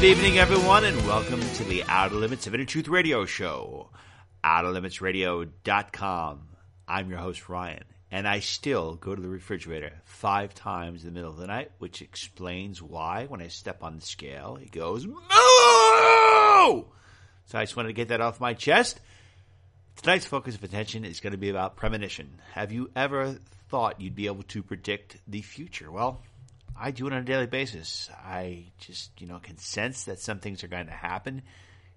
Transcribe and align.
Good 0.00 0.16
evening, 0.16 0.38
everyone, 0.38 0.84
and 0.86 0.96
welcome 1.06 1.42
to 1.42 1.64
the 1.64 1.84
Outer 1.86 2.14
Limits 2.14 2.46
of 2.46 2.54
Inner 2.54 2.64
Truth 2.64 2.88
Radio 2.88 3.26
Show. 3.26 3.90
OuterLimitsRadio.com. 4.42 6.40
I'm 6.88 7.10
your 7.10 7.18
host, 7.18 7.50
Ryan, 7.50 7.84
and 8.10 8.26
I 8.26 8.40
still 8.40 8.94
go 8.94 9.14
to 9.14 9.20
the 9.20 9.28
refrigerator 9.28 9.92
five 10.06 10.54
times 10.54 11.04
in 11.04 11.10
the 11.10 11.12
middle 11.12 11.30
of 11.30 11.36
the 11.36 11.46
night, 11.46 11.72
which 11.80 12.00
explains 12.00 12.80
why 12.80 13.26
when 13.26 13.42
I 13.42 13.48
step 13.48 13.84
on 13.84 13.96
the 13.96 14.00
scale, 14.00 14.58
it 14.62 14.72
goes, 14.72 15.06
Moo! 15.06 15.18
So 17.44 17.58
I 17.58 17.64
just 17.64 17.76
wanted 17.76 17.90
to 17.90 17.92
get 17.92 18.08
that 18.08 18.22
off 18.22 18.40
my 18.40 18.54
chest. 18.54 19.02
Tonight's 19.96 20.24
focus 20.24 20.54
of 20.54 20.64
attention 20.64 21.04
is 21.04 21.20
going 21.20 21.32
to 21.32 21.38
be 21.38 21.50
about 21.50 21.76
premonition. 21.76 22.40
Have 22.52 22.72
you 22.72 22.90
ever 22.96 23.36
thought 23.68 24.00
you'd 24.00 24.14
be 24.16 24.28
able 24.28 24.44
to 24.44 24.62
predict 24.62 25.18
the 25.28 25.42
future? 25.42 25.90
Well, 25.90 26.22
I 26.80 26.92
do 26.92 27.06
it 27.06 27.12
on 27.12 27.18
a 27.18 27.24
daily 27.24 27.46
basis. 27.46 28.08
I 28.24 28.72
just, 28.78 29.20
you 29.20 29.26
know, 29.26 29.38
can 29.38 29.58
sense 29.58 30.04
that 30.04 30.18
some 30.18 30.38
things 30.38 30.64
are 30.64 30.68
going 30.68 30.86
to 30.86 30.92
happen. 30.92 31.42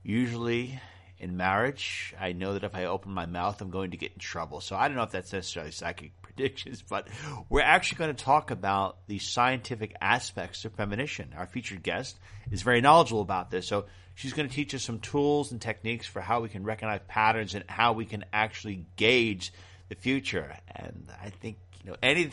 Usually 0.04 0.78
in 1.20 1.38
marriage, 1.38 2.14
I 2.20 2.34
know 2.34 2.54
that 2.54 2.66
if 2.66 2.76
I 2.76 2.86
open 2.86 3.14
my 3.14 3.26
mouth, 3.26 3.62
I'm 3.62 3.70
going 3.70 3.92
to 3.92 3.98
get 3.98 4.12
in 4.12 4.20
trouble. 4.20 4.60
So 4.60 4.76
I 4.76 4.90
don't 4.90 4.98
know 4.98 5.04
if 5.04 5.12
that's 5.12 5.32
necessarily 5.32 5.72
psychic 5.72 6.12
predictions, 6.22 6.82
but 6.82 7.08
we're 7.48 7.62
actually 7.62 8.00
going 8.00 8.14
to 8.14 8.24
talk 8.26 8.52
about 8.52 9.08
the 9.08 9.20
scientific 9.20 9.96
aspects 10.02 10.66
of 10.66 10.76
premonition. 10.76 11.34
Our 11.38 11.48
featured 11.48 11.82
guest 11.82 12.20
is 12.52 12.62
very 12.62 12.82
knowledgeable 12.82 13.22
about 13.22 13.52
this. 13.52 13.66
So 13.66 13.86
she's 14.16 14.34
going 14.34 14.50
to 14.50 14.54
teach 14.54 14.76
us 14.76 14.84
some 14.84 15.00
tools 15.00 15.54
and 15.54 15.62
techniques 15.62 16.08
for 16.08 16.20
how 16.20 16.42
we 16.42 16.50
can 16.50 16.66
recognize 16.66 17.00
patterns 17.08 17.56
and 17.56 17.64
how 17.70 17.94
we 17.94 18.06
can 18.06 18.26
actually 18.34 18.86
gauge 18.98 19.54
the 19.88 19.96
future. 19.96 20.58
And 20.76 21.10
I 21.22 21.30
think, 21.30 21.58
you 21.84 21.92
know, 21.92 21.98
any 22.04 22.32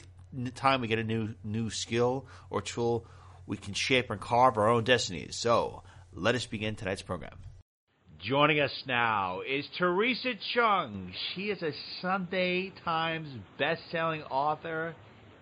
time 0.55 0.81
we 0.81 0.89
get 0.89 0.99
a 0.99 1.05
new 1.05 1.35
new 1.45 1.71
skill 1.71 2.27
or 2.51 2.63
tool, 2.63 3.07
we 3.47 3.57
can 3.57 3.75
shape 3.75 4.11
and 4.11 4.21
carve 4.21 4.57
our 4.57 4.69
own 4.69 4.85
destinies. 4.85 5.37
So 5.37 5.83
let 6.13 6.35
us 6.35 6.47
begin 6.47 6.77
tonight's 6.77 7.03
program. 7.03 7.39
Joining 8.23 8.61
us 8.61 8.83
now 8.87 9.41
is 9.41 9.67
Theresa 9.79 10.35
Cheung. 10.55 11.11
She 11.35 11.51
is 11.51 11.63
a 11.63 11.73
Sunday 12.03 12.71
Times 12.85 13.29
best-selling 13.59 14.23
author 14.25 14.95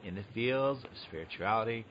in 0.05 0.15
the 0.15 0.23
fields 0.33 0.85
of 0.85 0.91
spirituality. 1.09 1.85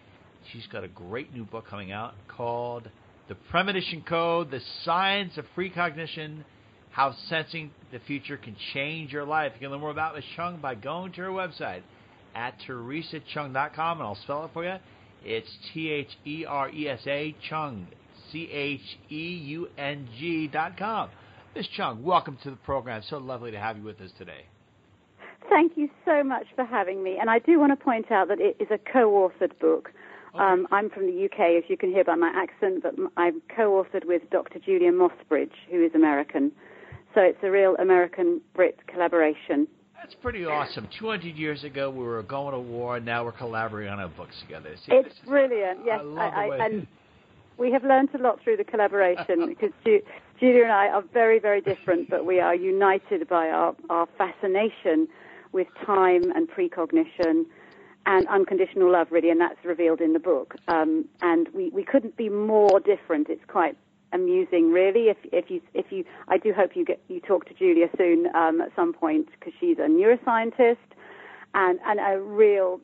She's 0.52 0.66
got 0.68 0.86
a 0.86 0.88
great 0.88 1.34
new 1.34 1.44
book 1.44 1.68
coming 1.68 1.92
out 1.92 2.14
called 2.30 2.90
The 3.28 3.36
Premonition 3.52 4.02
Code: 4.08 4.50
The 4.50 4.62
Science 4.86 5.38
of 5.38 5.46
Precognition. 5.56 6.46
How 6.90 7.14
sensing 7.30 7.72
the 7.92 8.00
future 8.00 8.38
can 8.38 8.56
change 8.74 9.12
your 9.12 9.26
life. 9.26 9.52
You 9.56 9.60
can 9.60 9.72
learn 9.72 9.82
more 9.82 9.92
about 9.92 10.16
Ms. 10.16 10.24
Cheung 10.38 10.62
by 10.62 10.74
going 10.74 11.12
to 11.12 11.22
her 11.22 11.30
website 11.30 11.82
at 12.38 12.54
theresacheung.com, 12.68 13.98
and 13.98 14.08
I'll 14.08 14.16
spell 14.16 14.46
it 14.46 14.52
for 14.54 14.64
you. 14.64 14.76
It's 15.26 15.50
T 15.74 15.90
H 15.90 16.10
E 16.26 16.46
R 16.46 16.70
E 16.70 16.88
S 16.88 17.02
A 17.08 17.36
Cheung, 17.50 17.88
C 18.32 18.50
H 18.52 18.82
E 19.10 19.36
U 19.46 19.68
N 19.78 20.08
G 20.18 20.48
dot 20.48 20.78
com. 20.78 21.10
Ms. 21.56 21.68
Cheung, 21.78 22.04
welcome 22.04 22.38
to 22.44 22.52
the 22.52 22.56
program. 22.58 23.02
So 23.10 23.18
lovely 23.18 23.50
to 23.52 23.60
have 23.60 23.78
you 23.78 23.84
with 23.84 24.00
us 24.00 24.12
today. 24.20 24.46
Thank 25.50 25.74
you 25.76 25.90
so 26.06 26.24
much 26.24 26.46
for 26.56 26.64
having 26.64 27.04
me. 27.04 27.18
And 27.20 27.30
I 27.30 27.40
do 27.40 27.60
want 27.60 27.78
to 27.78 27.84
point 27.84 28.12
out 28.12 28.28
that 28.28 28.40
it 28.40 28.58
is 28.60 28.68
a 28.70 28.78
co-authored 28.78 29.58
book. 29.60 29.90
Okay. 30.36 30.44
Um, 30.44 30.68
I'm 30.72 30.90
from 30.90 31.08
the 31.08 31.26
UK, 31.26 31.58
as 31.58 31.64
you 31.68 31.78
can 31.78 31.90
hear 31.90 32.04
by 32.04 32.16
my 32.16 32.32
accent, 32.36 32.84
but 32.84 32.94
I'm 33.16 33.42
co-authored 33.56 34.06
with 34.06 34.30
Dr. 34.30 34.60
Julia 34.60 34.92
Mossbridge, 34.92 35.56
who 35.72 35.84
is 35.84 35.92
American. 35.96 36.52
So 37.16 37.22
it's 37.22 37.40
a 37.42 37.50
real 37.50 37.76
American-Brit 37.78 38.86
collaboration. 38.88 39.68
That's 40.08 40.22
pretty 40.22 40.46
awesome. 40.46 40.88
200 40.98 41.36
years 41.36 41.66
ago, 41.66 41.90
we 41.90 42.02
were 42.02 42.24
going 42.24 42.54
to 42.54 42.60
war, 42.62 42.96
and 42.96 43.06
now 43.06 43.26
we're 43.26 43.34
collaborating 43.34 43.92
on 43.92 44.00
our 44.00 44.08
books 44.08 44.36
together. 44.40 44.74
See, 44.86 44.94
it's 44.94 45.20
brilliant, 45.28 45.80
yes. 45.86 46.00
I, 46.18 46.48
I, 46.50 46.66
and 46.66 46.88
we 47.58 47.74
have 47.74 47.84
learned 47.84 48.16
a 48.16 48.18
lot 48.18 48.42
through 48.42 48.56
the 48.56 48.64
collaboration 48.64 49.46
because 49.48 49.72
Ju- 49.86 50.02
Julia 50.40 50.64
and 50.64 50.72
I 50.72 50.88
are 50.88 51.04
very, 51.12 51.40
very 51.40 51.60
different, 51.60 52.10
but 52.10 52.26
we 52.26 52.40
are 52.40 52.56
united 52.56 53.28
by 53.28 53.50
our, 53.50 53.76
our 53.90 54.08
fascination 54.18 55.10
with 55.52 55.68
time 55.86 56.32
and 56.34 56.48
precognition 56.48 57.46
and 58.06 58.26
unconditional 58.30 58.90
love, 58.90 59.08
really, 59.12 59.30
and 59.30 59.42
that's 59.42 59.60
revealed 59.66 60.00
in 60.00 60.14
the 60.14 60.20
book. 60.20 60.56
Um, 60.70 61.04
and 61.22 61.50
we, 61.54 61.68
we 61.72 61.84
couldn't 61.84 62.16
be 62.16 62.30
more 62.30 62.80
different. 62.80 63.28
It's 63.28 63.44
quite 63.50 63.78
amusing, 64.14 64.72
really. 64.72 65.10
If 65.10 65.18
if 65.32 65.50
you 65.50 65.62
if 65.74 65.92
you, 65.92 66.04
I 66.28 66.38
do 66.38 66.54
hope 66.54 66.76
you 66.76 66.86
get 66.86 67.02
you 67.08 67.20
talk 67.20 67.46
to 67.46 67.54
Julia 67.54 67.88
soon 67.98 68.28
um, 68.36 68.62
at 68.62 68.72
some 68.76 68.94
point 68.94 69.30
because 69.32 69.54
she's 69.60 69.78
a 69.78 69.88
neuroscientist 69.88 70.78
and 71.54 71.80
and 71.86 72.00
a 72.00 72.20
real, 72.22 72.80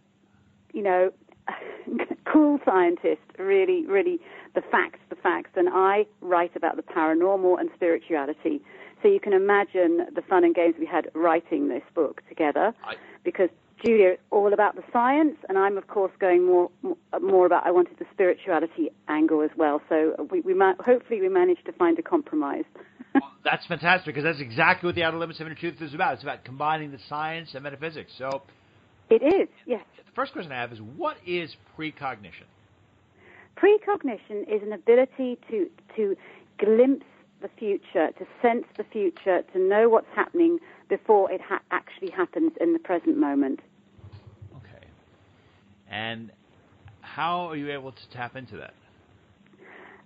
you 0.74 0.82
know, 0.82 1.12
cool 2.26 2.60
scientist. 2.66 3.22
Really, 3.38 3.86
really, 3.86 4.20
the 4.56 4.62
facts, 4.62 5.00
the 5.10 5.16
facts. 5.16 5.52
And 5.56 5.70
I 5.72 6.06
write 6.22 6.56
about 6.56 6.76
the 6.76 6.84
paranormal 6.84 7.60
and 7.60 7.70
spirituality. 7.76 8.62
So 9.02 9.10
you 9.10 9.20
can 9.20 9.34
imagine 9.34 10.08
the 10.16 10.22
fun 10.22 10.46
and 10.46 10.56
games 10.56 10.76
we 10.80 10.86
had 10.86 11.10
writing 11.14 11.68
this 11.68 11.84
book 11.94 12.22
together, 12.30 12.74
I- 12.86 12.96
because 13.26 13.50
Julia 13.84 14.12
is 14.12 14.20
all 14.32 14.54
about 14.54 14.76
the 14.76 14.84
science, 14.94 15.36
and 15.50 15.58
I'm 15.58 15.78
of 15.78 15.88
course 15.88 16.12
going 16.20 16.46
more 16.46 16.70
more 17.22 17.46
about 17.46 17.66
I 17.66 17.72
wanted 17.72 17.98
the 18.00 18.06
spirituality 18.14 18.90
angle 19.08 19.42
as 19.42 19.50
well. 19.58 19.82
So 19.90 20.28
we, 20.32 20.42
we 20.42 20.54
might, 20.54 20.80
hopefully 20.80 21.20
we 21.22 21.30
managed 21.30 21.66
to 21.66 21.74
find 21.74 22.00
a 22.00 22.02
compromise. 22.02 22.64
well, 23.14 23.32
that's 23.44 23.66
fantastic 23.66 24.16
because 24.16 24.24
that's 24.24 24.40
exactly 24.40 24.88
what 24.88 24.96
the 24.96 25.04
Outer 25.04 25.18
Limits 25.18 25.40
of 25.40 25.48
Inner 25.48 25.56
Truth 25.56 25.82
is 25.82 25.94
about. 25.94 26.14
It's 26.14 26.24
about 26.24 26.46
combining 26.46 26.92
the 26.92 27.00
science 27.10 27.50
and 27.54 27.64
metaphysics. 27.64 28.12
So 28.18 28.44
it 29.10 29.22
is, 29.22 29.50
yes. 29.66 29.84
The 29.98 30.12
first 30.16 30.32
question 30.32 30.52
I 30.52 30.62
have 30.62 30.72
is 30.72 30.80
what 30.80 31.18
is 31.26 31.54
precognition? 31.78 32.48
Precognition 33.56 34.46
is 34.48 34.62
an 34.64 34.74
ability 34.74 35.38
to 35.50 35.70
to 35.96 36.16
glimpse 36.58 37.06
the 37.42 37.50
future, 37.60 38.12
to 38.18 38.26
sense 38.42 38.66
the 38.78 38.86
future, 38.86 39.44
to 39.52 39.60
know 39.60 39.90
what's 39.90 40.08
happening 40.16 40.60
before 40.88 41.30
it 41.32 41.42
ha- 41.42 41.62
actually 41.72 42.10
happens 42.10 42.54
in 42.62 42.72
the 42.74 42.80
present 42.80 43.18
moment. 43.18 43.60
And 45.94 46.32
how 47.02 47.50
are 47.50 47.56
you 47.56 47.72
able 47.72 47.92
to 47.92 48.10
tap 48.12 48.36
into 48.36 48.58
that? 48.58 48.74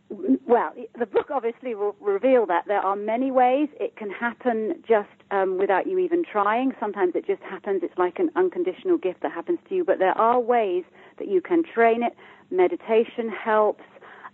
Well, 0.10 0.74
the 1.00 1.06
book 1.06 1.28
obviously 1.32 1.76
will 1.76 1.96
reveal 2.02 2.46
that 2.48 2.66
there 2.68 2.80
are 2.80 2.96
many 2.96 3.32
ways 3.32 3.70
it 3.80 3.96
can 3.96 4.10
happen 4.10 4.84
just 4.88 5.10
um, 5.32 5.58
without 5.58 5.88
you 5.88 5.98
even 5.98 6.24
trying. 6.30 6.74
Sometimes 6.80 7.14
it 7.16 7.26
just 7.26 7.42
happens. 7.42 7.82
It's 7.84 7.98
like 7.98 8.20
an 8.20 8.30
unconditional 8.36 8.98
gift 8.98 9.22
that 9.22 9.32
happens 9.32 9.60
to 9.70 9.76
you. 9.76 9.86
But 9.86 10.00
there 10.00 10.18
are 10.18 10.40
ways 10.40 10.84
that 11.20 11.30
you 11.30 11.40
can 11.42 11.64
train 11.64 12.04
it. 12.04 12.16
Meditation 12.52 13.30
helps. 13.30 13.84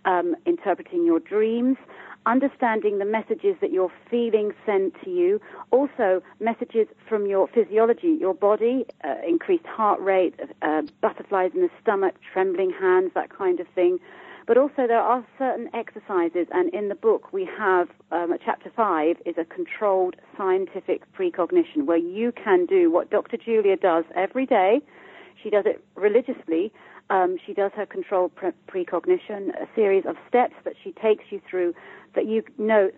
Um, 0.06 0.36
interpreting 0.44 1.06
your 1.06 1.18
dreams 1.18 1.78
understanding 2.26 2.98
the 2.98 3.04
messages 3.04 3.56
that 3.60 3.70
your 3.70 3.90
feelings 4.10 4.54
send 4.64 4.92
to 5.04 5.10
you, 5.10 5.40
also 5.70 6.22
messages 6.40 6.86
from 7.08 7.26
your 7.26 7.48
physiology, 7.48 8.16
your 8.18 8.34
body, 8.34 8.86
uh, 9.04 9.14
increased 9.26 9.66
heart 9.66 10.00
rate, 10.00 10.34
uh, 10.62 10.82
butterflies 11.00 11.50
in 11.54 11.60
the 11.60 11.70
stomach, 11.80 12.14
trembling 12.32 12.70
hands, 12.70 13.10
that 13.14 13.36
kind 13.36 13.60
of 13.60 13.66
thing. 13.74 13.98
But 14.46 14.58
also 14.58 14.86
there 14.86 15.00
are 15.00 15.24
certain 15.38 15.70
exercises, 15.74 16.46
and 16.52 16.72
in 16.74 16.88
the 16.88 16.94
book 16.94 17.32
we 17.32 17.48
have 17.58 17.88
um, 18.12 18.36
chapter 18.44 18.70
five 18.74 19.16
is 19.24 19.36
a 19.38 19.44
controlled 19.44 20.16
scientific 20.36 21.10
precognition 21.12 21.86
where 21.86 21.96
you 21.96 22.30
can 22.32 22.66
do 22.66 22.90
what 22.90 23.10
Dr. 23.10 23.38
Julia 23.38 23.76
does 23.76 24.04
every 24.14 24.44
day. 24.44 24.82
She 25.42 25.48
does 25.48 25.64
it 25.66 25.82
religiously. 25.94 26.72
Um, 27.10 27.36
she 27.44 27.52
does 27.52 27.72
her 27.76 27.86
controlled 27.86 28.34
pre- 28.34 28.52
precognition, 28.66 29.50
a 29.60 29.66
series 29.74 30.04
of 30.06 30.16
steps 30.28 30.54
that 30.64 30.74
she 30.82 30.92
takes 30.92 31.24
you 31.30 31.40
through 31.48 31.74
that 32.14 32.26
you 32.26 32.42
know 32.58 32.90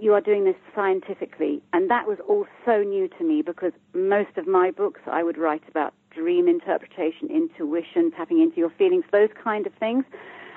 you 0.00 0.14
are 0.14 0.20
doing 0.20 0.44
this 0.44 0.56
scientifically. 0.74 1.62
And 1.72 1.90
that 1.90 2.06
was 2.06 2.18
all 2.28 2.46
so 2.64 2.82
new 2.82 3.08
to 3.18 3.24
me 3.24 3.42
because 3.42 3.72
most 3.94 4.36
of 4.36 4.46
my 4.46 4.70
books 4.70 5.00
I 5.06 5.22
would 5.22 5.36
write 5.36 5.62
about 5.68 5.92
dream 6.10 6.48
interpretation, 6.48 7.28
intuition, 7.30 8.10
tapping 8.12 8.40
into 8.40 8.56
your 8.56 8.70
feelings, 8.70 9.04
those 9.12 9.30
kind 9.42 9.66
of 9.66 9.72
things. 9.74 10.04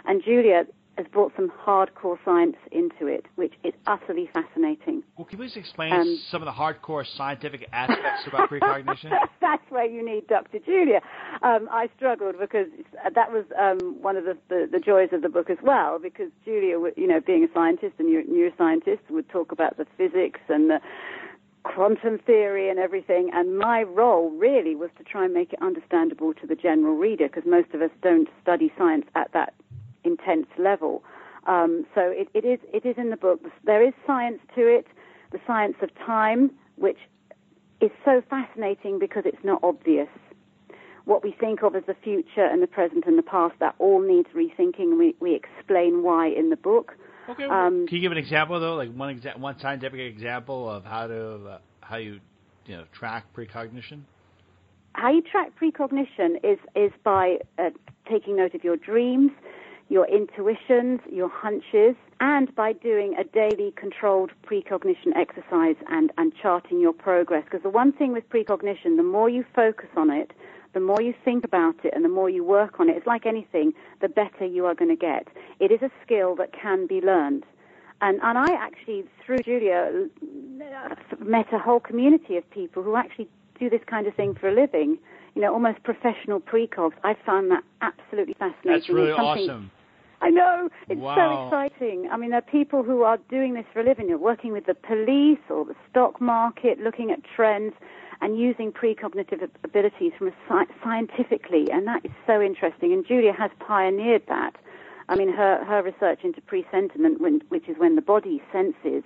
And 0.06 0.24
Julia 0.24 0.66
has 0.98 1.08
brought 1.12 1.32
some 1.36 1.52
hardcore 1.66 2.18
science 2.24 2.56
into 2.72 3.08
it, 3.08 3.26
which 3.36 3.54
is 3.64 3.74
utterly 3.88 4.30
fascinating. 4.34 5.04
Well, 5.18 5.26
can 5.26 5.40
you 5.40 5.46
please 5.46 5.58
explain 5.58 5.92
um, 5.92 6.22
some 6.30 6.42
of 6.42 6.46
the 6.46 6.52
hardcore 6.52 7.06
scientific 7.18 7.68
aspects 7.74 8.28
about 8.28 8.50
precognition? 8.50 9.12
That's 9.42 9.64
where 9.70 9.86
you 9.86 10.06
need 10.06 10.28
Dr. 10.28 10.60
Julia. 10.60 11.02
Um, 11.42 11.68
I 11.72 11.90
struggled 11.98 12.36
because 12.40 12.68
that 13.16 13.32
was 13.32 13.46
um, 13.60 14.02
one 14.02 14.18
of 14.18 14.26
the, 14.26 14.38
the, 14.50 14.70
the, 14.72 14.80
joys 14.80 15.10
of 15.14 15.22
the 15.22 15.30
book 15.30 15.50
as 15.50 15.58
well, 15.64 15.98
because 16.00 16.30
Julia, 16.46 16.78
you 16.96 17.08
know, 17.08 17.20
being 17.20 17.44
a 17.44 17.54
scientist 17.54 17.96
and 17.98 18.10
neuroscientist, 18.10 19.00
would 19.10 19.28
talk 19.30 19.52
about 19.52 19.78
the 19.78 19.88
physics 19.98 20.42
and 20.50 20.70
the 20.70 20.80
quantum 21.64 22.20
theory 22.20 22.70
and 22.70 22.78
everything, 22.78 23.32
and 23.34 23.58
my 23.58 23.84
role 23.84 24.30
really 24.32 24.76
was 24.76 24.90
to 24.98 25.04
try 25.04 25.26
and 25.26 25.34
make 25.34 25.54
it 25.54 25.62
understandable 25.62 26.34
to 26.34 26.46
the 26.46 26.56
general 26.56 26.96
reader, 26.98 27.28
because 27.28 27.50
most 27.50 27.74
of 27.74 27.82
us 27.82 27.90
don't 28.02 28.28
study 28.42 28.72
science 28.78 29.06
at 29.16 29.32
that 29.34 29.54
intense 30.04 30.48
level. 30.58 31.04
Um, 31.48 31.86
so 31.94 32.02
it, 32.04 32.30
it 32.34 32.46
is 32.46 32.60
it 32.74 32.86
is 32.86 32.96
in 32.98 33.10
the 33.10 33.18
book. 33.18 33.42
There 33.66 33.86
is 33.86 33.94
science 34.08 34.40
to 34.56 34.62
it, 34.62 34.88
the 35.32 35.40
science 35.46 35.76
of 35.82 35.90
time, 35.96 36.52
which 36.78 37.00
is 37.82 37.92
so 38.06 38.22
fascinating 38.30 38.98
because 39.00 39.24
it's 39.26 39.44
not 39.44 39.60
obvious. 39.64 40.08
what 41.06 41.24
we 41.24 41.36
think 41.38 41.64
of 41.64 41.76
as 41.76 41.84
the 41.86 41.96
future 42.04 42.46
and 42.46 42.62
the 42.62 42.68
present 42.68 43.04
and 43.06 43.18
the 43.18 43.24
past, 43.24 43.56
that 43.60 43.76
all 43.80 44.02
needs 44.02 44.30
rethinking, 44.34 44.98
we, 44.98 45.16
we 45.20 45.36
explain 45.36 46.02
why 46.04 46.28
in 46.28 46.50
the 46.50 46.56
book. 46.56 46.94
Okay. 47.30 47.44
Um, 47.44 47.86
Can 47.88 47.98
you 47.98 48.02
give 48.02 48.12
an 48.12 48.18
example 48.18 48.60
though, 48.60 48.76
like 48.76 48.94
one 48.94 49.18
exa- 49.20 49.38
one 49.38 49.58
scientific 49.60 50.00
example 50.00 50.70
of 50.70 50.84
how 50.84 51.08
to 51.08 51.36
uh, 51.48 51.58
how 51.82 51.98
you 51.98 52.20
you 52.66 52.76
know 52.78 52.86
track 52.92 53.26
precognition? 53.34 54.06
How 54.94 55.12
you 55.12 55.22
track 55.22 55.56
precognition 55.56 56.38
is 56.44 56.60
is 56.76 56.92
by 57.04 57.38
uh, 57.58 57.70
taking 58.10 58.36
note 58.36 58.54
of 58.56 58.64
your 58.64 58.76
dreams, 58.76 59.32
your 59.94 60.08
intuitions, 60.08 61.00
your 61.12 61.30
hunches, 61.30 61.96
and 62.20 62.54
by 62.56 62.74
doing 62.74 63.14
a 63.20 63.24
daily 63.24 63.72
controlled 63.76 64.32
precognition 64.42 65.14
exercise 65.16 65.76
and, 65.88 66.12
and 66.18 66.34
charting 66.42 66.80
your 66.80 66.94
progress. 66.94 67.44
Because 67.44 67.62
the 67.62 67.70
one 67.70 67.94
thing 67.94 68.12
with 68.12 68.28
precognition, 68.28 68.98
the 68.98 69.04
more 69.04 69.30
you 69.30 69.46
focus 69.56 69.90
on 69.96 70.10
it, 70.10 70.32
the 70.74 70.80
more 70.80 71.00
you 71.00 71.14
think 71.24 71.46
about 71.46 71.76
it 71.86 71.94
and 71.96 72.04
the 72.04 72.10
more 72.10 72.28
you 72.28 72.44
work 72.44 72.80
on 72.80 72.90
it, 72.90 72.98
it's 72.98 73.06
like 73.06 73.28
anything, 73.28 73.72
the 74.02 74.10
better 74.10 74.44
you 74.44 74.66
are 74.66 74.74
going 74.74 74.90
to 74.90 74.96
get. 74.96 75.28
It 75.60 75.72
is 75.72 75.84
a 75.84 75.92
skill 76.04 76.36
that 76.38 76.52
can 76.60 76.88
be 76.88 77.00
learned. 77.00 77.44
And, 78.02 78.20
and 78.24 78.36
I 78.36 78.52
actually, 78.54 79.04
through 79.24 79.44
Julia, 79.46 80.08
uh, 80.10 80.96
met 81.24 81.54
a 81.54 81.60
whole 81.60 81.80
community 81.80 82.36
of 82.38 82.50
people 82.50 82.82
who 82.82 82.96
actually 82.96 83.30
do 83.60 83.70
this 83.70 83.82
kind 83.86 84.08
of 84.08 84.16
thing 84.16 84.34
for 84.34 84.50
a 84.50 84.56
living. 84.56 84.98
You 85.36 85.44
know, 85.44 85.54
almost 85.54 85.84
professional 85.84 86.40
precogs. 86.40 86.94
I 87.04 87.16
found 87.26 87.52
that 87.52 87.64
absolutely 87.82 88.34
fascinating. 88.34 88.72
That's 88.72 88.90
really 88.90 89.12
awesome. 89.12 89.72
I 90.24 90.30
know. 90.30 90.70
It's 90.88 91.02
wow. 91.02 91.50
so 91.52 91.58
exciting. 91.58 92.08
I 92.10 92.16
mean, 92.16 92.30
there 92.30 92.40
are 92.40 92.42
people 92.42 92.82
who 92.82 93.04
are 93.04 93.18
doing 93.30 93.56
this 93.56 93.66
for 93.74 93.82
a 93.82 93.84
living. 93.84 94.08
You're 94.08 94.18
working 94.18 94.54
with 94.54 94.66
the 94.66 94.74
police 94.74 95.44
or 95.50 95.66
the 95.66 95.76
stock 95.90 96.22
market, 96.22 96.80
looking 96.80 97.12
at 97.12 97.20
trends 97.36 97.74
and 98.22 98.40
using 98.40 98.72
precognitive 98.72 99.50
abilities 99.66 100.14
from 100.18 100.28
a 100.30 100.34
sci- 100.48 100.74
scientifically, 100.82 101.70
and 101.70 101.86
that 101.88 102.06
is 102.06 102.12
so 102.26 102.42
interesting. 102.42 102.94
And 102.94 103.06
Julia 103.06 103.34
has 103.34 103.52
pioneered 103.60 104.24
that. 104.30 104.56
I 105.10 105.16
mean, 105.16 105.34
her, 105.34 105.62
her 105.66 105.84
research 105.84 106.20
into 106.24 106.40
presentiment, 106.40 107.20
which 107.50 107.68
is 107.68 107.76
when 107.78 107.98
the 107.98 108.02
body 108.02 108.42
senses 108.54 109.04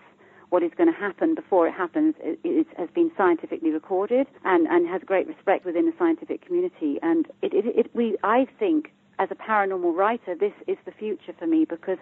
what 0.50 0.62
is 0.62 0.72
going 0.78 0.92
to 0.92 0.98
happen 0.98 1.34
before 1.34 1.68
it 1.68 1.74
happens, 1.74 2.14
it, 2.20 2.40
it 2.44 2.68
has 2.78 2.90
been 2.94 3.12
scientifically 3.18 3.72
recorded 3.72 4.28
and, 4.46 4.68
and 4.68 4.88
has 4.88 5.02
great 5.04 5.28
respect 5.28 5.66
within 5.66 5.88
the 5.88 5.94
scientific 5.98 6.46
community. 6.46 7.00
And 7.02 7.26
it, 7.42 7.54
it, 7.54 7.90
we, 7.96 8.18
I 8.24 8.48
think, 8.60 8.94
as 9.20 9.30
a 9.32 9.36
paranormal 9.36 9.96
writer, 9.96 10.36
this 10.36 10.54
is 10.68 10.78
the 10.86 10.92
future 10.92 11.34
for 11.38 11.48
me 11.48 11.66
because 11.66 11.98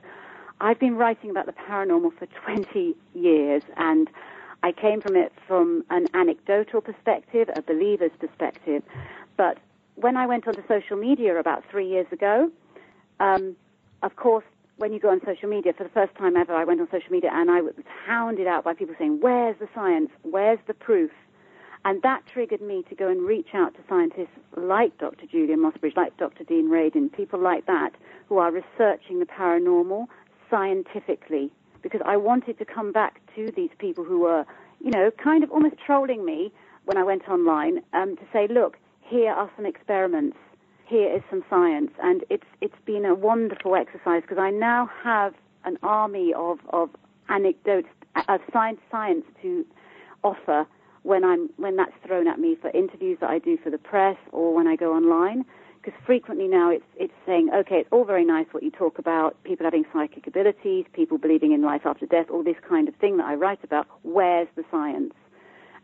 I've 0.61 0.79
been 0.79 0.95
writing 0.95 1.29
about 1.29 1.45
the 1.45 1.53
paranormal 1.53 2.17
for 2.17 2.25
20 2.45 2.95
years 3.13 3.63
and 3.77 4.09
I 4.63 4.71
came 4.71 5.01
from 5.01 5.15
it 5.15 5.31
from 5.47 5.83
an 5.89 6.07
anecdotal 6.13 6.81
perspective, 6.81 7.49
a 7.55 7.61
believer's 7.61 8.11
perspective. 8.19 8.83
But 9.37 9.59
when 9.95 10.17
I 10.17 10.25
went 10.25 10.47
onto 10.47 10.61
social 10.67 10.97
media 10.97 11.37
about 11.37 11.63
three 11.69 11.87
years 11.87 12.07
ago, 12.11 12.51
um, 13.19 13.55
of 14.01 14.15
course, 14.15 14.45
when 14.77 14.91
you 14.91 14.99
go 14.99 15.09
on 15.09 15.21
social 15.25 15.47
media, 15.47 15.71
for 15.71 15.83
the 15.83 15.89
first 15.89 16.15
time 16.15 16.35
ever, 16.35 16.53
I 16.53 16.65
went 16.65 16.81
on 16.81 16.87
social 16.91 17.11
media 17.11 17.29
and 17.31 17.49
I 17.49 17.61
was 17.61 17.73
hounded 18.05 18.47
out 18.47 18.63
by 18.65 18.73
people 18.73 18.95
saying, 18.99 19.19
Where's 19.21 19.57
the 19.59 19.69
science? 19.73 20.09
Where's 20.23 20.59
the 20.67 20.73
proof? 20.73 21.11
And 21.85 22.01
that 22.01 22.23
triggered 22.25 22.61
me 22.61 22.83
to 22.89 22.95
go 22.95 23.07
and 23.07 23.21
reach 23.21 23.49
out 23.53 23.75
to 23.75 23.79
scientists 23.87 24.35
like 24.57 24.97
Dr. 24.97 25.27
Julia 25.27 25.55
Mossbridge, 25.55 25.95
like 25.95 26.17
Dr. 26.17 26.43
Dean 26.43 26.67
Radin, 26.67 27.13
people 27.13 27.39
like 27.39 27.67
that 27.67 27.91
who 28.27 28.39
are 28.39 28.51
researching 28.51 29.19
the 29.19 29.25
paranormal 29.25 30.07
scientifically 30.49 31.51
because 31.83 32.01
I 32.03 32.17
wanted 32.17 32.57
to 32.57 32.65
come 32.65 32.91
back 32.91 33.21
to 33.35 33.51
these 33.55 33.69
people 33.77 34.03
who 34.03 34.21
were, 34.21 34.45
you 34.79 34.89
know, 34.89 35.11
kind 35.23 35.43
of 35.43 35.51
almost 35.51 35.75
trolling 35.85 36.25
me 36.25 36.51
when 36.85 36.97
I 36.97 37.03
went 37.03 37.29
online 37.29 37.83
um, 37.93 38.15
to 38.17 38.23
say, 38.33 38.47
look, 38.47 38.77
here 39.01 39.31
are 39.31 39.51
some 39.55 39.67
experiments, 39.67 40.37
here 40.87 41.15
is 41.15 41.21
some 41.29 41.43
science, 41.47 41.91
and 42.01 42.23
it's 42.31 42.47
it's 42.61 42.73
been 42.85 43.05
a 43.05 43.13
wonderful 43.13 43.75
exercise 43.75 44.23
because 44.23 44.39
I 44.39 44.49
now 44.49 44.89
have 45.03 45.35
an 45.63 45.77
army 45.83 46.33
of 46.33 46.57
of 46.69 46.89
anecdotes 47.29 47.89
of 48.27 48.41
science 48.51 48.79
science 48.89 49.25
to 49.43 49.63
offer 50.23 50.65
when 51.05 51.23
I'm 51.23 51.49
when 51.57 51.75
that's 51.75 51.93
thrown 52.05 52.27
at 52.27 52.39
me 52.39 52.57
for 52.59 52.71
interviews 52.71 53.19
that 53.21 53.29
I 53.29 53.39
do 53.39 53.57
for 53.63 53.69
the 53.69 53.77
press 53.77 54.17
or 54.31 54.53
when 54.55 54.67
I 54.67 54.75
go 54.75 54.93
online 54.93 55.45
because 55.81 55.99
frequently 56.05 56.47
now 56.47 56.71
it's 56.71 56.83
it's 56.97 57.13
saying, 57.25 57.51
okay, 57.55 57.75
it's 57.75 57.89
all 57.91 58.05
very 58.05 58.25
nice 58.25 58.47
what 58.51 58.63
you 58.63 58.71
talk 58.71 58.97
about, 58.97 59.41
people 59.43 59.65
having 59.65 59.85
psychic 59.93 60.25
abilities, 60.25 60.85
people 60.93 61.17
believing 61.19 61.51
in 61.51 61.61
life 61.61 61.81
after 61.85 62.07
death, 62.07 62.27
all 62.31 62.43
this 62.43 62.55
kind 62.67 62.87
of 62.87 62.95
thing 62.95 63.17
that 63.17 63.25
I 63.25 63.35
write 63.35 63.63
about. 63.63 63.85
Where's 64.01 64.47
the 64.55 64.63
science? 64.71 65.13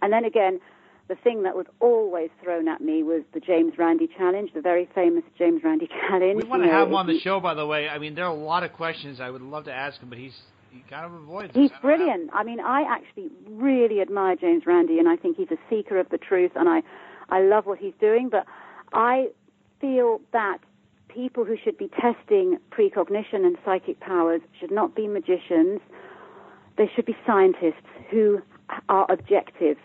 And 0.01 0.12
then 0.12 0.25
again, 0.25 0.59
the 1.07 1.15
thing 1.15 1.44
that 1.44 1.56
was 1.56 1.67
always 1.79 2.31
thrown 2.41 2.67
at 2.67 2.81
me 2.81 3.03
was 3.03 3.21
the 3.33 3.39
James 3.39 3.74
Randi 3.77 4.09
challenge, 4.17 4.51
the 4.56 4.62
very 4.62 4.89
famous 4.95 5.24
James 5.38 5.62
Randi 5.63 5.88
challenge. 6.09 6.44
We 6.44 6.50
want 6.50 6.63
to 6.63 6.67
you 6.67 6.71
know, 6.71 6.79
have 6.79 6.88
him 6.88 6.95
on 6.95 7.06
the 7.06 7.19
show, 7.19 7.39
by 7.39 7.53
the 7.53 7.67
way. 7.67 7.88
I 7.88 8.00
mean, 8.00 8.15
there 8.15 8.25
are 8.25 8.35
a 8.35 8.44
lot 8.44 8.63
of 8.63 8.74
questions 8.74 9.19
I 9.19 9.29
would 9.29 9.44
love 9.44 9.65
to 9.65 9.74
ask 9.74 10.00
him, 10.00 10.09
but 10.09 10.17
he's 10.17 10.35
he 10.71 10.83
kind 10.89 11.06
of 11.06 11.13
avoids. 11.13 11.53
He's 11.53 11.71
brilliant. 11.81 12.29
I 12.33 12.44
mean, 12.44 12.59
I 12.59 12.83
actually 12.83 13.29
really 13.47 14.01
admire 14.01 14.35
James 14.35 14.65
Randi, 14.65 15.00
and 15.00 15.09
I 15.09 15.18
think 15.18 15.38
he's 15.38 15.51
a 15.51 15.57
seeker 15.69 16.00
of 16.00 16.09
the 16.09 16.18
truth, 16.18 16.51
and 16.56 16.69
I, 16.69 16.81
I 17.29 17.41
love 17.41 17.65
what 17.65 17.77
he's 17.77 17.94
doing. 18.00 18.29
But 18.29 18.45
I 18.94 19.29
feel 19.79 20.21
that 20.31 20.59
people 21.09 21.44
who 21.44 21.57
should 21.62 21.77
be 21.77 21.89
testing 21.89 22.57
precognition 22.69 23.44
and 23.44 23.57
psychic 23.65 24.00
powers 24.00 24.41
should 24.59 24.71
not 24.71 24.95
be 24.95 25.07
magicians. 25.07 25.81
They 26.77 26.89
should 26.95 27.06
be 27.06 27.17
scientists 27.25 27.88
who 28.09 28.41
are 28.88 29.06
objective. 29.12 29.77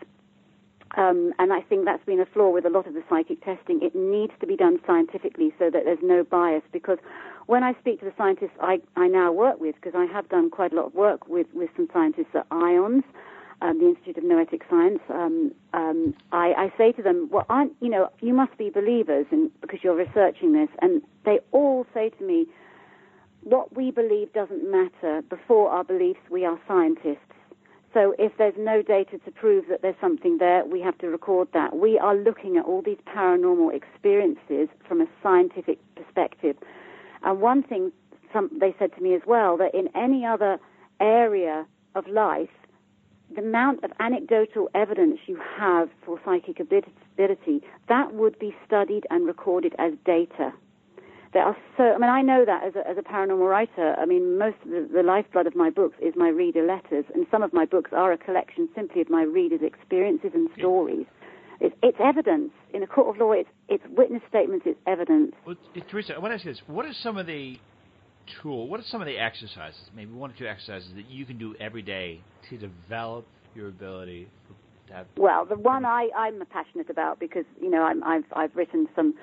Um, 0.96 1.32
and 1.38 1.52
I 1.52 1.60
think 1.62 1.84
that's 1.84 2.04
been 2.04 2.20
a 2.20 2.26
flaw 2.26 2.50
with 2.50 2.64
a 2.64 2.70
lot 2.70 2.86
of 2.86 2.94
the 2.94 3.02
psychic 3.08 3.44
testing. 3.44 3.80
It 3.82 3.94
needs 3.94 4.32
to 4.40 4.46
be 4.46 4.56
done 4.56 4.78
scientifically 4.86 5.52
so 5.58 5.68
that 5.68 5.84
there's 5.84 5.98
no 6.02 6.22
bias. 6.22 6.62
Because 6.72 6.98
when 7.46 7.62
I 7.62 7.74
speak 7.80 8.00
to 8.00 8.04
the 8.04 8.12
scientists 8.18 8.56
I, 8.60 8.80
I 8.96 9.06
now 9.08 9.32
work 9.32 9.60
with, 9.60 9.76
because 9.76 9.94
I 9.96 10.04
have 10.12 10.28
done 10.28 10.50
quite 10.50 10.72
a 10.72 10.76
lot 10.76 10.86
of 10.86 10.94
work 10.94 11.28
with, 11.28 11.46
with 11.54 11.70
some 11.76 11.88
scientists 11.92 12.34
at 12.34 12.46
IONS, 12.50 13.04
um, 13.62 13.78
the 13.78 13.86
Institute 13.86 14.18
of 14.18 14.24
Noetic 14.24 14.62
Science, 14.68 15.00
um, 15.08 15.52
um, 15.72 16.14
I, 16.32 16.52
I, 16.52 16.72
say 16.76 16.92
to 16.92 17.02
them, 17.02 17.28
"Well, 17.30 17.46
aren't 17.48 17.72
you 17.80 17.88
know? 17.88 18.10
You 18.20 18.34
must 18.34 18.56
be 18.58 18.68
believers, 18.68 19.26
and 19.30 19.50
because 19.60 19.78
you're 19.82 19.94
researching 19.96 20.52
this." 20.52 20.68
And 20.82 21.00
they 21.24 21.40
all 21.52 21.86
say 21.94 22.10
to 22.10 22.24
me, 22.24 22.46
"What 23.44 23.74
we 23.74 23.90
believe 23.90 24.32
doesn't 24.34 24.70
matter. 24.70 25.22
Before 25.22 25.70
our 25.70 25.84
beliefs, 25.84 26.20
we 26.30 26.44
are 26.44 26.60
scientists. 26.68 27.32
So 27.94 28.14
if 28.18 28.36
there's 28.36 28.58
no 28.58 28.82
data 28.82 29.16
to 29.16 29.30
prove 29.30 29.68
that 29.68 29.80
there's 29.80 29.96
something 30.02 30.36
there, 30.36 30.66
we 30.66 30.82
have 30.82 30.98
to 30.98 31.08
record 31.08 31.48
that. 31.54 31.74
We 31.76 31.98
are 31.98 32.14
looking 32.14 32.58
at 32.58 32.66
all 32.66 32.82
these 32.82 32.98
paranormal 33.06 33.72
experiences 33.74 34.68
from 34.86 35.00
a 35.00 35.06
scientific 35.22 35.78
perspective." 35.94 36.56
And 37.26 37.40
one 37.40 37.62
thing 37.62 37.92
some, 38.32 38.50
they 38.58 38.74
said 38.78 38.94
to 38.96 39.02
me 39.02 39.14
as 39.14 39.22
well 39.26 39.56
that 39.58 39.74
in 39.74 39.88
any 39.94 40.24
other 40.24 40.58
area 41.00 41.66
of 41.94 42.06
life 42.06 42.48
the 43.34 43.40
amount 43.40 43.82
of 43.82 43.90
anecdotal 43.98 44.70
evidence 44.74 45.18
you 45.26 45.38
have 45.58 45.88
for 46.04 46.20
psychic 46.24 46.60
ability, 46.60 47.60
that 47.88 48.14
would 48.14 48.38
be 48.38 48.54
studied 48.64 49.04
and 49.10 49.26
recorded 49.26 49.74
as 49.78 49.94
data. 50.04 50.52
There 51.32 51.42
are 51.42 51.56
so, 51.76 51.82
I 51.92 51.98
mean, 51.98 52.08
I 52.08 52.22
know 52.22 52.44
that 52.44 52.62
as 52.62 52.76
a, 52.76 52.88
as 52.88 52.96
a 52.96 53.02
paranormal 53.02 53.50
writer. 53.50 53.96
I 53.98 54.06
mean, 54.06 54.38
most 54.38 54.56
of 54.64 54.70
the, 54.70 54.88
the 54.94 55.02
lifeblood 55.02 55.46
of 55.46 55.56
my 55.56 55.70
books 55.70 55.96
is 56.00 56.14
my 56.16 56.28
reader 56.28 56.64
letters, 56.64 57.04
and 57.14 57.26
some 57.30 57.42
of 57.42 57.52
my 57.52 57.66
books 57.66 57.90
are 57.92 58.12
a 58.12 58.16
collection 58.16 58.68
simply 58.74 59.00
of 59.00 59.10
my 59.10 59.22
readers' 59.22 59.60
experiences 59.62 60.30
and 60.32 60.48
stories. 60.56 61.06
It's, 61.60 61.74
it's 61.82 61.98
evidence. 62.02 62.50
In 62.74 62.82
a 62.82 62.86
court 62.86 63.14
of 63.14 63.20
law, 63.20 63.32
it's, 63.32 63.48
it's 63.68 63.84
witness 63.96 64.22
statements, 64.28 64.66
it's 64.66 64.78
evidence. 64.86 65.32
Well, 65.46 65.56
Theresa, 65.90 66.14
I 66.14 66.18
want 66.18 66.32
to 66.32 66.34
ask 66.36 66.44
you 66.44 66.52
this. 66.52 66.62
What 66.66 66.84
are 66.84 66.92
some 66.92 67.16
of 67.16 67.26
the 67.26 67.58
tool? 68.42 68.68
What 68.68 68.80
are 68.80 68.84
some 68.86 69.00
of 69.00 69.06
the 69.06 69.18
exercises, 69.18 69.80
maybe 69.94 70.12
one 70.12 70.30
or 70.30 70.34
two 70.38 70.46
exercises 70.46 70.88
that 70.96 71.08
you 71.08 71.24
can 71.24 71.38
do 71.38 71.54
every 71.60 71.82
day 71.82 72.20
to 72.50 72.58
develop 72.58 73.26
your 73.54 73.68
ability 73.68 74.28
to 74.88 74.94
have? 74.94 75.06
Well, 75.16 75.44
the 75.44 75.56
one 75.56 75.84
I, 75.84 76.08
I'm 76.16 76.42
passionate 76.50 76.90
about 76.90 77.18
because 77.20 77.44
you 77.60 77.70
know 77.70 77.82
I'm, 77.82 78.02
I've 78.04 78.24
I've 78.34 78.54
written 78.54 78.88
some 78.94 79.14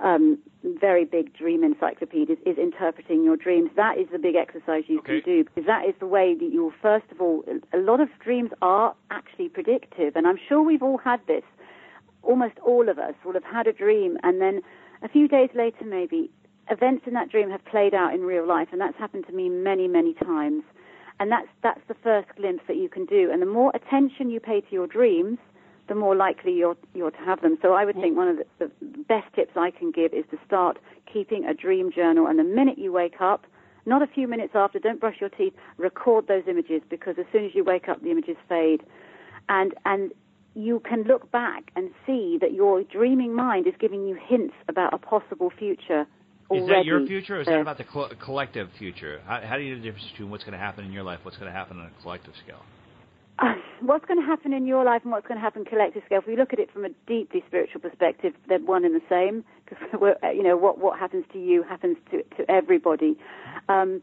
um, 0.00 0.38
very 0.80 1.04
big 1.04 1.36
dream 1.36 1.64
encyclopedias 1.64 2.38
is 2.46 2.56
interpreting 2.58 3.24
your 3.24 3.36
dreams. 3.36 3.70
That 3.76 3.98
is 3.98 4.06
the 4.12 4.18
big 4.18 4.36
exercise 4.36 4.84
you 4.86 4.98
okay. 5.00 5.20
can 5.20 5.32
do 5.32 5.44
because 5.44 5.66
that 5.66 5.86
is 5.86 5.94
the 5.98 6.06
way 6.06 6.34
that 6.34 6.52
you 6.52 6.64
will 6.64 6.72
first 6.82 7.06
of 7.10 7.20
all. 7.20 7.44
A 7.72 7.78
lot 7.78 8.00
of 8.00 8.08
dreams 8.22 8.50
are 8.62 8.94
actually 9.10 9.48
predictive, 9.48 10.14
and 10.16 10.26
I'm 10.26 10.38
sure 10.48 10.62
we've 10.62 10.82
all 10.82 10.98
had 10.98 11.20
this. 11.26 11.42
Almost 12.22 12.58
all 12.64 12.88
of 12.88 12.98
us 12.98 13.14
will 13.24 13.34
have 13.34 13.44
had 13.44 13.66
a 13.66 13.72
dream, 13.72 14.18
and 14.22 14.40
then 14.40 14.60
a 15.02 15.08
few 15.08 15.28
days 15.28 15.50
later, 15.54 15.84
maybe 15.84 16.30
events 16.70 17.04
in 17.06 17.14
that 17.14 17.30
dream 17.30 17.50
have 17.50 17.64
played 17.64 17.94
out 17.94 18.14
in 18.14 18.22
real 18.22 18.46
life, 18.46 18.68
and 18.72 18.80
that's 18.80 18.96
happened 18.98 19.26
to 19.26 19.32
me 19.32 19.48
many, 19.48 19.88
many 19.88 20.14
times. 20.14 20.62
And 21.20 21.32
that's 21.32 21.48
that's 21.62 21.80
the 21.88 21.94
first 21.94 22.28
glimpse 22.36 22.62
that 22.68 22.76
you 22.76 22.88
can 22.88 23.04
do. 23.04 23.30
And 23.32 23.42
the 23.42 23.46
more 23.46 23.72
attention 23.74 24.30
you 24.30 24.38
pay 24.38 24.60
to 24.60 24.70
your 24.70 24.86
dreams, 24.86 25.38
the 25.88 25.94
more 25.94 26.14
likely 26.14 26.52
you're 26.52 26.76
you're 26.94 27.10
to 27.10 27.18
have 27.18 27.40
them. 27.40 27.58
So 27.60 27.72
I 27.72 27.84
would 27.84 27.96
think 27.96 28.16
one 28.16 28.28
of 28.28 28.36
the, 28.36 28.44
the 28.58 28.70
best 29.08 29.26
tips 29.34 29.52
I 29.56 29.70
can 29.70 29.90
give 29.90 30.12
is 30.12 30.24
to 30.30 30.38
start 30.46 30.78
keeping 31.12 31.44
a 31.44 31.54
dream 31.54 31.90
journal. 31.90 32.26
And 32.26 32.38
the 32.38 32.44
minute 32.44 32.78
you 32.78 32.92
wake 32.92 33.20
up, 33.20 33.46
not 33.84 34.02
a 34.02 34.06
few 34.06 34.28
minutes 34.28 34.52
after, 34.54 34.78
don't 34.78 35.00
brush 35.00 35.16
your 35.20 35.30
teeth, 35.30 35.54
record 35.76 36.28
those 36.28 36.44
images 36.46 36.82
because 36.88 37.16
as 37.18 37.26
soon 37.32 37.44
as 37.44 37.54
you 37.54 37.64
wake 37.64 37.88
up, 37.88 38.00
the 38.02 38.10
images 38.10 38.36
fade. 38.48 38.82
And 39.48 39.74
and 39.84 40.12
you 40.54 40.80
can 40.80 41.04
look 41.04 41.30
back 41.30 41.70
and 41.76 41.90
see 42.06 42.38
that 42.40 42.52
your 42.52 42.82
dreaming 42.82 43.34
mind 43.34 43.66
is 43.66 43.74
giving 43.78 44.06
you 44.06 44.18
hints 44.28 44.54
about 44.68 44.92
a 44.92 44.98
possible 44.98 45.50
future. 45.56 46.06
Already. 46.50 46.64
Is 46.64 46.68
that 46.68 46.84
your 46.86 47.06
future, 47.06 47.36
or 47.36 47.40
is 47.40 47.46
that 47.46 47.60
about 47.60 47.78
the 47.78 47.84
co- 47.84 48.10
collective 48.24 48.68
future? 48.78 49.20
How, 49.26 49.40
how 49.42 49.56
do 49.56 49.62
you 49.62 49.74
know 49.74 49.82
the 49.82 49.84
difference 49.84 50.08
between 50.10 50.30
what's 50.30 50.44
going 50.44 50.54
to 50.54 50.58
happen 50.58 50.84
in 50.84 50.92
your 50.92 51.02
life, 51.02 51.20
what's 51.22 51.36
going 51.36 51.50
to 51.50 51.56
happen 51.56 51.78
on 51.78 51.86
a 51.86 52.02
collective 52.02 52.32
scale? 52.42 52.62
Uh, 53.38 53.54
what's 53.80 54.04
going 54.06 54.18
to 54.18 54.26
happen 54.26 54.52
in 54.52 54.66
your 54.66 54.84
life 54.84 55.02
and 55.04 55.12
what's 55.12 55.26
going 55.26 55.38
to 55.38 55.42
happen 55.42 55.64
collective 55.64 56.02
scale? 56.06 56.18
If 56.18 56.26
we 56.26 56.36
look 56.36 56.52
at 56.52 56.58
it 56.58 56.72
from 56.72 56.84
a 56.84 56.90
deeply 57.06 57.44
spiritual 57.46 57.80
perspective, 57.80 58.32
they're 58.48 58.58
one 58.58 58.84
and 58.84 58.94
the 58.94 59.02
same 59.08 59.44
because 59.64 59.78
you 60.34 60.42
know 60.42 60.56
what 60.56 60.78
what 60.78 60.98
happens 60.98 61.24
to 61.32 61.38
you 61.38 61.62
happens 61.62 61.96
to 62.10 62.22
to 62.36 62.50
everybody. 62.50 63.16
Um, 63.68 64.02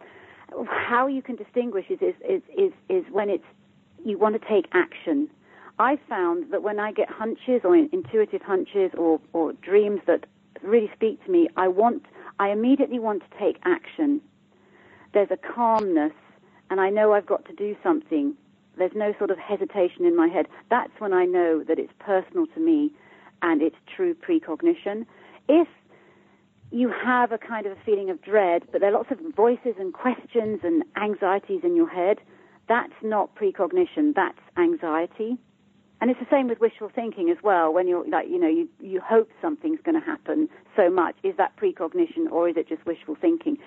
how 0.68 1.08
you 1.08 1.22
can 1.22 1.36
distinguish 1.36 1.86
is 1.90 2.00
is, 2.02 2.16
is 2.28 2.42
is 2.58 2.72
is 2.90 3.04
when 3.12 3.30
it's 3.30 3.44
you 4.04 4.18
want 4.18 4.40
to 4.40 4.48
take 4.48 4.68
action. 4.72 5.30
I 5.78 5.98
found 6.08 6.52
that 6.52 6.64
when 6.64 6.80
I 6.80 6.92
get 6.92 7.10
hunches 7.10 7.62
or 7.64 7.76
intuitive 7.76 8.42
hunches 8.42 8.92
or, 8.98 9.20
or 9.34 9.54
dreams 9.54 10.02
that 10.08 10.26
really 10.62 10.90
speak 10.96 11.24
to 11.26 11.32
me, 11.32 11.50
I 11.58 11.68
want, 11.68 12.06
I 12.40 12.50
immediately 12.50 13.00
want 13.00 13.24
to 13.30 13.38
take 13.38 13.58
action. 13.66 14.22
There's 15.14 15.32
a 15.32 15.38
calmness, 15.38 16.14
and 16.70 16.80
I 16.80 16.90
know 16.90 17.14
I've 17.14 17.26
got 17.26 17.46
to 17.46 17.54
do 17.54 17.76
something. 17.84 18.36
There's 18.78 18.96
no 18.96 19.14
sort 19.18 19.32
of 19.32 19.38
hesitation 19.38 20.06
in 20.06 20.16
my 20.16 20.28
head. 20.28 20.48
That's 20.70 20.92
when 21.00 21.14
I 21.14 21.26
know 21.26 21.64
that 21.64 21.78
it's 21.78 21.94
personal 22.00 22.48
to 22.48 22.60
me 22.60 22.92
and 23.42 23.62
it's 23.62 23.76
true 23.96 24.14
precognition. 24.14 25.06
If 25.50 25.68
you 26.72 26.90
have 26.90 27.32
a 27.32 27.38
kind 27.38 27.66
of 27.66 27.74
a 27.74 27.82
feeling 27.86 28.10
of 28.10 28.22
dread, 28.22 28.64
but 28.72 28.82
there 28.82 28.90
are 28.90 28.94
lots 28.94 29.12
of 29.12 29.20
voices 29.36 29.76
and 29.78 29.94
questions 29.94 30.62
and 30.64 30.84
anxieties 30.96 31.62
in 31.64 31.76
your 31.76 31.90
head, 31.90 32.20
that's 32.68 32.94
not 33.04 33.36
precognition, 33.36 34.14
that's 34.16 34.40
anxiety. 34.58 35.38
And 36.02 36.12
it's 36.12 36.20
the 36.20 36.28
same 36.30 36.48
with 36.48 36.60
wishful 36.60 36.90
thinking 36.94 37.30
as 37.30 37.38
well. 37.42 37.74
When 37.74 37.88
you're 37.88 38.08
like, 38.08 38.28
you 38.30 38.40
know, 38.40 38.50
you, 38.50 38.68
you 38.80 39.00
hope 39.00 39.30
something's 39.42 39.80
going 39.82 40.00
to 40.00 40.06
happen 40.06 40.50
so 40.76 40.90
much. 40.90 41.16
Is 41.24 41.36
that 41.38 41.56
precognition 41.56 42.28
or 42.28 42.50
is 42.50 42.58
it 42.58 42.68
just 42.68 42.86
wishful 42.86 43.16
thinking? 43.16 43.58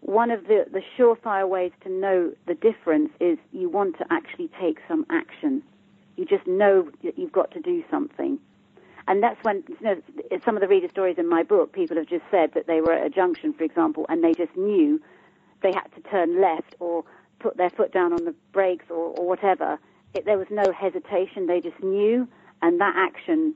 One 0.00 0.30
of 0.30 0.48
the, 0.48 0.66
the 0.70 0.82
surefire 0.98 1.48
ways 1.48 1.72
to 1.82 1.88
know 1.90 2.32
the 2.46 2.54
difference 2.54 3.10
is 3.20 3.38
you 3.52 3.68
want 3.68 3.98
to 3.98 4.06
actually 4.10 4.50
take 4.60 4.80
some 4.86 5.06
action. 5.10 5.62
You 6.16 6.24
just 6.24 6.46
know 6.46 6.90
that 7.02 7.18
you've 7.18 7.32
got 7.32 7.50
to 7.52 7.60
do 7.60 7.82
something. 7.90 8.38
And 9.08 9.22
that's 9.22 9.42
when, 9.42 9.64
you 9.68 9.76
know, 9.80 10.02
some 10.44 10.56
of 10.56 10.60
the 10.60 10.68
reader 10.68 10.88
stories 10.88 11.16
in 11.18 11.28
my 11.28 11.42
book, 11.42 11.72
people 11.72 11.96
have 11.96 12.06
just 12.06 12.24
said 12.30 12.52
that 12.54 12.66
they 12.66 12.80
were 12.80 12.92
at 12.92 13.06
a 13.06 13.10
junction, 13.10 13.52
for 13.52 13.64
example, 13.64 14.06
and 14.08 14.22
they 14.22 14.34
just 14.34 14.56
knew 14.56 15.00
they 15.62 15.72
had 15.72 15.88
to 15.94 16.00
turn 16.08 16.40
left 16.40 16.76
or 16.78 17.04
put 17.38 17.56
their 17.56 17.70
foot 17.70 17.92
down 17.92 18.12
on 18.12 18.24
the 18.24 18.34
brakes 18.52 18.84
or, 18.90 19.14
or 19.18 19.26
whatever. 19.26 19.78
It, 20.14 20.24
there 20.24 20.38
was 20.38 20.48
no 20.50 20.72
hesitation. 20.72 21.46
They 21.46 21.60
just 21.60 21.82
knew, 21.82 22.28
and 22.60 22.80
that 22.80 22.94
action 22.96 23.54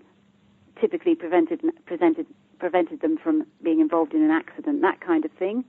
typically 0.81 1.15
prevented 1.15 1.63
prevented 1.87 2.27
prevented 2.59 3.01
them 3.01 3.19
from 3.23 3.47
being 3.63 3.81
involved 3.81 4.15
in 4.15 4.23
an 4.23 4.31
accident. 4.31 4.81
That 4.83 5.01
kind 5.01 5.25
of 5.25 5.31
thing. 5.33 5.65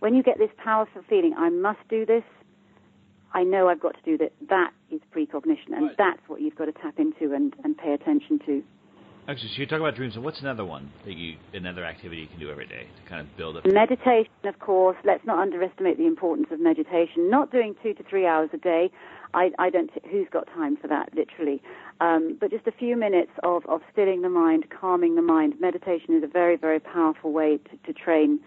When 0.00 0.14
you 0.14 0.22
get 0.22 0.38
this 0.38 0.50
powerful 0.62 1.02
feeling, 1.08 1.34
I 1.36 1.48
must 1.48 1.80
do 1.88 2.04
this. 2.04 2.24
I 3.32 3.44
know 3.44 3.68
I've 3.68 3.80
got 3.80 3.94
to 3.94 4.02
do 4.04 4.18
that. 4.18 4.32
That 4.48 4.72
is 4.90 5.00
precognition, 5.10 5.72
and 5.72 5.86
right. 5.86 5.96
that's 5.96 6.20
what 6.26 6.40
you've 6.40 6.56
got 6.56 6.66
to 6.66 6.72
tap 6.72 6.98
into 6.98 7.34
and, 7.34 7.54
and 7.64 7.76
pay 7.78 7.92
attention 7.92 8.40
to. 8.46 8.62
Actually, 9.28 9.50
so 9.50 9.60
you 9.60 9.66
talk 9.66 9.78
about 9.78 9.94
dreams, 9.94 10.16
and 10.16 10.24
what's 10.24 10.40
another 10.40 10.64
one 10.64 10.90
that 11.04 11.16
you, 11.16 11.36
another 11.54 11.84
activity 11.84 12.22
you 12.22 12.26
can 12.26 12.40
do 12.40 12.50
every 12.50 12.66
day 12.66 12.86
to 12.96 13.08
kind 13.08 13.20
of 13.20 13.36
build 13.36 13.56
up? 13.56 13.64
Meditation, 13.66 14.32
of 14.44 14.58
course. 14.58 14.96
Let's 15.04 15.24
not 15.24 15.38
underestimate 15.38 15.98
the 15.98 16.06
importance 16.06 16.48
of 16.50 16.58
meditation. 16.58 17.30
Not 17.30 17.52
doing 17.52 17.76
two 17.82 17.94
to 17.94 18.02
three 18.02 18.26
hours 18.26 18.50
a 18.52 18.58
day. 18.58 18.90
I, 19.34 19.50
I 19.58 19.70
don't. 19.70 19.90
Who's 20.10 20.28
got 20.30 20.46
time 20.48 20.76
for 20.76 20.88
that? 20.88 21.10
Literally, 21.14 21.62
um, 22.00 22.36
but 22.40 22.50
just 22.50 22.66
a 22.66 22.72
few 22.72 22.96
minutes 22.96 23.32
of, 23.42 23.64
of 23.66 23.80
stilling 23.92 24.22
the 24.22 24.28
mind, 24.28 24.66
calming 24.70 25.14
the 25.14 25.22
mind. 25.22 25.54
Meditation 25.60 26.16
is 26.16 26.22
a 26.22 26.26
very, 26.26 26.56
very 26.56 26.80
powerful 26.80 27.32
way 27.32 27.58
to, 27.58 27.92
to 27.92 27.98
train 27.98 28.40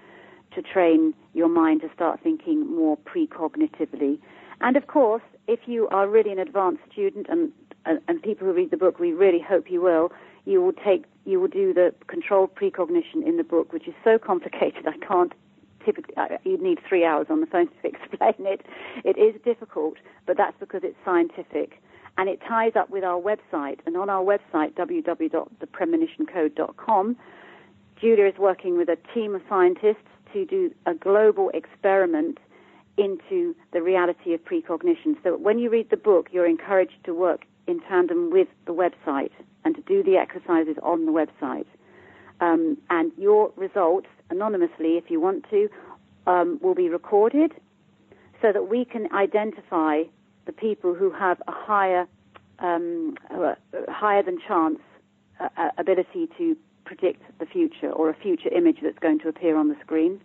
to 0.56 0.62
train 0.62 1.14
your 1.34 1.50
mind 1.50 1.82
to 1.82 1.90
start 1.94 2.20
thinking 2.22 2.76
more 2.76 2.98
precognitively. 2.98 4.20
And 4.62 4.78
of 4.78 4.88
course, 4.88 5.24
if 5.48 5.62
you 5.66 5.88
are 5.90 6.08
really 6.08 6.32
an 6.32 6.40
advanced 6.40 6.84
student, 6.92 7.28
and 7.30 7.52
and, 7.86 8.00
and 8.08 8.22
people 8.22 8.48
who 8.48 8.54
read 8.54 8.72
the 8.72 8.78
book, 8.78 9.00
we 9.00 9.12
really 9.12 9.42
hope 9.42 9.70
you 9.70 9.82
will 9.82 10.12
you 10.46 10.62
will 10.62 10.74
take 10.74 11.06
you 11.26 11.40
will 11.40 11.48
do 11.48 11.74
the 11.74 11.94
controlled 12.08 12.54
precognition 12.56 13.24
in 13.26 13.38
the 13.38 13.44
book, 13.44 13.72
which 13.72 13.88
is 13.88 13.94
so 14.04 14.18
complicated 14.18 14.88
I 14.88 14.98
can't 15.06 15.34
typically 15.86 16.16
you'd 16.44 16.62
need 16.62 16.80
three 16.88 17.04
hours 17.06 17.28
on 17.30 17.42
the 17.42 17.48
phone 17.48 17.68
to 17.68 17.74
explain 17.88 18.36
it. 18.40 18.62
It 19.04 19.18
is 19.18 19.36
difficult, 19.44 19.98
but 20.26 20.38
that's 20.38 20.56
because 20.60 20.82
it's 20.84 20.96
scientific. 21.06 21.82
And 22.18 22.30
it 22.30 22.40
ties 22.48 22.74
up 22.76 22.92
with 22.92 23.04
our 23.04 23.20
website. 23.20 23.80
And 23.86 23.98
on 23.98 24.10
our 24.10 24.24
website, 24.24 24.74
www.thepremonitioncode.com, 24.74 27.18
Julia 28.00 28.26
is 28.26 28.38
working 28.38 28.78
with 28.78 28.88
a 28.90 28.98
team 29.14 29.34
of 29.34 29.42
scientists 29.50 30.06
to 30.34 30.46
do 30.46 30.72
a 30.86 30.94
global 30.94 31.50
experiment 31.54 32.38
into 32.98 33.56
the 33.72 33.82
reality 33.82 34.34
of 34.34 34.46
precognition. 34.46 35.18
So 35.24 35.38
when 35.38 35.58
you 35.58 35.70
read 35.70 35.90
the 35.90 35.98
book, 35.98 36.30
you're 36.32 36.46
encouraged 36.46 37.04
to 37.06 37.14
work 37.14 37.46
in 37.66 37.80
tandem 37.82 38.30
with 38.32 38.48
the 38.66 38.74
website 38.74 39.32
and 39.66 39.76
to 39.76 39.82
do 39.82 40.04
the 40.04 40.18
exercises 40.18 40.76
on 40.84 41.06
the 41.06 41.12
website. 41.12 41.66
Um, 42.42 42.78
and 42.90 43.12
your 43.18 43.52
results, 43.56 44.08
anonymously 44.34 44.98
if 44.98 45.06
you 45.10 45.22
want 45.22 45.46
to, 45.50 45.70
um, 46.28 46.60
will 46.62 46.76
be 46.76 46.90
recorded 46.90 47.52
so 48.42 48.52
that 48.52 48.70
we 48.70 48.86
can 48.86 49.12
identify 49.14 50.04
the 50.46 50.52
people 50.52 50.94
who 50.94 51.12
have 51.12 51.42
a 51.48 51.52
higher, 51.52 52.08
um, 52.60 53.16
uh, 53.32 53.56
higher 53.88 54.24
than 54.24 54.38
chance 54.48 54.80
uh, 55.40 55.48
uh, 55.58 55.70
ability 55.78 56.28
to 56.38 56.58
predict 56.86 57.22
the 57.40 57.46
future 57.46 57.92
or 57.92 58.10
a 58.10 58.14
future 58.14 58.50
image 58.50 58.78
that's 58.84 59.00
going 59.00 59.20
to 59.20 59.30
appear 59.30 59.56
on 59.56 59.70
the 59.70 59.76
screen. 59.82 60.20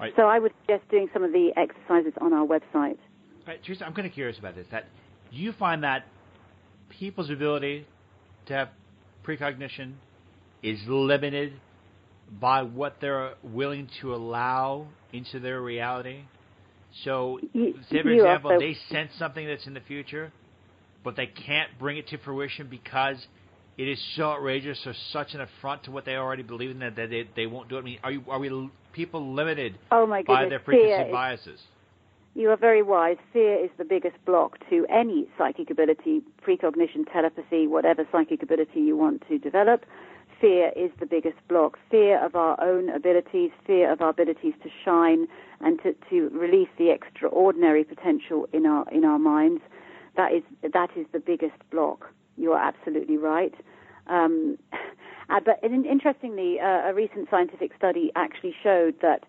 Right. 0.00 0.12
So 0.16 0.24
I 0.24 0.38
would 0.38 0.52
suggest 0.62 0.88
doing 0.90 1.08
some 1.12 1.22
of 1.22 1.32
the 1.32 1.52
exercises 1.56 2.12
on 2.20 2.32
our 2.32 2.46
website. 2.46 2.98
Right, 3.46 3.62
Theresa, 3.64 3.86
I'm 3.86 3.94
kind 3.94 4.06
of 4.06 4.12
curious 4.12 4.38
about 4.38 4.56
this. 4.56 4.66
That 4.70 4.86
do 5.30 5.36
you 5.36 5.52
find 5.52 5.84
that 5.84 6.04
people's 6.90 7.30
ability 7.30 7.86
to 8.46 8.52
have 8.52 8.68
precognition 9.22 9.94
is 10.62 10.78
limited 10.86 11.52
by 12.40 12.62
what 12.62 12.96
they're 13.00 13.34
willing 13.42 13.88
to 14.00 14.14
allow 14.14 14.86
into 15.12 15.40
their 15.40 15.60
reality. 15.60 16.22
So, 17.04 17.38
say 17.52 18.02
for 18.02 18.08
example, 18.08 18.52
also, 18.52 18.60
they 18.60 18.76
sense 18.90 19.10
something 19.18 19.46
that's 19.46 19.66
in 19.66 19.74
the 19.74 19.80
future, 19.80 20.32
but 21.04 21.16
they 21.16 21.26
can't 21.26 21.70
bring 21.78 21.98
it 21.98 22.08
to 22.08 22.18
fruition 22.18 22.68
because 22.68 23.26
it 23.76 23.88
is 23.88 24.02
so 24.16 24.30
outrageous 24.30 24.78
or 24.86 24.94
such 25.12 25.34
an 25.34 25.42
affront 25.42 25.84
to 25.84 25.90
what 25.90 26.04
they 26.04 26.16
already 26.16 26.42
believe 26.42 26.70
in 26.70 26.78
that 26.78 26.96
they, 26.96 27.28
they 27.36 27.46
won't 27.46 27.68
do 27.68 27.76
it. 27.76 27.80
I 27.80 27.82
mean, 27.82 27.98
are 28.02 28.10
you 28.10 28.24
are 28.28 28.38
we 28.38 28.70
people 28.92 29.34
limited 29.34 29.78
oh 29.90 30.06
my 30.06 30.22
by 30.22 30.48
their 30.48 30.58
preconceived 30.58 31.12
biases? 31.12 31.60
You 32.34 32.50
are 32.50 32.56
very 32.56 32.82
wise. 32.82 33.16
Fear 33.32 33.64
is 33.64 33.70
the 33.78 33.84
biggest 33.84 34.16
block 34.26 34.58
to 34.68 34.86
any 34.90 35.26
psychic 35.38 35.70
ability, 35.70 36.20
precognition, 36.42 37.06
telepathy, 37.10 37.66
whatever 37.66 38.06
psychic 38.12 38.42
ability 38.42 38.80
you 38.80 38.94
want 38.94 39.26
to 39.28 39.38
develop. 39.38 39.86
Fear 40.40 40.72
is 40.76 40.90
the 41.00 41.06
biggest 41.06 41.38
block. 41.48 41.78
Fear 41.90 42.24
of 42.24 42.36
our 42.36 42.62
own 42.62 42.90
abilities, 42.90 43.50
fear 43.66 43.90
of 43.90 44.02
our 44.02 44.10
abilities 44.10 44.54
to 44.62 44.68
shine 44.84 45.26
and 45.60 45.80
to, 45.82 45.94
to 46.10 46.28
release 46.36 46.68
the 46.76 46.90
extraordinary 46.90 47.84
potential 47.84 48.46
in 48.52 48.66
our 48.66 48.88
in 48.90 49.04
our 49.04 49.18
minds. 49.18 49.62
That 50.16 50.32
is 50.32 50.42
that 50.62 50.90
is 50.96 51.06
the 51.12 51.20
biggest 51.20 51.56
block. 51.70 52.12
You 52.36 52.52
are 52.52 52.62
absolutely 52.62 53.16
right. 53.16 53.54
Um, 54.08 54.58
uh, 55.30 55.40
but 55.44 55.58
interestingly, 55.62 56.60
uh, 56.60 56.90
a 56.90 56.94
recent 56.94 57.28
scientific 57.30 57.72
study 57.76 58.12
actually 58.14 58.54
showed 58.62 59.00
that 59.00 59.24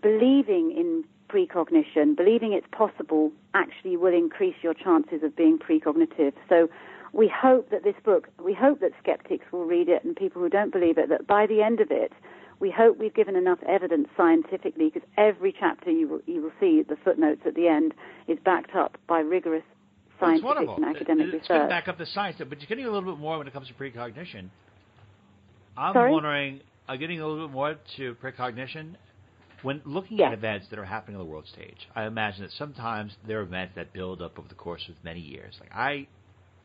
believing 0.00 0.72
in 0.72 1.04
precognition, 1.28 2.14
believing 2.16 2.52
it's 2.52 2.66
possible 2.72 3.32
actually 3.54 3.96
will 3.96 4.14
increase 4.14 4.56
your 4.62 4.74
chances 4.74 5.22
of 5.22 5.36
being 5.36 5.58
precognitive. 5.58 6.32
So 6.48 6.68
we 7.18 7.28
hope 7.28 7.68
that 7.70 7.82
this 7.82 7.96
book, 8.04 8.28
we 8.42 8.54
hope 8.54 8.78
that 8.78 8.92
skeptics 9.02 9.44
will 9.50 9.64
read 9.64 9.88
it 9.88 10.04
and 10.04 10.14
people 10.14 10.40
who 10.40 10.48
don't 10.48 10.70
believe 10.72 10.98
it, 10.98 11.08
that 11.08 11.26
by 11.26 11.46
the 11.48 11.60
end 11.60 11.80
of 11.80 11.90
it, 11.90 12.12
we 12.60 12.70
hope 12.70 12.96
we've 12.96 13.14
given 13.14 13.34
enough 13.34 13.58
evidence 13.68 14.06
scientifically 14.16 14.88
because 14.92 15.06
every 15.16 15.52
chapter 15.58 15.90
you 15.90 16.06
will, 16.06 16.20
you 16.26 16.40
will 16.40 16.52
see, 16.60 16.84
the 16.88 16.96
footnotes 17.02 17.40
at 17.44 17.56
the 17.56 17.66
end, 17.66 17.92
is 18.28 18.38
backed 18.44 18.76
up 18.76 18.96
by 19.08 19.18
rigorous 19.18 19.64
scientific 20.20 20.68
and 20.76 20.84
academic 20.84 21.26
it's 21.26 21.34
research. 21.34 21.62
It's 21.62 21.68
back 21.68 21.88
up 21.88 21.98
the 21.98 22.06
science, 22.06 22.36
but 22.38 22.60
you're 22.60 22.68
getting 22.68 22.86
a 22.86 22.90
little 22.90 23.12
bit 23.12 23.20
more 23.20 23.36
when 23.38 23.48
it 23.48 23.52
comes 23.52 23.66
to 23.66 23.74
precognition. 23.74 24.52
I'm 25.76 25.94
Sorry? 25.94 26.12
wondering, 26.12 26.60
I'm 26.88 26.94
uh, 26.94 26.98
getting 26.98 27.20
a 27.20 27.26
little 27.26 27.48
bit 27.48 27.52
more 27.52 27.76
to 27.96 28.14
precognition 28.14 28.96
when 29.62 29.82
looking 29.84 30.18
yes. 30.18 30.28
at 30.28 30.34
events 30.34 30.66
that 30.70 30.78
are 30.78 30.84
happening 30.84 31.16
on 31.16 31.26
the 31.26 31.28
world 31.28 31.46
stage, 31.52 31.88
I 31.96 32.04
imagine 32.04 32.42
that 32.42 32.52
sometimes 32.52 33.16
there 33.26 33.40
are 33.40 33.42
events 33.42 33.72
that 33.74 33.92
build 33.92 34.22
up 34.22 34.38
over 34.38 34.46
the 34.46 34.54
course 34.54 34.84
of 34.88 34.94
many 35.02 35.18
years. 35.18 35.56
Like 35.58 35.72
I, 35.72 36.06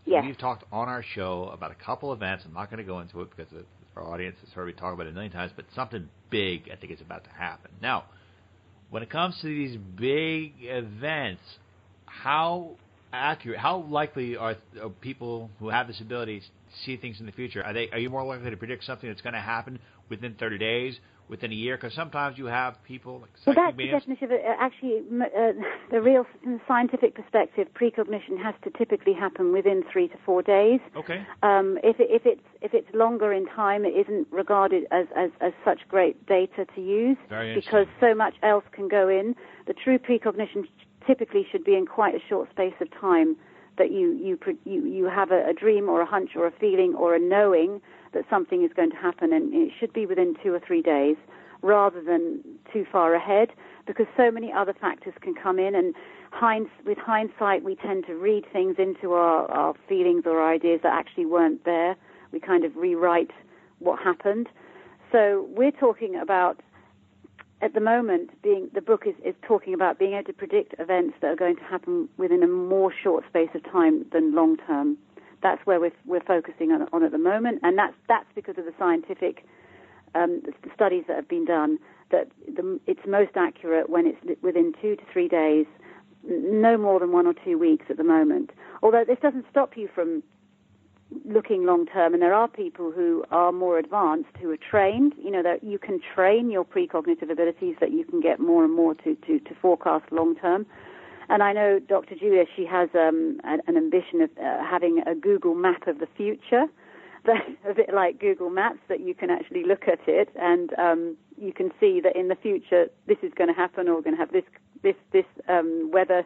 yes. 0.05 0.23
we've 0.25 0.37
talked 0.37 0.63
on 0.71 0.87
our 0.87 1.03
show 1.15 1.49
about 1.53 1.71
a 1.71 1.75
couple 1.75 2.13
events. 2.13 2.43
I'm 2.45 2.53
not 2.53 2.69
going 2.69 2.79
to 2.79 2.83
go 2.83 2.99
into 2.99 3.21
it 3.21 3.29
because 3.35 3.51
our 3.95 4.03
audience 4.03 4.35
has 4.43 4.49
heard 4.53 4.67
me 4.67 4.73
talk 4.73 4.93
about 4.93 5.07
it 5.07 5.09
a 5.09 5.13
million 5.13 5.31
times. 5.31 5.51
But 5.55 5.65
something 5.75 6.09
big, 6.29 6.69
I 6.71 6.75
think, 6.75 6.91
is 6.91 7.01
about 7.01 7.23
to 7.25 7.29
happen. 7.29 7.71
Now, 7.81 8.05
when 8.89 9.03
it 9.03 9.09
comes 9.09 9.35
to 9.41 9.47
these 9.47 9.77
big 9.97 10.53
events, 10.61 11.41
how 12.05 12.71
accurate? 13.11 13.59
How 13.59 13.77
likely 13.89 14.35
are, 14.35 14.55
are 14.81 14.89
people 14.89 15.49
who 15.59 15.69
have 15.69 15.87
this 15.87 15.99
ability 16.01 16.39
to 16.39 16.45
see 16.85 16.97
things 16.97 17.19
in 17.19 17.25
the 17.25 17.31
future? 17.31 17.63
Are 17.63 17.73
they? 17.73 17.89
Are 17.91 17.99
you 17.99 18.09
more 18.09 18.23
likely 18.23 18.49
to 18.49 18.57
predict 18.57 18.83
something 18.83 19.09
that's 19.09 19.21
going 19.21 19.33
to 19.33 19.39
happen 19.39 19.79
within 20.09 20.35
30 20.35 20.57
days, 20.57 20.99
within 21.27 21.51
a 21.51 21.55
year? 21.55 21.77
Because 21.77 21.93
sometimes 21.93 22.37
you 22.37 22.45
have 22.45 22.83
people 22.83 23.21
like 23.21 23.29
well, 23.45 23.55
that's 23.55 23.77
the 23.77 23.87
definition 23.87 24.25
of 24.25 24.31
it. 24.31 24.41
Uh, 24.45 24.55
actually, 24.59 25.01
uh, 25.21 25.51
the 25.91 26.01
real 26.01 26.25
from 26.41 26.53
the 26.53 26.61
scientific 26.67 27.15
perspective, 27.15 27.67
precognition 27.73 28.37
has 28.37 28.55
to 28.63 28.69
typically 28.71 29.13
happen 29.13 29.51
within 29.51 29.83
three 29.91 30.07
to 30.07 30.15
four 30.25 30.41
days. 30.41 30.79
Okay. 30.95 31.25
Um, 31.41 31.77
if 31.83 31.99
it, 31.99 32.07
if 32.09 32.25
it's 32.25 32.41
if 32.61 32.73
it's 32.73 32.87
longer 32.93 33.33
in 33.33 33.45
time, 33.47 33.85
it 33.85 33.95
isn't 33.95 34.27
regarded 34.31 34.85
as, 34.91 35.07
as, 35.15 35.31
as 35.41 35.53
such 35.65 35.79
great 35.89 36.25
data 36.25 36.65
to 36.75 36.81
use 36.81 37.17
Very 37.29 37.55
because 37.55 37.87
so 37.99 38.13
much 38.13 38.35
else 38.43 38.63
can 38.71 38.87
go 38.87 39.09
in. 39.09 39.35
The 39.67 39.73
true 39.73 39.99
precognition 39.99 40.67
typically 41.05 41.45
should 41.51 41.63
be 41.63 41.75
in 41.75 41.85
quite 41.85 42.15
a 42.15 42.19
short 42.27 42.49
space 42.51 42.73
of 42.79 42.89
time 42.99 43.35
that 43.77 43.91
you 43.91 44.13
you 44.13 44.37
you, 44.65 44.85
you 44.85 45.05
have 45.05 45.31
a, 45.31 45.49
a 45.49 45.53
dream 45.53 45.89
or 45.89 46.01
a 46.01 46.05
hunch 46.05 46.31
or 46.35 46.47
a 46.47 46.51
feeling 46.51 46.95
or 46.95 47.15
a 47.15 47.19
knowing 47.19 47.81
that 48.13 48.25
something 48.29 48.63
is 48.63 48.71
going 48.75 48.91
to 48.91 48.97
happen, 48.97 49.33
and 49.33 49.53
it 49.53 49.71
should 49.77 49.93
be 49.93 50.05
within 50.05 50.35
two 50.41 50.53
or 50.53 50.59
three 50.59 50.81
days 50.81 51.17
rather 51.61 52.01
than 52.01 52.41
too 52.71 52.85
far 52.91 53.15
ahead 53.15 53.49
because 53.87 54.05
so 54.15 54.29
many 54.29 54.51
other 54.51 54.73
factors 54.73 55.13
can 55.21 55.33
come 55.33 55.59
in 55.59 55.73
and 55.73 55.95
with 56.85 56.97
hindsight 56.97 57.63
we 57.63 57.75
tend 57.75 58.05
to 58.05 58.15
read 58.15 58.43
things 58.51 58.75
into 58.77 59.13
our, 59.13 59.49
our 59.49 59.73
feelings 59.87 60.23
or 60.25 60.43
ideas 60.43 60.81
that 60.83 60.91
actually 60.91 61.25
weren't 61.25 61.63
there. 61.63 61.95
We 62.33 62.39
kind 62.39 62.65
of 62.65 62.75
rewrite 62.75 63.31
what 63.79 63.99
happened. 63.99 64.49
So 65.11 65.47
we're 65.49 65.71
talking 65.71 66.15
about 66.15 66.59
at 67.61 67.73
the 67.73 67.79
moment 67.79 68.29
being 68.41 68.69
the 68.73 68.81
book 68.81 69.03
is, 69.05 69.13
is 69.23 69.35
talking 69.41 69.73
about 69.73 69.99
being 69.99 70.13
able 70.13 70.25
to 70.25 70.33
predict 70.33 70.75
events 70.79 71.15
that 71.21 71.27
are 71.27 71.35
going 71.35 71.55
to 71.55 71.63
happen 71.63 72.09
within 72.17 72.43
a 72.43 72.47
more 72.47 72.91
short 72.91 73.23
space 73.27 73.49
of 73.53 73.63
time 73.71 74.05
than 74.11 74.35
long 74.35 74.57
term 74.57 74.97
that's 75.43 75.65
where 75.65 75.79
we're, 75.79 75.91
we're 76.05 76.23
focusing 76.23 76.71
on, 76.71 76.87
on, 76.93 77.03
at 77.03 77.11
the 77.11 77.17
moment, 77.17 77.59
and 77.63 77.77
that's 77.77 77.93
that's 78.07 78.27
because 78.33 78.57
of 78.57 78.65
the 78.65 78.73
scientific 78.79 79.45
um, 80.15 80.41
the 80.43 80.69
studies 80.73 81.03
that 81.07 81.15
have 81.15 81.27
been 81.27 81.45
done. 81.45 81.77
That 82.11 82.29
the, 82.47 82.79
it's 82.87 83.01
most 83.07 83.31
accurate 83.35 83.89
when 83.89 84.07
it's 84.07 84.41
within 84.41 84.73
two 84.81 84.95
to 84.95 85.03
three 85.11 85.27
days, 85.27 85.65
no 86.23 86.77
more 86.77 86.99
than 86.99 87.11
one 87.11 87.27
or 87.27 87.33
two 87.33 87.57
weeks 87.57 87.85
at 87.89 87.97
the 87.97 88.03
moment. 88.03 88.51
Although 88.81 89.03
this 89.05 89.17
doesn't 89.21 89.45
stop 89.51 89.75
you 89.75 89.89
from 89.93 90.23
looking 91.25 91.65
long 91.65 91.85
term, 91.85 92.13
and 92.13 92.21
there 92.21 92.33
are 92.33 92.47
people 92.47 92.91
who 92.91 93.23
are 93.29 93.51
more 93.51 93.77
advanced 93.77 94.29
who 94.41 94.49
are 94.51 94.57
trained. 94.57 95.13
You 95.21 95.31
know 95.31 95.43
that 95.43 95.63
you 95.63 95.77
can 95.77 95.99
train 96.15 96.49
your 96.49 96.63
precognitive 96.63 97.29
abilities 97.29 97.75
that 97.81 97.91
you 97.91 98.05
can 98.05 98.21
get 98.21 98.39
more 98.39 98.63
and 98.63 98.73
more 98.73 98.95
to 98.95 99.15
to, 99.15 99.39
to 99.39 99.55
forecast 99.61 100.11
long 100.11 100.35
term. 100.35 100.65
And 101.29 101.41
I 101.41 101.53
know 101.53 101.79
Dr. 101.79 102.15
Julia, 102.15 102.45
she 102.55 102.65
has 102.65 102.89
um, 102.93 103.39
an, 103.43 103.61
an, 103.67 103.77
ambition 103.77 104.21
of 104.21 104.29
uh, 104.37 104.63
having 104.63 105.01
a 105.05 105.15
Google 105.15 105.55
map 105.55 105.87
of 105.87 105.99
the 105.99 106.07
future. 106.17 106.65
That's 107.25 107.39
a 107.69 107.73
bit 107.73 107.93
like 107.93 108.19
Google 108.19 108.49
Maps, 108.49 108.79
that 108.89 108.99
you 108.99 109.15
can 109.15 109.29
actually 109.29 109.63
look 109.63 109.87
at 109.87 109.99
it 110.07 110.27
and 110.35 110.77
um, 110.77 111.15
you 111.37 111.53
can 111.53 111.71
see 111.79 112.01
that 112.01 112.15
in 112.17 112.27
the 112.27 112.35
future 112.35 112.87
this 113.07 113.17
is 113.21 113.31
going 113.33 113.47
to 113.47 113.53
happen, 113.53 113.87
or 113.87 113.95
we're 113.95 114.01
going 114.01 114.15
to 114.15 114.19
have 114.19 114.31
this 114.31 114.43
this 114.81 114.95
this 115.11 115.25
um, 115.47 115.89
weather. 115.91 116.25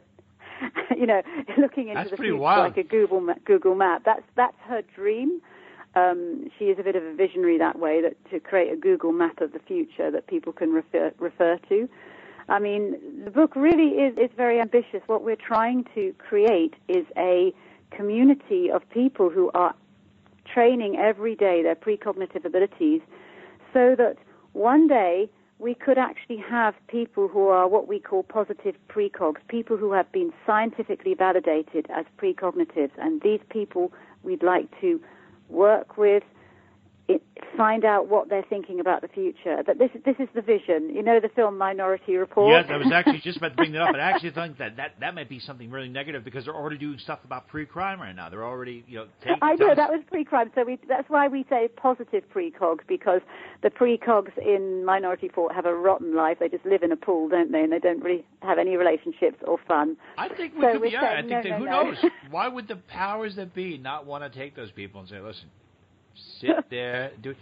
you 0.98 1.06
know, 1.06 1.22
looking 1.58 1.89
into 1.89 2.01
that's 2.01 2.10
the 2.12 2.18
future 2.18 2.36
wild. 2.36 2.75
like 2.75 2.77
a 2.77 2.88
Google 2.88 3.22
ma- 3.22 3.36
Google 3.46 3.75
map. 3.75 4.04
That's 4.06 4.24
that's 4.36 4.58
her 4.68 4.82
dream. 4.96 5.42
Um, 5.96 6.50
she 6.58 6.66
is 6.66 6.77
a 6.80 6.84
bit 6.84 6.96
of 6.96 7.04
a 7.04 7.13
visionary 7.13 7.58
that 7.58 7.80
way, 7.80 8.01
that 8.01 8.16
to 8.32 8.39
create 8.39 8.72
a 8.72 8.75
Google 8.75 9.12
map 9.12 9.42
of 9.42 9.54
the 9.54 9.60
future 9.60 10.12
that 10.12 10.27
people 10.27 10.54
can 10.54 10.72
refer 10.72 11.12
refer 11.20 11.60
to. 11.70 11.88
I 12.50 12.60
mean, 12.60 13.24
the 13.25 13.32
book 13.32 13.56
really 13.56 13.89
is, 14.01 14.18
is 14.18 14.30
very 14.38 14.60
ambitious. 14.62 15.01
What 15.08 15.24
we're 15.24 15.36
trying 15.36 15.86
to 15.96 16.13
create 16.18 16.75
is 16.88 17.06
a 17.17 17.54
community 17.91 18.69
of 18.72 18.89
people 18.89 19.30
who 19.30 19.52
are 19.54 19.76
training 20.45 20.98
every 20.98 21.36
day 21.36 21.62
their 21.62 21.76
precognitive 21.76 22.45
abilities 22.45 23.02
so 23.74 23.95
that 23.98 24.15
one 24.54 24.88
day 24.88 25.30
we 25.60 25.74
could 25.74 25.98
actually 25.98 26.38
have 26.38 26.76
people 26.88 27.28
who 27.28 27.48
are 27.48 27.67
what 27.67 27.88
we 27.88 28.00
call 28.00 28.24
positive 28.24 28.76
precogs, 28.88 29.38
people 29.48 29.76
who 29.76 29.91
have 29.91 30.10
been 30.12 30.32
scientifically 30.45 31.15
validated 31.15 31.88
as 31.89 32.06
precognitives. 32.17 32.91
And 32.98 33.22
these 33.22 33.39
people 33.50 33.91
we'd 34.24 34.43
like 34.43 34.69
to 34.82 35.02
work 35.50 35.98
with, 35.98 36.24
it, 36.24 36.37
find 37.58 37.84
out 37.84 38.08
what 38.08 38.30
they're 38.30 38.46
thinking 38.50 38.80
about 38.80 39.02
the 39.02 39.08
future. 39.08 39.63
That 39.65 39.78
this 39.80 39.89
this 40.06 40.15
is 40.20 40.30
the 40.34 40.41
vision. 40.41 40.91
You 40.93 41.04
know 41.04 41.20
the 41.20 41.30
film 41.30 41.58
Minority 41.58 42.15
Report. 42.15 42.52
Yes, 42.52 42.65
I 42.70 42.78
was 42.78 42.91
actually 42.93 43.20
just 43.20 43.38
about 43.38 43.50
to 43.50 43.56
bring 43.56 43.72
that 43.74 43.82
up. 43.82 43.93
And 43.93 44.02
I 44.02 44.12
actually 44.12 44.32
think 44.32 44.58
that, 44.60 44.78
that 44.78 44.96
that 45.00 45.15
might 45.15 45.30
be 45.30 45.39
something 45.39 45.70
really 45.72 45.89
negative 45.89 46.24
because 46.24 46.46
they're 46.46 46.56
already 46.56 46.78
doing 46.78 47.00
stuff 47.00 47.20
about 47.26 47.48
pre-crime 47.48 48.00
right 48.00 48.15
now. 48.15 48.30
They're 48.30 48.46
already 48.46 48.86
you 48.88 49.00
know. 49.00 49.08
Take, 49.24 49.38
I 49.41 49.56
know 49.56 49.74
that 49.76 49.89
was 49.89 50.02
pre-crime, 50.10 50.52
so 50.56 50.63
we, 50.63 50.78
that's 50.88 51.10
why 51.10 51.28
we 51.28 51.46
say 51.50 51.67
positive 51.76 52.24
precogs 52.34 52.80
because 52.88 53.22
the 53.63 53.70
precogs 53.70 54.38
in 54.38 54.86
Minority 54.86 55.28
Report 55.28 55.54
have 55.54 55.65
a 55.65 55.74
rotten 55.74 56.15
life. 56.15 56.38
They 56.39 56.50
just 56.50 56.65
live 56.65 56.84
in 56.84 56.91
a 56.91 56.98
pool, 56.98 57.30
don't 57.30 57.52
they? 57.52 57.62
And 57.62 57.72
they 57.74 57.80
don't 57.80 58.04
really 58.04 58.26
have 58.41 58.60
any 58.60 58.78
relationships 58.78 59.38
or 59.46 59.58
fun. 59.67 59.98
I 60.17 60.30
think 60.30 60.56
we 60.56 60.62
so 60.62 60.80
could. 60.80 60.91
Yeah, 60.91 61.04
I 61.04 61.15
think 61.17 61.30
no, 61.30 61.43
they, 61.43 61.50
no, 61.50 61.58
who 61.58 61.65
no. 61.65 61.84
knows? 61.84 61.98
Why 62.30 62.48
would 62.48 62.67
the 62.67 62.76
powers 62.76 63.36
that 63.36 63.54
be 63.56 63.78
not 63.78 64.06
want 64.06 64.32
to 64.32 64.39
take 64.39 64.56
those 64.56 64.72
people 64.72 65.02
and 65.02 65.10
say, 65.10 65.20
listen? 65.20 65.50
Sit 66.39 66.56
there, 66.69 67.12
do. 67.21 67.36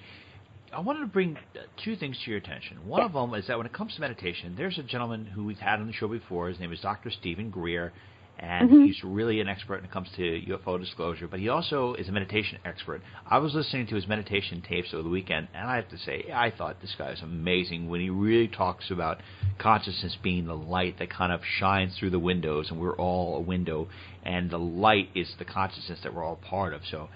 I 0.73 0.79
wanted 0.79 1.01
to 1.01 1.07
bring 1.07 1.38
two 1.83 1.95
things 1.95 2.17
to 2.25 2.31
your 2.31 2.39
attention. 2.39 2.85
One 2.85 3.01
of 3.01 3.13
them 3.13 3.33
is 3.33 3.47
that 3.47 3.57
when 3.57 3.65
it 3.65 3.73
comes 3.73 3.95
to 3.95 4.01
meditation, 4.01 4.55
there's 4.57 4.77
a 4.77 4.83
gentleman 4.83 5.25
who 5.25 5.45
we've 5.45 5.57
had 5.57 5.79
on 5.79 5.88
the 5.88 5.93
show 5.93 6.07
before. 6.07 6.49
His 6.49 6.59
name 6.59 6.73
is 6.73 6.81
Dr. 6.81 7.11
Stephen 7.11 7.49
Greer, 7.49 7.93
and 8.39 8.69
mm-hmm. 8.69 8.83
he's 8.83 9.01
really 9.03 9.39
an 9.39 9.47
expert 9.47 9.75
when 9.75 9.85
it 9.85 9.91
comes 9.91 10.09
to 10.17 10.21
UFO 10.21 10.79
disclosure. 10.79 11.27
But 11.27 11.39
he 11.39 11.47
also 11.47 11.93
is 11.93 12.09
a 12.09 12.11
meditation 12.11 12.57
expert. 12.65 13.01
I 13.25 13.38
was 13.38 13.53
listening 13.53 13.88
to 13.88 13.95
his 13.95 14.07
meditation 14.07 14.61
tapes 14.67 14.89
over 14.93 15.03
the 15.03 15.09
weekend, 15.09 15.47
and 15.53 15.69
I 15.69 15.77
have 15.77 15.89
to 15.89 15.97
say, 15.97 16.25
I 16.33 16.51
thought 16.51 16.81
this 16.81 16.95
guy 16.97 17.11
is 17.11 17.21
amazing 17.21 17.89
when 17.89 18.01
he 18.01 18.09
really 18.09 18.49
talks 18.49 18.91
about 18.91 19.19
consciousness 19.57 20.17
being 20.21 20.45
the 20.45 20.57
light 20.57 20.99
that 20.99 21.09
kind 21.09 21.31
of 21.31 21.39
shines 21.59 21.97
through 21.97 22.09
the 22.09 22.19
windows, 22.19 22.69
and 22.69 22.81
we're 22.81 22.97
all 22.97 23.38
a 23.38 23.41
window, 23.41 23.88
and 24.23 24.49
the 24.49 24.59
light 24.59 25.09
is 25.15 25.33
the 25.39 25.45
consciousness 25.45 25.99
that 26.03 26.13
we're 26.13 26.23
all 26.23 26.35
part 26.35 26.73
of. 26.73 26.81
So 26.91 27.09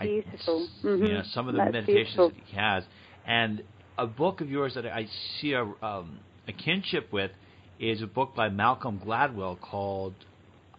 Beautiful. 0.00 0.68
I, 0.82 0.86
mm-hmm. 0.86 1.04
You 1.04 1.12
know, 1.14 1.22
some 1.32 1.48
of 1.48 1.54
the 1.54 1.58
That's 1.58 1.72
meditations 1.72 2.16
beautiful. 2.16 2.28
that 2.30 2.46
he 2.46 2.56
has, 2.56 2.84
and 3.26 3.62
a 3.98 4.06
book 4.06 4.40
of 4.40 4.50
yours 4.50 4.74
that 4.74 4.86
I 4.86 5.06
see 5.40 5.52
a, 5.52 5.62
um, 5.82 6.18
a 6.48 6.52
kinship 6.52 7.12
with 7.12 7.30
is 7.78 8.02
a 8.02 8.06
book 8.06 8.34
by 8.34 8.48
Malcolm 8.48 9.00
Gladwell 9.04 9.60
called 9.60 10.14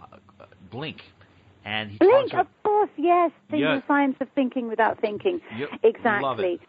uh, 0.02 0.18
Blink, 0.72 0.98
and 1.64 1.92
he 1.92 1.98
Blink, 1.98 2.34
of 2.34 2.48
course, 2.64 2.90
yes. 2.98 3.32
The, 3.50 3.58
Yeah. 3.58 3.82
science 3.88 4.16
of 4.22 4.28
thinking 4.36 4.68
without 4.68 5.00
thinking. 5.02 5.42
Yep, 5.58 5.70
exactly. 5.84 6.60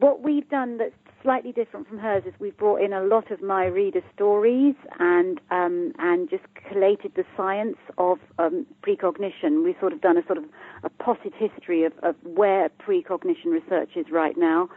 What 0.00 0.22
we've 0.22 0.48
done 0.48 0.78
that's 0.78 0.94
slightly 1.22 1.52
different 1.52 1.88
from 1.88 1.98
hers 1.98 2.22
is 2.26 2.32
we've 2.38 2.56
brought 2.56 2.80
in 2.80 2.92
a 2.92 3.02
lot 3.02 3.30
of 3.30 3.42
my 3.42 3.66
reader 3.66 4.00
stories 4.14 4.74
and 4.98 5.40
um, 5.50 5.92
and 5.98 6.28
just 6.30 6.44
collated 6.68 7.12
the 7.16 7.24
science 7.36 7.76
of 7.98 8.18
um, 8.38 8.66
precognition. 8.82 9.64
We've 9.64 9.76
sort 9.80 9.92
of 9.92 10.00
done 10.00 10.16
a 10.16 10.26
sort 10.26 10.38
of 10.38 10.44
a 10.84 10.90
potted 10.90 11.32
history 11.36 11.84
of, 11.84 11.92
of 12.02 12.14
where 12.24 12.68
precognition 12.68 13.50
research 13.50 13.90
is 13.96 14.06
right 14.10 14.36
now, 14.36 14.68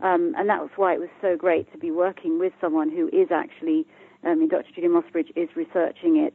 um, 0.00 0.34
and 0.36 0.48
that 0.48 0.60
was 0.60 0.70
why 0.76 0.94
it 0.94 1.00
was 1.00 1.10
so 1.20 1.36
great 1.36 1.70
to 1.72 1.78
be 1.78 1.90
working 1.90 2.38
with 2.38 2.52
someone 2.60 2.90
who 2.90 3.08
is 3.08 3.28
actually, 3.30 3.86
I 4.24 4.34
mean, 4.34 4.48
Dr. 4.48 4.68
Julia 4.74 4.90
Mossbridge 4.90 5.30
is 5.36 5.48
researching 5.56 6.16
it 6.16 6.34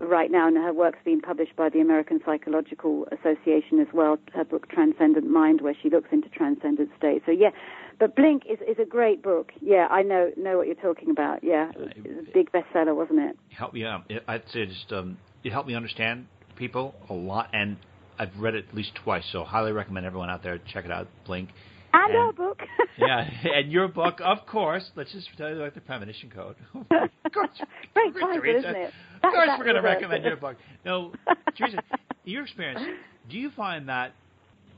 right 0.00 0.30
now, 0.30 0.48
and 0.48 0.56
her 0.56 0.72
work's 0.72 0.98
been 1.04 1.20
published 1.20 1.56
by 1.56 1.68
the 1.68 1.80
American 1.80 2.20
Psychological 2.24 3.06
Association 3.12 3.80
as 3.80 3.86
well. 3.92 4.18
Her 4.32 4.44
book 4.44 4.68
Transcendent 4.68 5.28
Mind, 5.28 5.60
where 5.60 5.74
she 5.80 5.90
looks 5.90 6.08
into 6.12 6.28
transcendent 6.28 6.90
states. 6.98 7.24
So 7.26 7.32
yeah, 7.32 7.50
but 7.98 8.16
Blink 8.16 8.44
is 8.50 8.58
is 8.60 8.76
a 8.80 8.84
great 8.84 9.22
book. 9.22 9.52
Yeah, 9.60 9.86
I 9.90 10.02
know 10.02 10.30
know 10.36 10.56
what 10.56 10.66
you're 10.66 10.76
talking 10.76 11.10
about. 11.10 11.44
Yeah, 11.44 11.70
it 11.74 12.06
was 12.06 12.26
a 12.28 12.32
big 12.32 12.50
bestseller, 12.52 12.94
wasn't 12.94 13.20
it? 13.20 13.36
help 13.56 13.72
me 13.72 13.84
out. 13.84 14.04
It, 14.08 14.22
I'd 14.26 14.42
say 14.52 14.66
just 14.66 14.92
um, 14.92 15.16
it 15.42 15.52
helped 15.52 15.68
me 15.68 15.74
understand 15.74 16.26
people 16.56 16.94
a 17.08 17.14
lot, 17.14 17.50
and 17.52 17.76
I've 18.18 18.36
read 18.38 18.54
it 18.54 18.66
at 18.68 18.74
least 18.74 18.94
twice. 18.96 19.24
So 19.32 19.44
highly 19.44 19.72
recommend 19.72 20.06
everyone 20.06 20.30
out 20.30 20.42
there 20.42 20.58
check 20.58 20.84
it 20.84 20.90
out. 20.90 21.08
Blink. 21.26 21.50
And, 21.94 22.10
And- 22.10 22.18
our 22.18 22.32
book. 22.32 22.60
Yeah, 22.96 23.28
and 23.56 23.72
your 23.72 23.88
book, 23.88 24.20
of 24.22 24.46
course. 24.46 24.88
Let's 24.94 25.12
just 25.12 25.28
tell 25.36 25.48
you 25.48 25.56
about 25.56 25.74
the 25.74 25.80
premonition 25.80 26.30
code. 26.30 26.54
of 26.74 27.32
course, 27.32 27.50
Great 27.92 28.14
title, 28.14 28.42
isn't 28.44 28.76
it? 28.76 28.92
Of 29.16 29.32
course, 29.32 29.46
that 29.46 29.58
we're 29.58 29.64
going 29.64 29.76
to 29.76 29.82
recommend 29.82 30.24
your 30.24 30.36
book. 30.36 30.56
No, 30.84 31.12
Theresa, 31.56 31.78
in 32.24 32.32
your 32.32 32.44
experience, 32.44 32.80
do 33.28 33.36
you 33.36 33.50
find 33.56 33.88
that 33.88 34.12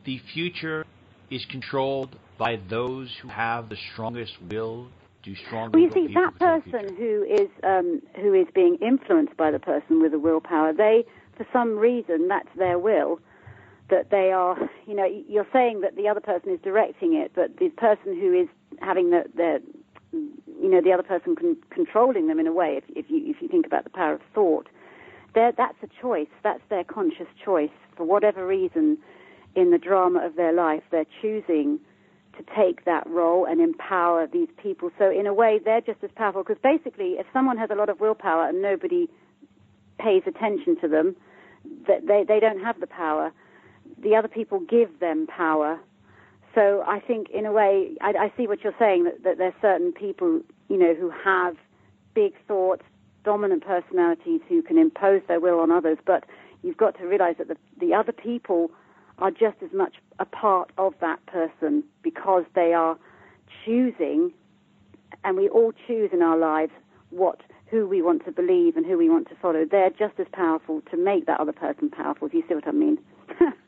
the 0.06 0.18
future 0.32 0.86
is 1.30 1.44
controlled 1.50 2.16
by 2.38 2.58
those 2.70 3.10
who 3.20 3.28
have 3.28 3.68
the 3.68 3.76
strongest 3.92 4.32
will? 4.50 4.88
Do 5.22 5.34
stronger 5.46 5.76
Well, 5.76 5.88
you 5.88 5.92
see, 5.92 6.14
that 6.14 6.38
person 6.38 6.96
who 6.96 7.24
is 7.24 7.48
um, 7.64 8.00
who 8.14 8.32
is 8.32 8.46
being 8.54 8.76
influenced 8.80 9.36
by 9.36 9.50
the 9.50 9.58
person 9.58 10.00
with 10.00 10.12
the 10.12 10.18
willpower, 10.20 10.72
they, 10.72 11.04
for 11.36 11.44
some 11.52 11.76
reason, 11.76 12.28
that's 12.28 12.48
their 12.56 12.78
will. 12.78 13.18
That 13.88 14.10
they 14.10 14.32
are, 14.32 14.58
you 14.86 14.94
know, 14.94 15.06
you're 15.28 15.46
saying 15.52 15.82
that 15.82 15.94
the 15.94 16.08
other 16.08 16.20
person 16.20 16.50
is 16.50 16.58
directing 16.62 17.14
it, 17.14 17.32
but 17.34 17.56
the 17.58 17.68
person 17.70 18.18
who 18.18 18.32
is 18.32 18.48
having 18.80 19.10
the, 19.10 19.24
the 19.36 19.62
you 20.12 20.68
know, 20.70 20.80
the 20.80 20.92
other 20.92 21.02
person 21.02 21.36
con- 21.36 21.56
controlling 21.70 22.26
them 22.26 22.40
in 22.40 22.46
a 22.46 22.52
way. 22.52 22.76
If, 22.78 22.84
if 22.96 23.10
you 23.10 23.22
if 23.26 23.40
you 23.40 23.48
think 23.48 23.66
about 23.66 23.84
the 23.84 23.90
power 23.90 24.14
of 24.14 24.20
thought, 24.34 24.68
that's 25.34 25.76
a 25.82 25.88
choice. 26.00 26.28
That's 26.42 26.62
their 26.70 26.84
conscious 26.84 27.28
choice. 27.44 27.70
For 27.96 28.04
whatever 28.04 28.46
reason, 28.46 28.98
in 29.54 29.70
the 29.70 29.78
drama 29.78 30.24
of 30.24 30.36
their 30.36 30.52
life, 30.52 30.82
they're 30.90 31.06
choosing 31.22 31.78
to 32.36 32.44
take 32.54 32.84
that 32.84 33.06
role 33.08 33.46
and 33.46 33.60
empower 33.60 34.26
these 34.26 34.48
people. 34.62 34.90
So 34.98 35.10
in 35.10 35.26
a 35.26 35.32
way, 35.34 35.58
they're 35.64 35.80
just 35.80 36.02
as 36.02 36.10
powerful 36.14 36.42
because 36.42 36.60
basically, 36.62 37.12
if 37.18 37.26
someone 37.32 37.56
has 37.56 37.70
a 37.70 37.74
lot 37.74 37.88
of 37.88 38.00
willpower 38.00 38.48
and 38.48 38.60
nobody 38.60 39.08
pays 39.98 40.22
attention 40.26 40.78
to 40.80 40.88
them, 40.88 41.16
they 41.86 42.24
they 42.26 42.40
don't 42.40 42.60
have 42.60 42.80
the 42.80 42.86
power. 42.86 43.32
The 44.06 44.14
other 44.14 44.28
people 44.28 44.60
give 44.60 45.00
them 45.00 45.26
power. 45.26 45.80
So 46.54 46.84
I 46.86 47.00
think, 47.00 47.28
in 47.30 47.44
a 47.44 47.50
way, 47.50 47.96
I, 48.00 48.10
I 48.10 48.32
see 48.36 48.46
what 48.46 48.62
you're 48.62 48.72
saying 48.78 49.02
that, 49.02 49.24
that 49.24 49.36
there's 49.36 49.52
certain 49.60 49.90
people, 49.90 50.42
you 50.68 50.76
know, 50.78 50.94
who 50.94 51.10
have 51.10 51.56
big 52.14 52.34
thoughts, 52.46 52.84
dominant 53.24 53.66
personalities 53.66 54.42
who 54.48 54.62
can 54.62 54.78
impose 54.78 55.22
their 55.26 55.40
will 55.40 55.58
on 55.58 55.72
others. 55.72 55.98
But 56.06 56.22
you've 56.62 56.76
got 56.76 56.96
to 56.98 57.04
realize 57.04 57.34
that 57.38 57.48
the, 57.48 57.56
the 57.80 57.94
other 57.94 58.12
people 58.12 58.70
are 59.18 59.32
just 59.32 59.56
as 59.60 59.72
much 59.72 59.96
a 60.20 60.24
part 60.24 60.70
of 60.78 60.94
that 61.00 61.26
person 61.26 61.82
because 62.04 62.44
they 62.54 62.74
are 62.74 62.96
choosing, 63.64 64.32
and 65.24 65.36
we 65.36 65.48
all 65.48 65.72
choose 65.88 66.10
in 66.12 66.22
our 66.22 66.38
lives 66.38 66.70
what 67.10 67.40
who 67.66 67.88
we 67.88 68.02
want 68.02 68.24
to 68.24 68.30
believe 68.30 68.76
and 68.76 68.86
who 68.86 68.96
we 68.96 69.10
want 69.10 69.28
to 69.30 69.34
follow. 69.42 69.64
They're 69.68 69.90
just 69.90 70.20
as 70.20 70.28
powerful 70.32 70.80
to 70.92 70.96
make 70.96 71.26
that 71.26 71.40
other 71.40 71.52
person 71.52 71.90
powerful. 71.90 72.28
Do 72.28 72.36
you 72.36 72.44
see 72.46 72.54
what 72.54 72.68
I 72.68 72.70
mean? 72.70 72.98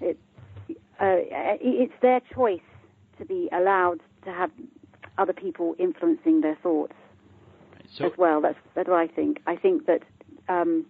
it, 0.00 0.18
uh, 1.00 1.22
it's 1.60 1.92
their 2.02 2.20
choice 2.34 2.60
to 3.18 3.24
be 3.24 3.48
allowed 3.52 4.00
to 4.24 4.30
have 4.32 4.50
other 5.16 5.32
people 5.32 5.74
influencing 5.78 6.40
their 6.40 6.56
thoughts 6.62 6.94
so, 7.92 8.06
as 8.06 8.12
well. 8.16 8.40
That's 8.40 8.58
that's 8.74 8.88
what 8.88 8.98
I 8.98 9.06
think. 9.06 9.40
I 9.46 9.56
think 9.56 9.86
that 9.86 10.02
um, 10.48 10.86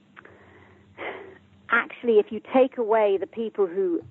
actually, 1.71 2.19
if 2.19 2.31
you 2.31 2.41
take 2.53 2.79
away 2.79 3.17
the 3.19 3.27
people 3.27 3.67
who 3.67 4.03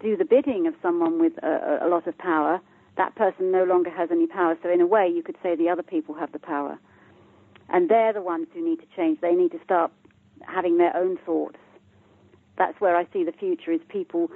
do 0.00 0.16
the 0.16 0.24
bidding 0.24 0.66
of 0.66 0.74
someone 0.82 1.20
with 1.20 1.32
a, 1.42 1.80
a 1.82 1.88
lot 1.88 2.06
of 2.06 2.16
power, 2.18 2.60
that 2.96 3.14
person 3.14 3.52
no 3.52 3.64
longer 3.64 3.90
has 3.90 4.10
any 4.10 4.26
power. 4.26 4.56
So 4.62 4.70
in 4.70 4.80
a 4.80 4.86
way, 4.86 5.08
you 5.08 5.22
could 5.22 5.36
say 5.42 5.54
the 5.54 5.68
other 5.68 5.82
people 5.82 6.14
have 6.14 6.32
the 6.32 6.38
power, 6.38 6.78
and 7.68 7.88
they're 7.88 8.12
the 8.12 8.22
ones 8.22 8.48
who 8.52 8.64
need 8.68 8.80
to 8.80 8.86
change. 8.96 9.20
They 9.20 9.34
need 9.34 9.52
to 9.52 9.60
start 9.64 9.92
having 10.46 10.78
their 10.78 10.96
own 10.96 11.18
thoughts. 11.24 11.58
That's 12.58 12.80
where 12.80 12.96
I 12.96 13.06
see 13.12 13.24
the 13.24 13.32
future: 13.32 13.72
is 13.72 13.80
people 13.88 14.30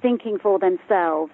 thinking 0.00 0.38
for 0.38 0.58
themselves 0.58 1.32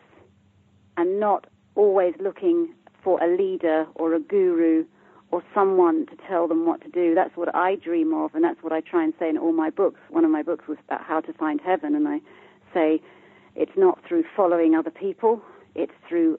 and 0.97 1.19
not 1.21 1.47
always 1.75 2.15
looking 2.21 2.75
for 3.03 3.23
a 3.23 3.37
leader 3.37 3.87
or 3.95 4.15
a 4.15 4.21
guru 4.21 4.85
or 5.31 5.43
someone 5.55 6.07
to 6.07 6.17
tell 6.27 6.49
them 6.49 6.67
what 6.67 6.81
to 6.83 6.89
do. 6.89 7.15
That's 7.15 7.37
what 7.37 7.55
I 7.55 7.77
dream 7.77 8.15
of, 8.15 8.35
and 8.35 8.43
that's 8.43 8.63
what 8.63 8.73
I 8.73 8.81
try 8.81 9.05
and 9.05 9.13
say 9.19 9.29
in 9.29 9.39
all 9.39 9.53
my 9.53 9.71
books. 9.71 10.01
One 10.09 10.25
of 10.25 10.31
my 10.31 10.43
books 10.43 10.67
was 10.67 10.79
about 10.87 11.03
how 11.03 11.21
to 11.21 11.33
find 11.35 11.61
heaven, 11.61 11.95
and 11.95 12.09
I 12.09 12.21
say 12.73 13.01
it's 13.55 13.77
not 13.77 13.99
through 14.07 14.25
following 14.37 14.75
other 14.75 14.91
people, 14.91 15.43
it's 15.75 15.93
through 16.09 16.39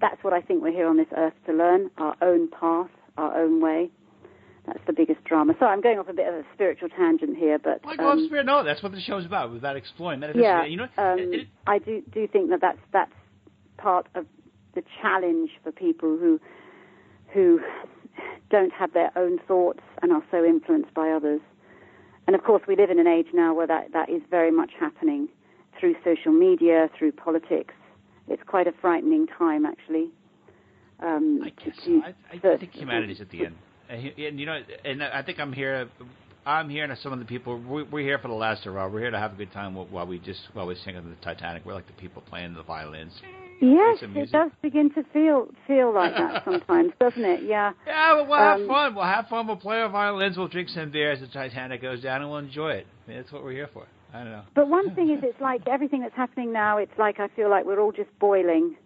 that's 0.00 0.22
what 0.22 0.32
I 0.34 0.40
think 0.40 0.62
we're 0.62 0.72
here 0.72 0.88
on 0.88 0.96
this 0.96 1.08
earth 1.16 1.32
to 1.46 1.52
learn 1.52 1.90
our 1.98 2.16
own 2.20 2.48
path, 2.48 2.90
our 3.16 3.40
own 3.40 3.60
way. 3.60 3.90
That's 4.66 4.80
the 4.86 4.92
biggest 4.94 5.22
drama. 5.24 5.54
So 5.60 5.66
I'm 5.66 5.82
going 5.82 5.98
off 5.98 6.08
a 6.08 6.14
bit 6.14 6.26
of 6.26 6.34
a 6.34 6.44
spiritual 6.54 6.88
tangent 6.88 7.36
here, 7.36 7.58
but 7.58 7.84
well, 7.84 7.96
go 7.96 8.10
um, 8.10 8.24
spirit. 8.26 8.46
No, 8.46 8.64
that's 8.64 8.82
what 8.82 8.92
the 8.92 9.00
show's 9.00 9.26
about. 9.26 9.54
About 9.54 9.76
exploring 9.76 10.20
metaphysics. 10.20 10.44
Yeah, 10.44 10.64
you 10.64 10.76
know, 10.78 10.88
um, 10.96 11.18
it, 11.18 11.40
it, 11.40 11.48
I 11.66 11.78
do 11.78 12.02
do 12.12 12.26
think 12.26 12.50
that 12.50 12.60
that's 12.62 12.78
that's 12.92 13.12
part 13.76 14.06
of 14.14 14.24
the 14.74 14.82
challenge 15.02 15.50
for 15.62 15.70
people 15.70 16.16
who 16.16 16.40
who 17.32 17.60
don't 18.50 18.72
have 18.72 18.92
their 18.92 19.10
own 19.16 19.38
thoughts 19.46 19.80
and 20.02 20.12
are 20.12 20.22
so 20.30 20.44
influenced 20.44 20.94
by 20.94 21.10
others. 21.10 21.40
And 22.26 22.34
of 22.34 22.42
course, 22.44 22.62
we 22.66 22.76
live 22.76 22.90
in 22.90 22.98
an 22.98 23.06
age 23.06 23.26
now 23.34 23.54
where 23.54 23.66
that, 23.66 23.92
that 23.92 24.08
is 24.08 24.22
very 24.30 24.50
much 24.50 24.70
happening 24.78 25.28
through 25.78 25.94
social 26.04 26.32
media, 26.32 26.88
through 26.98 27.12
politics. 27.12 27.74
It's 28.28 28.42
quite 28.46 28.66
a 28.66 28.72
frightening 28.80 29.26
time, 29.26 29.66
actually. 29.66 30.10
Um, 31.00 31.40
I 31.44 31.50
guess 31.50 31.76
to, 31.84 32.00
so. 32.00 32.06
I, 32.06 32.14
I, 32.32 32.54
I 32.54 32.56
think 32.56 32.72
humanity's 32.72 33.20
at 33.20 33.28
the 33.30 33.46
end. 33.46 33.56
And 33.94 34.40
you 34.40 34.46
know, 34.46 34.60
and 34.84 35.02
I 35.02 35.22
think 35.22 35.38
I'm 35.38 35.52
here. 35.52 35.88
I'm 36.46 36.68
here, 36.68 36.84
and 36.84 36.98
some 36.98 37.12
of 37.12 37.18
the 37.18 37.24
people 37.24 37.58
we're 37.90 38.02
here 38.02 38.18
for 38.18 38.28
the 38.28 38.34
last 38.34 38.64
hurrah. 38.64 38.88
We're 38.88 39.00
here 39.00 39.10
to 39.10 39.18
have 39.18 39.32
a 39.32 39.36
good 39.36 39.52
time 39.52 39.74
while 39.74 40.06
we 40.06 40.18
just 40.18 40.40
while 40.52 40.66
we 40.66 40.74
sing 40.84 40.96
on 40.96 41.08
the 41.08 41.16
Titanic. 41.24 41.64
We're 41.64 41.74
like 41.74 41.86
the 41.86 41.94
people 41.94 42.22
playing 42.22 42.54
the 42.54 42.62
violins. 42.62 43.12
Yes, 43.60 43.98
it 44.02 44.32
does 44.32 44.50
begin 44.62 44.90
to 44.94 45.04
feel 45.12 45.48
feel 45.66 45.94
like 45.94 46.14
that 46.14 46.42
sometimes, 46.44 46.92
doesn't 47.00 47.24
it? 47.24 47.44
Yeah. 47.44 47.72
Yeah, 47.86 48.14
well, 48.14 48.26
we'll 48.26 48.38
um, 48.38 48.60
have 48.60 48.68
fun. 48.68 48.94
We'll 48.94 49.04
have 49.04 49.28
fun. 49.28 49.46
We'll 49.46 49.56
play 49.56 49.80
our 49.80 49.88
violins. 49.88 50.36
We'll 50.36 50.48
drink 50.48 50.68
some 50.68 50.90
beer 50.90 51.12
as 51.12 51.20
the 51.20 51.28
Titanic 51.28 51.80
goes 51.80 52.02
down, 52.02 52.20
and 52.20 52.30
we'll 52.30 52.40
enjoy 52.40 52.72
it. 52.72 52.86
I 53.06 53.10
mean, 53.10 53.20
that's 53.20 53.32
what 53.32 53.42
we're 53.42 53.52
here 53.52 53.70
for. 53.72 53.86
I 54.12 54.18
don't 54.18 54.32
know. 54.32 54.42
But 54.54 54.68
one 54.68 54.94
thing 54.94 55.10
is, 55.10 55.20
it's 55.22 55.40
like 55.40 55.66
everything 55.66 56.02
that's 56.02 56.16
happening 56.16 56.52
now. 56.52 56.78
It's 56.78 56.96
like 56.98 57.20
I 57.20 57.28
feel 57.28 57.48
like 57.48 57.64
we're 57.64 57.80
all 57.80 57.92
just 57.92 58.10
boiling. 58.18 58.76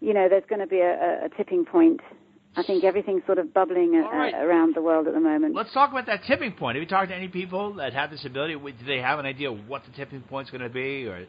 You 0.00 0.14
know, 0.14 0.28
there's 0.28 0.46
going 0.48 0.60
to 0.60 0.66
be 0.66 0.80
a, 0.80 1.24
a 1.24 1.28
tipping 1.36 1.64
point. 1.64 2.00
I 2.56 2.64
think 2.64 2.82
everything's 2.82 3.24
sort 3.26 3.38
of 3.38 3.54
bubbling 3.54 3.94
uh, 3.94 4.08
a, 4.08 4.16
right. 4.16 4.34
a, 4.34 4.38
around 4.38 4.74
the 4.74 4.82
world 4.82 5.06
at 5.06 5.14
the 5.14 5.20
moment. 5.20 5.54
Let's 5.54 5.72
talk 5.72 5.90
about 5.90 6.06
that 6.06 6.24
tipping 6.26 6.52
point. 6.52 6.76
Have 6.76 6.82
you 6.82 6.88
talked 6.88 7.10
to 7.10 7.14
any 7.14 7.28
people 7.28 7.74
that 7.74 7.92
have 7.92 8.10
this 8.10 8.24
ability? 8.24 8.54
Do 8.54 8.86
they 8.86 8.98
have 8.98 9.18
an 9.18 9.26
idea 9.26 9.52
of 9.52 9.68
what 9.68 9.84
the 9.84 9.92
tipping 9.92 10.22
point's 10.22 10.50
going 10.50 10.62
to 10.62 10.68
be, 10.68 11.06
or 11.06 11.26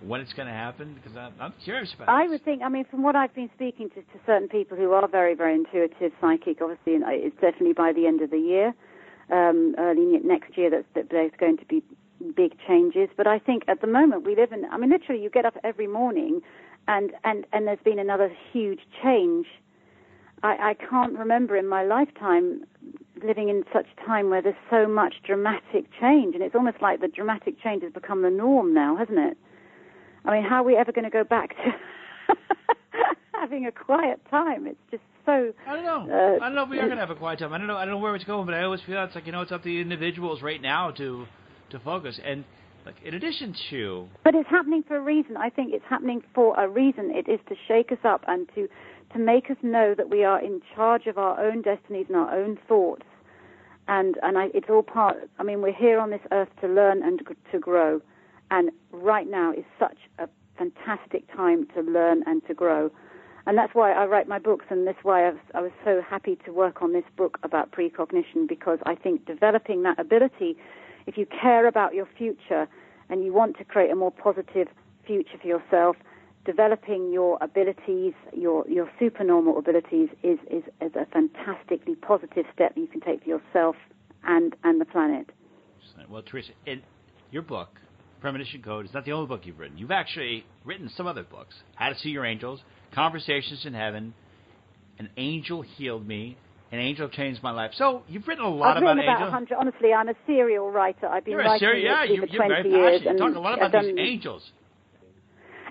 when 0.00 0.20
it's 0.20 0.32
going 0.32 0.48
to 0.48 0.54
happen? 0.54 0.94
Because 0.94 1.16
I'm, 1.16 1.34
I'm 1.38 1.52
curious 1.62 1.92
about. 1.94 2.08
I 2.08 2.26
would 2.26 2.42
think. 2.44 2.62
I 2.62 2.70
mean, 2.70 2.86
from 2.90 3.02
what 3.02 3.16
I've 3.16 3.34
been 3.34 3.50
speaking 3.54 3.90
to, 3.90 3.96
to 3.96 4.18
certain 4.24 4.48
people 4.48 4.76
who 4.76 4.92
are 4.92 5.06
very, 5.06 5.34
very 5.34 5.54
intuitive, 5.54 6.12
psychic, 6.20 6.62
obviously, 6.62 6.94
and 6.94 7.04
uh, 7.04 7.08
it's 7.10 7.34
definitely 7.34 7.74
by 7.74 7.92
the 7.92 8.06
end 8.06 8.22
of 8.22 8.30
the 8.30 8.38
year, 8.38 8.74
um, 9.30 9.74
early 9.78 10.18
next 10.24 10.56
year, 10.56 10.70
that, 10.70 10.86
that 10.94 11.10
there's 11.10 11.32
going 11.38 11.58
to 11.58 11.66
be 11.66 11.82
big 12.34 12.52
changes. 12.66 13.10
But 13.14 13.26
I 13.26 13.38
think 13.38 13.64
at 13.68 13.82
the 13.82 13.86
moment 13.86 14.24
we 14.24 14.36
live 14.36 14.52
in. 14.52 14.64
I 14.70 14.78
mean, 14.78 14.88
literally, 14.88 15.22
you 15.22 15.28
get 15.28 15.44
up 15.44 15.58
every 15.62 15.86
morning, 15.86 16.40
and 16.88 17.12
and 17.24 17.46
and 17.52 17.66
there's 17.66 17.84
been 17.84 17.98
another 17.98 18.32
huge 18.52 18.80
change. 19.02 19.46
I, 20.42 20.70
I 20.70 20.74
can't 20.74 21.18
remember 21.18 21.56
in 21.56 21.68
my 21.68 21.84
lifetime 21.84 22.64
living 23.24 23.48
in 23.48 23.64
such 23.72 23.86
a 23.96 24.06
time 24.06 24.30
where 24.30 24.42
there's 24.42 24.54
so 24.70 24.86
much 24.88 25.14
dramatic 25.24 25.86
change, 26.00 26.34
and 26.34 26.42
it's 26.42 26.54
almost 26.54 26.82
like 26.82 27.00
the 27.00 27.08
dramatic 27.08 27.60
change 27.62 27.82
has 27.82 27.92
become 27.92 28.22
the 28.22 28.30
norm 28.30 28.74
now, 28.74 28.96
hasn't 28.96 29.18
it? 29.18 29.36
I 30.24 30.32
mean, 30.32 30.44
how 30.44 30.56
are 30.56 30.64
we 30.64 30.76
ever 30.76 30.92
going 30.92 31.04
to 31.04 31.10
go 31.10 31.24
back 31.24 31.50
to 31.50 32.34
having 33.34 33.66
a 33.66 33.72
quiet 33.72 34.20
time? 34.30 34.66
It's 34.66 34.78
just 34.90 35.02
so. 35.26 35.52
I 35.66 35.74
don't 35.76 35.84
know. 35.84 36.12
Uh, 36.12 36.36
I 36.36 36.48
don't 36.48 36.54
know 36.54 36.64
if 36.64 36.70
we 36.70 36.78
are 36.78 36.86
going 36.86 36.96
to 36.96 37.06
have 37.06 37.10
a 37.10 37.16
quiet 37.16 37.38
time. 37.38 37.52
I 37.52 37.58
don't 37.58 37.66
know. 37.66 37.76
I 37.76 37.84
don't 37.84 37.94
know 37.94 38.00
where 38.00 38.14
it's 38.14 38.24
going, 38.24 38.46
but 38.46 38.54
I 38.54 38.62
always 38.62 38.80
feel 38.86 39.02
it's 39.04 39.14
like 39.14 39.26
you 39.26 39.32
know 39.32 39.42
it's 39.42 39.52
up 39.52 39.62
to 39.62 39.68
the 39.68 39.80
individuals 39.80 40.42
right 40.42 40.60
now 40.60 40.90
to 40.92 41.26
to 41.70 41.78
focus 41.80 42.18
and. 42.24 42.44
Like 42.84 42.96
in 43.04 43.14
addition 43.14 43.54
to, 43.70 44.08
but 44.24 44.34
it's 44.34 44.48
happening 44.50 44.82
for 44.82 44.96
a 44.96 45.00
reason. 45.00 45.36
I 45.36 45.50
think 45.50 45.72
it's 45.72 45.84
happening 45.88 46.20
for 46.34 46.58
a 46.58 46.68
reason. 46.68 47.12
It 47.14 47.30
is 47.30 47.38
to 47.48 47.54
shake 47.68 47.92
us 47.92 47.98
up 48.02 48.24
and 48.26 48.48
to 48.56 48.66
to 49.12 49.18
make 49.18 49.50
us 49.50 49.56
know 49.62 49.94
that 49.94 50.10
we 50.10 50.24
are 50.24 50.40
in 50.40 50.60
charge 50.74 51.06
of 51.06 51.18
our 51.18 51.40
own 51.40 51.62
destinies 51.62 52.06
and 52.08 52.16
our 52.16 52.34
own 52.34 52.58
thoughts. 52.68 53.04
And 53.88 54.18
and 54.22 54.38
I, 54.38 54.46
it's 54.54 54.70
all 54.70 54.82
part. 54.82 55.28
I 55.38 55.42
mean, 55.42 55.60
we're 55.60 55.74
here 55.74 55.98
on 55.98 56.10
this 56.10 56.20
earth 56.30 56.48
to 56.60 56.68
learn 56.68 57.02
and 57.02 57.20
to 57.50 57.58
grow. 57.58 58.00
And 58.50 58.70
right 58.92 59.28
now 59.28 59.52
is 59.52 59.64
such 59.78 59.98
a 60.18 60.28
fantastic 60.56 61.30
time 61.34 61.66
to 61.74 61.80
learn 61.80 62.22
and 62.26 62.46
to 62.46 62.54
grow. 62.54 62.90
And 63.46 63.58
that's 63.58 63.74
why 63.74 63.92
I 63.92 64.06
write 64.06 64.28
my 64.28 64.38
books, 64.38 64.66
and 64.70 64.86
that's 64.86 65.02
why 65.02 65.26
I 65.26 65.30
was, 65.30 65.40
I 65.54 65.60
was 65.60 65.72
so 65.84 66.00
happy 66.00 66.38
to 66.44 66.52
work 66.52 66.80
on 66.80 66.92
this 66.92 67.04
book 67.16 67.38
about 67.42 67.72
precognition 67.72 68.46
because 68.46 68.78
I 68.86 68.94
think 68.94 69.26
developing 69.26 69.82
that 69.82 69.98
ability, 69.98 70.56
if 71.06 71.18
you 71.18 71.26
care 71.26 71.66
about 71.66 71.92
your 71.92 72.06
future 72.16 72.68
and 73.08 73.24
you 73.24 73.32
want 73.32 73.58
to 73.58 73.64
create 73.64 73.90
a 73.90 73.96
more 73.96 74.12
positive 74.12 74.68
future 75.04 75.38
for 75.40 75.48
yourself, 75.48 75.96
developing 76.44 77.12
your 77.12 77.38
abilities, 77.40 78.14
your, 78.32 78.68
your 78.68 78.90
supernormal 78.98 79.58
abilities, 79.58 80.08
is, 80.22 80.38
is, 80.50 80.64
is 80.80 80.92
a 80.94 81.06
fantastically 81.06 81.94
positive 81.94 82.44
step 82.52 82.74
that 82.74 82.80
you 82.80 82.86
can 82.86 83.00
take 83.00 83.22
for 83.22 83.28
yourself 83.28 83.76
and, 84.24 84.54
and 84.64 84.80
the 84.80 84.84
planet. 84.84 85.30
Well, 86.08 86.22
Theresa, 86.22 86.52
in 86.66 86.82
your 87.30 87.42
book, 87.42 87.78
Premonition 88.20 88.62
Code 88.62 88.86
is 88.86 88.94
not 88.94 89.04
the 89.04 89.12
only 89.12 89.26
book 89.26 89.42
you've 89.44 89.58
written. 89.58 89.78
You've 89.78 89.90
actually 89.90 90.44
written 90.64 90.90
some 90.96 91.06
other 91.06 91.22
books 91.22 91.54
How 91.74 91.88
to 91.88 91.98
See 91.98 92.10
Your 92.10 92.24
Angels, 92.24 92.60
Conversations 92.94 93.64
in 93.66 93.74
Heaven, 93.74 94.14
An 94.98 95.10
Angel 95.16 95.62
Healed 95.62 96.06
Me, 96.06 96.36
An 96.70 96.78
Angel 96.78 97.08
Changed 97.08 97.42
My 97.42 97.50
Life. 97.50 97.72
So 97.74 98.02
you've 98.08 98.26
written 98.26 98.44
a 98.44 98.48
lot 98.48 98.76
I've 98.76 98.82
about 98.82 98.96
written 98.96 99.10
about 99.10 99.40
angels. 99.40 99.58
Honestly, 99.58 99.92
I'm 99.92 100.08
a 100.08 100.14
serial 100.26 100.70
writer. 100.70 101.06
I've 101.06 101.24
been 101.24 101.32
you're 101.32 101.40
writing 101.40 101.58
seri- 101.66 101.84
yeah, 101.84 102.04
you're, 102.04 102.16
you're, 102.16 102.26
for 102.26 102.36
20 102.36 102.48
very 102.48 102.70
years. 102.70 103.02
And 103.06 103.18
talking 103.18 103.36
a 103.36 103.40
lot 103.40 103.58
about 103.60 103.72
these 103.82 103.96
angels. 103.98 104.42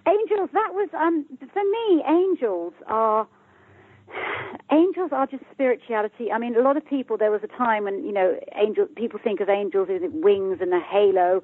Angels, 0.07 0.49
that 0.53 0.73
was, 0.73 0.89
um, 0.93 1.25
for 1.53 1.63
me, 1.63 2.03
angels 2.07 2.73
are 2.87 3.27
angels 4.71 5.11
are 5.11 5.27
just 5.27 5.43
spirituality. 5.51 6.31
I 6.31 6.37
mean, 6.37 6.55
a 6.55 6.61
lot 6.61 6.77
of 6.77 6.85
people. 6.85 7.17
There 7.17 7.31
was 7.31 7.41
a 7.43 7.57
time 7.57 7.85
when 7.85 8.03
you 8.05 8.11
know, 8.11 8.39
angel 8.55 8.87
people 8.95 9.19
think 9.23 9.39
of 9.39 9.49
angels 9.49 9.89
as 9.91 10.01
wings 10.11 10.57
and 10.61 10.73
a 10.73 10.79
halo, 10.79 11.43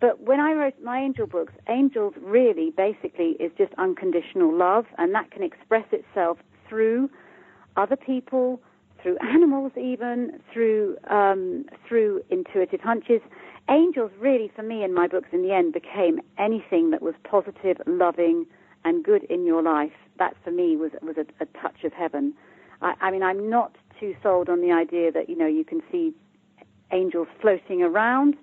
but 0.00 0.20
when 0.22 0.40
I 0.40 0.52
wrote 0.52 0.74
my 0.82 1.00
angel 1.00 1.26
books, 1.26 1.52
angels 1.68 2.14
really 2.20 2.70
basically 2.70 3.36
is 3.40 3.50
just 3.56 3.72
unconditional 3.78 4.56
love, 4.56 4.86
and 4.98 5.14
that 5.14 5.30
can 5.30 5.42
express 5.42 5.86
itself 5.90 6.38
through 6.68 7.08
other 7.76 7.96
people, 7.96 8.60
through 9.02 9.16
animals, 9.22 9.72
even 9.76 10.40
through 10.52 10.96
um, 11.08 11.64
through 11.88 12.22
intuitive 12.30 12.80
hunches. 12.80 13.20
Angels 13.68 14.12
really, 14.18 14.50
for 14.54 14.62
me, 14.62 14.84
in 14.84 14.94
my 14.94 15.08
books, 15.08 15.28
in 15.32 15.42
the 15.42 15.52
end, 15.52 15.72
became 15.72 16.20
anything 16.38 16.90
that 16.92 17.02
was 17.02 17.14
positive, 17.24 17.78
loving, 17.86 18.46
and 18.84 19.04
good 19.04 19.24
in 19.24 19.44
your 19.44 19.62
life. 19.62 19.92
That, 20.18 20.36
for 20.44 20.52
me, 20.52 20.76
was 20.76 20.92
was 21.02 21.16
a, 21.16 21.26
a 21.42 21.46
touch 21.60 21.82
of 21.84 21.92
heaven. 21.92 22.34
I, 22.80 22.94
I 23.00 23.10
mean, 23.10 23.22
I'm 23.22 23.50
not 23.50 23.76
too 23.98 24.14
sold 24.22 24.48
on 24.48 24.60
the 24.60 24.70
idea 24.72 25.10
that 25.10 25.28
you 25.28 25.36
know 25.36 25.46
you 25.46 25.64
can 25.64 25.82
see 25.90 26.14
angels 26.92 27.26
floating 27.40 27.82
around. 27.82 28.36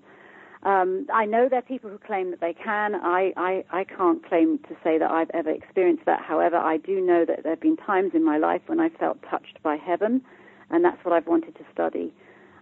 Um, 0.64 1.06
I 1.12 1.26
know 1.26 1.48
there 1.48 1.58
are 1.58 1.62
people 1.62 1.90
who 1.90 1.98
claim 1.98 2.30
that 2.30 2.40
they 2.40 2.54
can. 2.54 2.94
I, 2.94 3.32
I, 3.36 3.64
I 3.70 3.84
can't 3.84 4.26
claim 4.26 4.58
to 4.68 4.74
say 4.82 4.96
that 4.96 5.10
I've 5.10 5.30
ever 5.34 5.50
experienced 5.50 6.06
that. 6.06 6.22
However, 6.22 6.56
I 6.56 6.78
do 6.78 7.00
know 7.02 7.26
that 7.26 7.42
there 7.42 7.52
have 7.52 7.60
been 7.60 7.76
times 7.76 8.12
in 8.14 8.24
my 8.24 8.38
life 8.38 8.62
when 8.66 8.80
I 8.80 8.88
felt 8.88 9.18
touched 9.28 9.62
by 9.62 9.76
heaven, 9.76 10.22
and 10.70 10.82
that's 10.82 11.02
what 11.04 11.12
I've 11.12 11.26
wanted 11.26 11.54
to 11.56 11.64
study. 11.72 12.14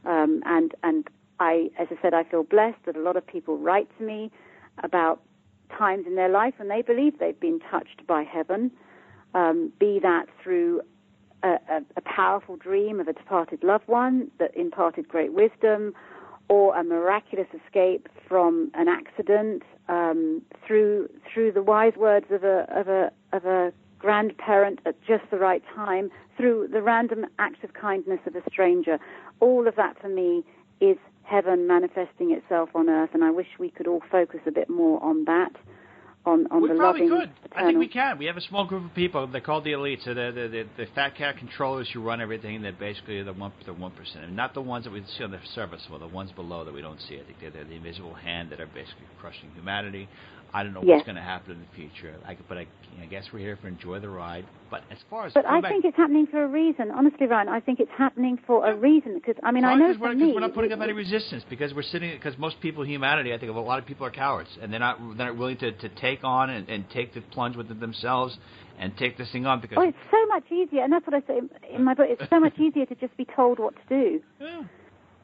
Um, 0.04 0.42
and 0.46 0.74
and 0.82 1.08
I, 1.42 1.70
as 1.78 1.88
I 1.90 1.96
said, 2.00 2.14
I 2.14 2.24
feel 2.24 2.44
blessed 2.44 2.82
that 2.86 2.96
a 2.96 3.00
lot 3.00 3.16
of 3.16 3.26
people 3.26 3.58
write 3.58 3.88
to 3.98 4.04
me 4.04 4.30
about 4.82 5.20
times 5.76 6.04
in 6.06 6.14
their 6.14 6.28
life 6.28 6.54
when 6.58 6.68
they 6.68 6.82
believe 6.82 7.18
they've 7.18 7.38
been 7.48 7.60
touched 7.70 8.06
by 8.06 8.22
heaven, 8.22 8.70
um, 9.34 9.72
be 9.78 9.98
that 10.02 10.26
through 10.42 10.82
a, 11.42 11.54
a, 11.76 11.78
a 11.96 12.00
powerful 12.02 12.56
dream 12.56 13.00
of 13.00 13.08
a 13.08 13.12
departed 13.12 13.64
loved 13.64 13.88
one 13.88 14.30
that 14.38 14.56
imparted 14.56 15.08
great 15.08 15.32
wisdom 15.32 15.94
or 16.48 16.76
a 16.76 16.84
miraculous 16.84 17.48
escape 17.60 18.08
from 18.28 18.70
an 18.74 18.88
accident 18.88 19.62
um, 19.88 20.42
through 20.64 21.08
through 21.28 21.50
the 21.50 21.62
wise 21.62 21.96
words 21.96 22.26
of 22.30 22.44
a 22.44 22.66
of 22.70 22.86
a 22.88 23.10
of 23.32 23.44
a 23.44 23.72
grandparent 23.98 24.80
at 24.84 24.94
just 25.10 25.24
the 25.30 25.38
right 25.38 25.62
time, 25.74 26.10
through 26.36 26.68
the 26.76 26.82
random 26.82 27.24
act 27.38 27.62
of 27.64 27.72
kindness 27.72 28.20
of 28.26 28.34
a 28.34 28.42
stranger. 28.50 28.98
All 29.40 29.66
of 29.66 29.76
that 29.76 29.94
for 30.00 30.08
me 30.08 30.44
is 30.80 30.98
heaven 31.24 31.66
manifesting 31.66 32.32
itself 32.32 32.70
on 32.74 32.88
earth, 32.88 33.10
and 33.14 33.24
I 33.24 33.30
wish 33.30 33.46
we 33.58 33.70
could 33.70 33.86
all 33.86 34.02
focus 34.10 34.40
a 34.46 34.50
bit 34.50 34.68
more 34.68 35.02
on 35.02 35.24
that 35.24 35.52
on, 36.24 36.46
on 36.50 36.62
we 36.62 36.68
the 36.68 36.74
probably 36.74 37.08
loving. 37.08 37.28
could. 37.28 37.56
I 37.56 37.66
think 37.66 37.78
we 37.78 37.88
can. 37.88 38.18
We 38.18 38.26
have 38.26 38.36
a 38.36 38.40
small 38.42 38.64
group 38.64 38.84
of 38.84 38.94
people. 38.94 39.26
They're 39.26 39.40
called 39.40 39.64
the 39.64 39.72
elites. 39.72 40.04
So 40.04 40.14
they're 40.14 40.32
the, 40.32 40.48
the, 40.48 40.66
the 40.76 40.86
fat 40.94 41.16
cat 41.16 41.36
controllers 41.38 41.90
who 41.92 42.00
run 42.00 42.20
everything. 42.20 42.62
They're 42.62 42.72
basically 42.72 43.22
the 43.22 43.32
one 43.32 43.52
the 43.66 43.72
one 43.72 43.92
percent, 43.92 44.32
not 44.32 44.54
the 44.54 44.60
ones 44.60 44.84
that 44.84 44.92
we 44.92 45.02
see 45.18 45.24
on 45.24 45.30
the 45.30 45.40
surface, 45.54 45.82
but 45.90 45.98
the 45.98 46.06
ones 46.08 46.30
below 46.32 46.64
that 46.64 46.72
we 46.72 46.80
don't 46.80 47.00
see. 47.00 47.16
I 47.16 47.24
think 47.24 47.38
they're, 47.40 47.50
they're 47.50 47.64
the 47.64 47.74
invisible 47.74 48.14
hand 48.14 48.50
that 48.50 48.60
are 48.60 48.66
basically 48.66 49.06
crushing 49.20 49.50
humanity. 49.54 50.08
I 50.54 50.62
don't 50.62 50.74
know 50.74 50.82
Yes. 50.82 50.96
what's 50.96 51.06
going 51.06 51.16
to 51.16 51.22
happen 51.22 51.52
in 51.52 51.60
the 51.60 51.74
future. 51.74 52.14
I, 52.26 52.36
but 52.48 52.58
I, 52.58 52.66
I 53.00 53.06
guess 53.06 53.24
we're 53.32 53.38
here 53.38 53.56
for 53.60 53.68
enjoy 53.68 54.00
the 54.00 54.08
ride. 54.10 54.44
But 54.70 54.82
as 54.90 54.98
far 55.08 55.26
as 55.26 55.32
But 55.32 55.46
I 55.46 55.60
back, 55.62 55.70
think 55.72 55.84
it's 55.86 55.96
happening 55.96 56.26
for 56.26 56.44
a 56.44 56.46
reason. 56.46 56.90
Honestly, 56.90 57.26
Ryan, 57.26 57.48
I 57.48 57.60
think 57.60 57.80
it's 57.80 57.90
happening 57.96 58.38
for 58.46 58.66
a 58.66 58.74
reason. 58.76 59.14
Because 59.14 59.36
I 59.42 59.50
mean, 59.50 59.64
I 59.64 59.74
know 59.74 59.94
for 59.94 60.00
we're, 60.00 60.14
me, 60.14 60.32
we're 60.34 60.40
not 60.40 60.52
putting 60.54 60.72
up 60.72 60.80
any 60.80 60.92
resistance 60.92 61.42
because 61.48 61.72
we're 61.72 61.82
sitting 61.82 62.10
because 62.12 62.36
most 62.38 62.60
people, 62.60 62.84
humanity, 62.84 63.32
I 63.32 63.38
think 63.38 63.50
a 63.50 63.58
lot 63.58 63.78
of 63.78 63.86
people 63.86 64.06
are 64.06 64.10
cowards 64.10 64.50
and 64.60 64.70
they're 64.72 64.80
not 64.80 64.98
they're 65.16 65.28
not 65.28 65.36
willing 65.38 65.56
to, 65.58 65.72
to 65.72 65.88
take 65.88 66.22
on 66.22 66.50
and, 66.50 66.68
and 66.68 66.84
take 66.90 67.14
the 67.14 67.22
plunge 67.22 67.56
with 67.56 67.70
it 67.70 67.80
themselves 67.80 68.36
and 68.78 68.94
take 68.98 69.16
this 69.16 69.30
thing 69.32 69.46
on 69.46 69.60
because 69.60 69.78
Oh, 69.80 69.88
it's 69.88 69.96
so 70.10 70.26
much 70.26 70.44
easier, 70.50 70.82
and 70.82 70.92
that's 70.92 71.06
what 71.06 71.14
I 71.14 71.20
say 71.26 71.40
in 71.74 71.84
my 71.84 71.94
book. 71.94 72.06
It's 72.10 72.28
so 72.30 72.40
much 72.40 72.58
easier 72.58 72.84
to 72.86 72.94
just 72.96 73.16
be 73.16 73.26
told 73.36 73.58
what 73.58 73.74
to 73.76 73.82
do 73.88 74.20
Yeah. 74.40 74.64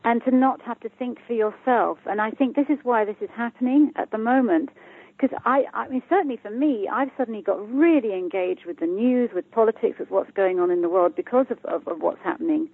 and 0.04 0.22
to 0.24 0.34
not 0.34 0.62
have 0.62 0.78
to 0.80 0.88
think 0.98 1.18
for 1.26 1.32
yourself. 1.34 1.98
And 2.06 2.20
I 2.20 2.30
think 2.30 2.56
this 2.56 2.66
is 2.70 2.78
why 2.82 3.04
this 3.04 3.16
is 3.20 3.28
happening 3.34 3.92
at 3.96 4.10
the 4.10 4.18
moment. 4.18 4.70
Because 5.18 5.36
I, 5.44 5.64
I 5.74 5.88
mean, 5.88 6.02
certainly 6.08 6.38
for 6.40 6.50
me, 6.50 6.88
I've 6.90 7.10
suddenly 7.16 7.42
got 7.42 7.56
really 7.72 8.12
engaged 8.12 8.66
with 8.66 8.78
the 8.78 8.86
news, 8.86 9.30
with 9.34 9.50
politics, 9.50 9.98
with 9.98 10.10
what's 10.10 10.30
going 10.30 10.60
on 10.60 10.70
in 10.70 10.80
the 10.80 10.88
world 10.88 11.16
because 11.16 11.46
of, 11.50 11.58
of, 11.64 11.88
of 11.88 12.00
what's 12.00 12.22
happening. 12.22 12.68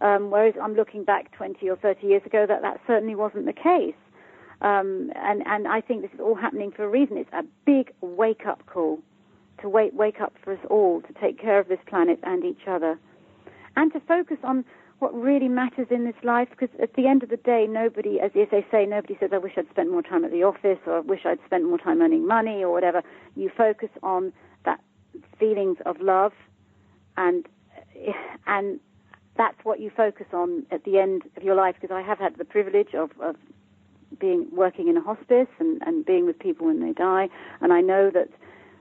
Um, 0.00 0.30
whereas 0.30 0.54
I'm 0.60 0.74
looking 0.74 1.04
back 1.04 1.32
20 1.36 1.68
or 1.68 1.76
30 1.76 2.06
years 2.06 2.22
ago, 2.26 2.46
that 2.48 2.62
that 2.62 2.80
certainly 2.86 3.14
wasn't 3.14 3.46
the 3.46 3.52
case. 3.52 3.94
Um, 4.60 5.12
and 5.14 5.46
and 5.46 5.68
I 5.68 5.80
think 5.80 6.02
this 6.02 6.10
is 6.12 6.20
all 6.20 6.34
happening 6.34 6.72
for 6.72 6.84
a 6.84 6.88
reason. 6.88 7.16
It's 7.16 7.32
a 7.32 7.44
big 7.64 7.92
wake 8.00 8.44
up 8.44 8.66
call 8.66 8.98
to 9.60 9.68
wake 9.68 9.92
wake 9.94 10.20
up 10.20 10.34
for 10.42 10.52
us 10.52 10.58
all 10.68 11.00
to 11.02 11.12
take 11.20 11.40
care 11.40 11.60
of 11.60 11.68
this 11.68 11.78
planet 11.86 12.18
and 12.24 12.44
each 12.44 12.66
other, 12.66 12.98
and 13.76 13.92
to 13.92 14.00
focus 14.00 14.38
on 14.42 14.64
what 14.98 15.14
really 15.14 15.48
matters 15.48 15.86
in 15.90 16.04
this 16.04 16.16
life. 16.22 16.48
Because 16.50 16.74
at 16.80 16.94
the 16.94 17.06
end 17.06 17.22
of 17.22 17.28
the 17.28 17.36
day, 17.36 17.66
nobody, 17.68 18.20
as 18.20 18.32
they 18.32 18.66
say, 18.70 18.86
nobody 18.86 19.16
says, 19.18 19.30
"I 19.32 19.38
wish 19.38 19.52
I'd 19.56 19.70
spent 19.70 19.90
more 19.90 20.02
time 20.02 20.24
at 20.24 20.32
the 20.32 20.42
office," 20.42 20.78
or 20.86 20.96
"I 20.96 21.00
wish 21.00 21.24
I'd 21.24 21.44
spent 21.46 21.64
more 21.64 21.78
time 21.78 22.02
earning 22.02 22.26
money," 22.26 22.62
or 22.62 22.72
whatever. 22.72 23.02
You 23.36 23.50
focus 23.50 23.90
on 24.02 24.32
that 24.64 24.80
feelings 25.38 25.78
of 25.86 26.00
love, 26.00 26.32
and 27.16 27.46
and 28.46 28.80
that's 29.36 29.64
what 29.64 29.78
you 29.80 29.90
focus 29.90 30.26
on 30.32 30.66
at 30.70 30.84
the 30.84 30.98
end 30.98 31.22
of 31.36 31.42
your 31.42 31.54
life. 31.54 31.76
Because 31.80 31.94
I 31.94 32.02
have 32.02 32.18
had 32.18 32.36
the 32.36 32.44
privilege 32.44 32.94
of, 32.94 33.10
of 33.20 33.36
being 34.18 34.48
working 34.52 34.88
in 34.88 34.96
a 34.96 35.00
hospice 35.00 35.48
and, 35.60 35.80
and 35.86 36.04
being 36.04 36.26
with 36.26 36.38
people 36.38 36.66
when 36.66 36.80
they 36.80 36.92
die, 36.92 37.28
and 37.60 37.72
I 37.72 37.80
know 37.80 38.10
that 38.10 38.28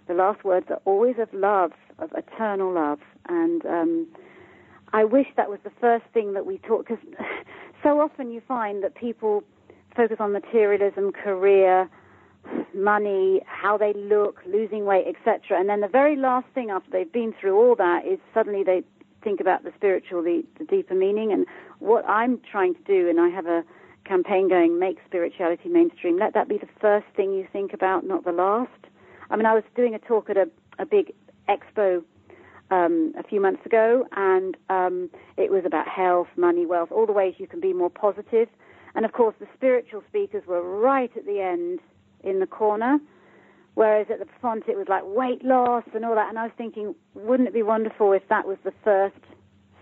the 0.07 0.13
last 0.13 0.43
words 0.43 0.67
are 0.69 0.81
always 0.85 1.19
of 1.19 1.31
love, 1.33 1.73
of 1.99 2.11
eternal 2.13 2.73
love, 2.73 2.99
and 3.27 3.65
um, 3.65 4.07
I 4.93 5.03
wish 5.03 5.27
that 5.35 5.49
was 5.49 5.59
the 5.63 5.71
first 5.81 6.05
thing 6.13 6.33
that 6.33 6.45
we 6.45 6.57
taught. 6.59 6.87
Because 6.87 7.03
so 7.83 7.99
often 7.99 8.31
you 8.31 8.41
find 8.47 8.83
that 8.83 8.95
people 8.95 9.43
focus 9.95 10.17
on 10.19 10.31
materialism, 10.31 11.11
career, 11.11 11.89
money, 12.73 13.41
how 13.45 13.77
they 13.77 13.93
look, 13.93 14.39
losing 14.45 14.85
weight, 14.85 15.05
etc. 15.07 15.59
And 15.59 15.67
then 15.69 15.81
the 15.81 15.87
very 15.87 16.15
last 16.15 16.47
thing 16.53 16.69
after 16.69 16.89
they've 16.91 17.11
been 17.11 17.33
through 17.39 17.57
all 17.57 17.75
that 17.75 18.05
is 18.05 18.19
suddenly 18.33 18.63
they 18.63 18.83
think 19.23 19.41
about 19.41 19.63
the 19.63 19.73
spiritual, 19.75 20.23
the, 20.23 20.43
the 20.57 20.65
deeper 20.65 20.93
meaning. 20.93 21.31
And 21.31 21.45
what 21.79 22.05
I'm 22.07 22.39
trying 22.49 22.75
to 22.75 22.83
do, 22.83 23.09
and 23.09 23.19
I 23.19 23.29
have 23.29 23.47
a 23.47 23.63
campaign 24.05 24.47
going, 24.47 24.79
make 24.79 24.99
spirituality 25.05 25.67
mainstream. 25.69 26.17
Let 26.17 26.33
that 26.33 26.47
be 26.47 26.57
the 26.57 26.69
first 26.79 27.07
thing 27.15 27.33
you 27.33 27.47
think 27.51 27.73
about, 27.73 28.05
not 28.05 28.23
the 28.23 28.31
last. 28.31 28.71
I 29.29 29.35
mean, 29.35 29.45
I 29.45 29.53
was 29.53 29.63
doing 29.75 29.93
a 29.93 29.99
talk 29.99 30.29
at 30.29 30.37
a, 30.37 30.49
a 30.79 30.85
big 30.85 31.11
expo 31.49 32.03
um, 32.71 33.13
a 33.17 33.23
few 33.23 33.41
months 33.41 33.65
ago, 33.65 34.05
and 34.15 34.57
um, 34.69 35.09
it 35.37 35.51
was 35.51 35.63
about 35.65 35.87
health, 35.87 36.27
money, 36.35 36.65
wealth, 36.65 36.91
all 36.91 37.05
the 37.05 37.13
ways 37.13 37.35
you 37.37 37.47
can 37.47 37.59
be 37.59 37.73
more 37.73 37.89
positive. 37.89 38.47
And 38.95 39.05
of 39.05 39.13
course, 39.13 39.35
the 39.39 39.47
spiritual 39.55 40.03
speakers 40.07 40.43
were 40.47 40.61
right 40.61 41.11
at 41.15 41.25
the 41.25 41.39
end 41.39 41.79
in 42.23 42.39
the 42.39 42.47
corner, 42.47 42.99
whereas 43.75 44.07
at 44.09 44.19
the 44.19 44.25
front 44.41 44.63
it 44.67 44.75
was 44.75 44.87
like 44.89 45.03
weight 45.05 45.43
loss 45.45 45.83
and 45.93 46.03
all 46.03 46.15
that. 46.15 46.29
And 46.29 46.39
I 46.39 46.43
was 46.43 46.51
thinking, 46.57 46.95
wouldn't 47.13 47.47
it 47.47 47.53
be 47.53 47.63
wonderful 47.63 48.11
if 48.11 48.27
that 48.29 48.47
was 48.47 48.57
the 48.63 48.73
first 48.83 49.15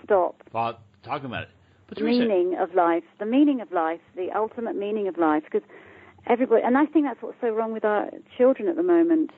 stop? 0.03 0.43
Well, 0.53 0.79
talking 1.03 1.27
about 1.27 1.43
it. 1.43 1.49
But 1.87 1.97
the 1.97 2.03
Theresa, 2.03 2.19
meaning 2.19 2.57
of 2.59 2.73
life, 2.73 3.03
the 3.19 3.25
meaning 3.25 3.61
of 3.61 3.71
life, 3.71 4.01
the 4.15 4.31
ultimate 4.35 4.75
meaning 4.75 5.07
of 5.07 5.17
life, 5.17 5.43
because 5.43 5.67
everybody, 6.27 6.63
and 6.63 6.77
I 6.77 6.85
think 6.85 7.05
that's 7.05 7.21
what's 7.21 7.37
so 7.39 7.49
wrong 7.49 7.71
with 7.73 7.85
our 7.85 8.09
children 8.37 8.67
at 8.67 8.75
the 8.75 8.83
moment, 8.83 9.31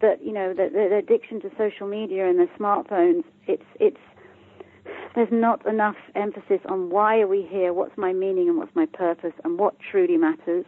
that 0.00 0.24
you 0.24 0.32
know, 0.32 0.50
the, 0.50 0.68
the, 0.72 0.88
the 0.90 0.96
addiction 0.96 1.40
to 1.42 1.50
social 1.56 1.86
media 1.86 2.28
and 2.28 2.38
their 2.38 2.50
smartphones. 2.58 3.24
It's 3.46 3.64
it's 3.78 4.00
there's 5.14 5.32
not 5.32 5.64
enough 5.66 5.96
emphasis 6.14 6.60
on 6.68 6.90
why 6.90 7.20
are 7.20 7.26
we 7.26 7.42
here, 7.42 7.72
what's 7.72 7.96
my 7.98 8.12
meaning 8.12 8.48
and 8.48 8.56
what's 8.58 8.74
my 8.74 8.86
purpose, 8.86 9.34
and 9.44 9.58
what 9.58 9.74
truly 9.78 10.16
matters. 10.16 10.64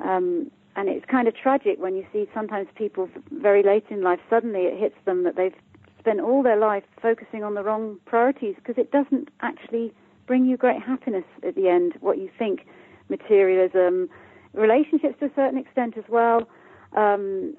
Um, 0.00 0.50
and 0.74 0.88
it's 0.88 1.06
kind 1.06 1.26
of 1.26 1.34
tragic 1.34 1.78
when 1.78 1.96
you 1.96 2.06
see 2.12 2.28
sometimes 2.34 2.68
people 2.74 3.08
very 3.30 3.62
late 3.62 3.86
in 3.88 4.02
life 4.02 4.20
suddenly 4.28 4.62
it 4.62 4.78
hits 4.78 4.96
them 5.06 5.24
that 5.24 5.34
they've 5.34 5.54
spent 5.98 6.20
all 6.20 6.42
their 6.42 6.56
life 6.56 6.84
focusing 7.00 7.42
on 7.42 7.54
the 7.54 7.62
wrong 7.62 7.98
priorities 8.04 8.54
because 8.56 8.76
it 8.76 8.92
doesn't 8.92 9.28
actually 9.40 9.92
bring 10.26 10.44
you 10.44 10.56
great 10.56 10.82
happiness 10.82 11.24
at 11.42 11.54
the 11.54 11.68
end. 11.68 11.94
What 12.00 12.18
you 12.18 12.28
think, 12.38 12.66
materialism, 13.08 14.10
relationships 14.52 15.16
to 15.20 15.26
a 15.26 15.30
certain 15.34 15.58
extent 15.58 15.96
as 15.96 16.04
well, 16.08 16.48
um, 16.96 17.54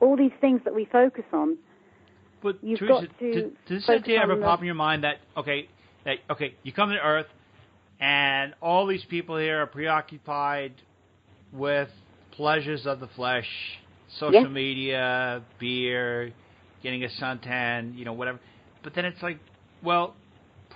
all 0.00 0.16
these 0.16 0.32
things 0.40 0.60
that 0.64 0.74
we 0.74 0.84
focus 0.86 1.24
on. 1.32 1.56
But 2.42 2.58
You've 2.62 2.78
Theresa, 2.78 3.06
got 3.06 3.18
to 3.20 3.32
does, 3.32 3.50
does 3.66 3.80
this 3.80 3.88
idea 3.88 4.20
ever 4.20 4.36
pop 4.36 4.60
in 4.60 4.66
your 4.66 4.74
mind 4.74 5.04
that 5.04 5.16
okay, 5.36 5.68
that 6.04 6.16
okay, 6.30 6.54
you 6.62 6.72
come 6.72 6.90
to 6.90 6.98
Earth, 6.98 7.26
and 8.00 8.54
all 8.60 8.86
these 8.86 9.04
people 9.04 9.38
here 9.38 9.62
are 9.62 9.66
preoccupied 9.66 10.74
with 11.52 11.88
pleasures 12.32 12.84
of 12.84 13.00
the 13.00 13.08
flesh, 13.08 13.48
social 14.18 14.42
Yes. 14.42 14.50
media, 14.50 15.42
beer, 15.58 16.32
getting 16.82 17.04
a 17.04 17.08
suntan, 17.20 17.96
you 17.96 18.04
know, 18.04 18.12
whatever. 18.12 18.38
But 18.82 18.94
then 18.94 19.06
it's 19.06 19.22
like, 19.22 19.38
well, 19.82 20.14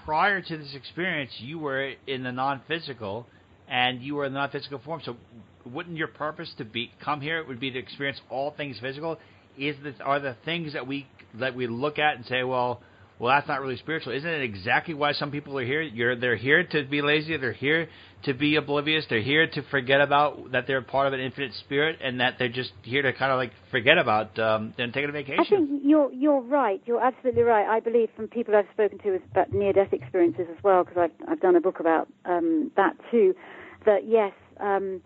prior 0.05 0.40
to 0.40 0.57
this 0.57 0.75
experience, 0.75 1.33
you 1.38 1.59
were 1.59 1.92
in 2.07 2.23
the 2.23 2.33
non-physical, 2.33 3.27
and 3.69 4.03
you 4.03 4.15
were 4.15 4.25
in 4.25 4.33
the 4.33 4.39
non-physical 4.39 4.81
form. 4.85 5.01
So, 5.05 5.17
wouldn't 5.65 5.97
your 5.97 6.09
purpose 6.09 6.51
to 6.59 6.65
be 6.65 6.91
come 7.05 7.21
here 7.21 7.39
It 7.39 7.49
would 7.49 7.61
be 7.61 7.71
to 7.71 7.79
experience 7.79 8.21
all 8.31 8.53
things 8.53 8.79
physical? 8.81 9.19
Is 9.59 9.77
this 9.83 9.95
are 10.05 10.21
the 10.21 10.37
things 10.45 10.73
that 10.73 10.87
we 10.87 11.07
that 11.35 11.55
we 11.55 11.67
look 11.67 11.99
at 11.99 12.17
and 12.17 12.25
say, 12.27 12.43
well, 12.43 12.81
well, 13.19 13.35
that's 13.35 13.49
not 13.49 13.61
really 13.61 13.77
spiritual. 13.77 14.13
Isn't 14.13 14.29
it 14.29 14.43
exactly 14.43 14.95
why 14.95 15.13
some 15.13 15.33
people 15.33 15.59
are 15.59 15.65
here? 15.65 15.83
You're, 15.83 16.15
they're 16.15 16.37
here 16.37 16.63
to 16.63 16.85
be 16.85 17.03
lazy. 17.03 17.37
They're 17.37 17.53
here 17.53 17.89
to 18.25 18.35
be 18.35 18.55
oblivious. 18.55 19.07
They're 19.11 19.23
here 19.23 19.49
to 19.49 19.63
forget 19.71 20.01
about 20.01 20.53
that 20.53 20.67
they're 20.69 20.83
part 20.83 21.09
of 21.09 21.13
an 21.13 21.21
infinite 21.21 21.53
spirit, 21.55 21.99
and 22.01 22.21
that 22.21 22.35
they're 22.39 22.49
just 22.49 22.71
here 22.83 23.03
to 23.03 23.13
kind 23.13 23.33
of 23.33 23.39
like 23.39 23.53
forget 23.73 23.99
about 23.99 24.39
um, 24.39 24.73
and 24.79 24.93
take 24.93 25.09
a 25.09 25.13
vacation. 25.13 25.41
I 25.41 25.49
think 25.49 25.83
you're 25.85 26.13
you're 26.13 26.41
right. 26.41 26.81
You're 26.87 27.01
absolutely 27.01 27.43
right. 27.43 27.67
I 27.67 27.81
believe 27.81 28.09
from 28.15 28.29
people 28.29 28.55
I've 28.55 28.67
spoken 28.73 28.99
to 29.01 29.21
about 29.33 29.53
near 29.53 29.73
death 29.73 29.93
experiences 29.93 30.47
as 30.51 30.63
well, 30.63 30.85
because 30.85 30.99
I've 30.99 31.29
I've 31.29 31.41
done 31.41 31.57
a 31.57 31.61
book 31.61 31.81
about 31.81 32.09
um, 32.25 32.71
that 32.77 32.97
too. 33.11 33.35
That 33.85 34.07
yes. 34.07 34.33
Um, 34.61 35.01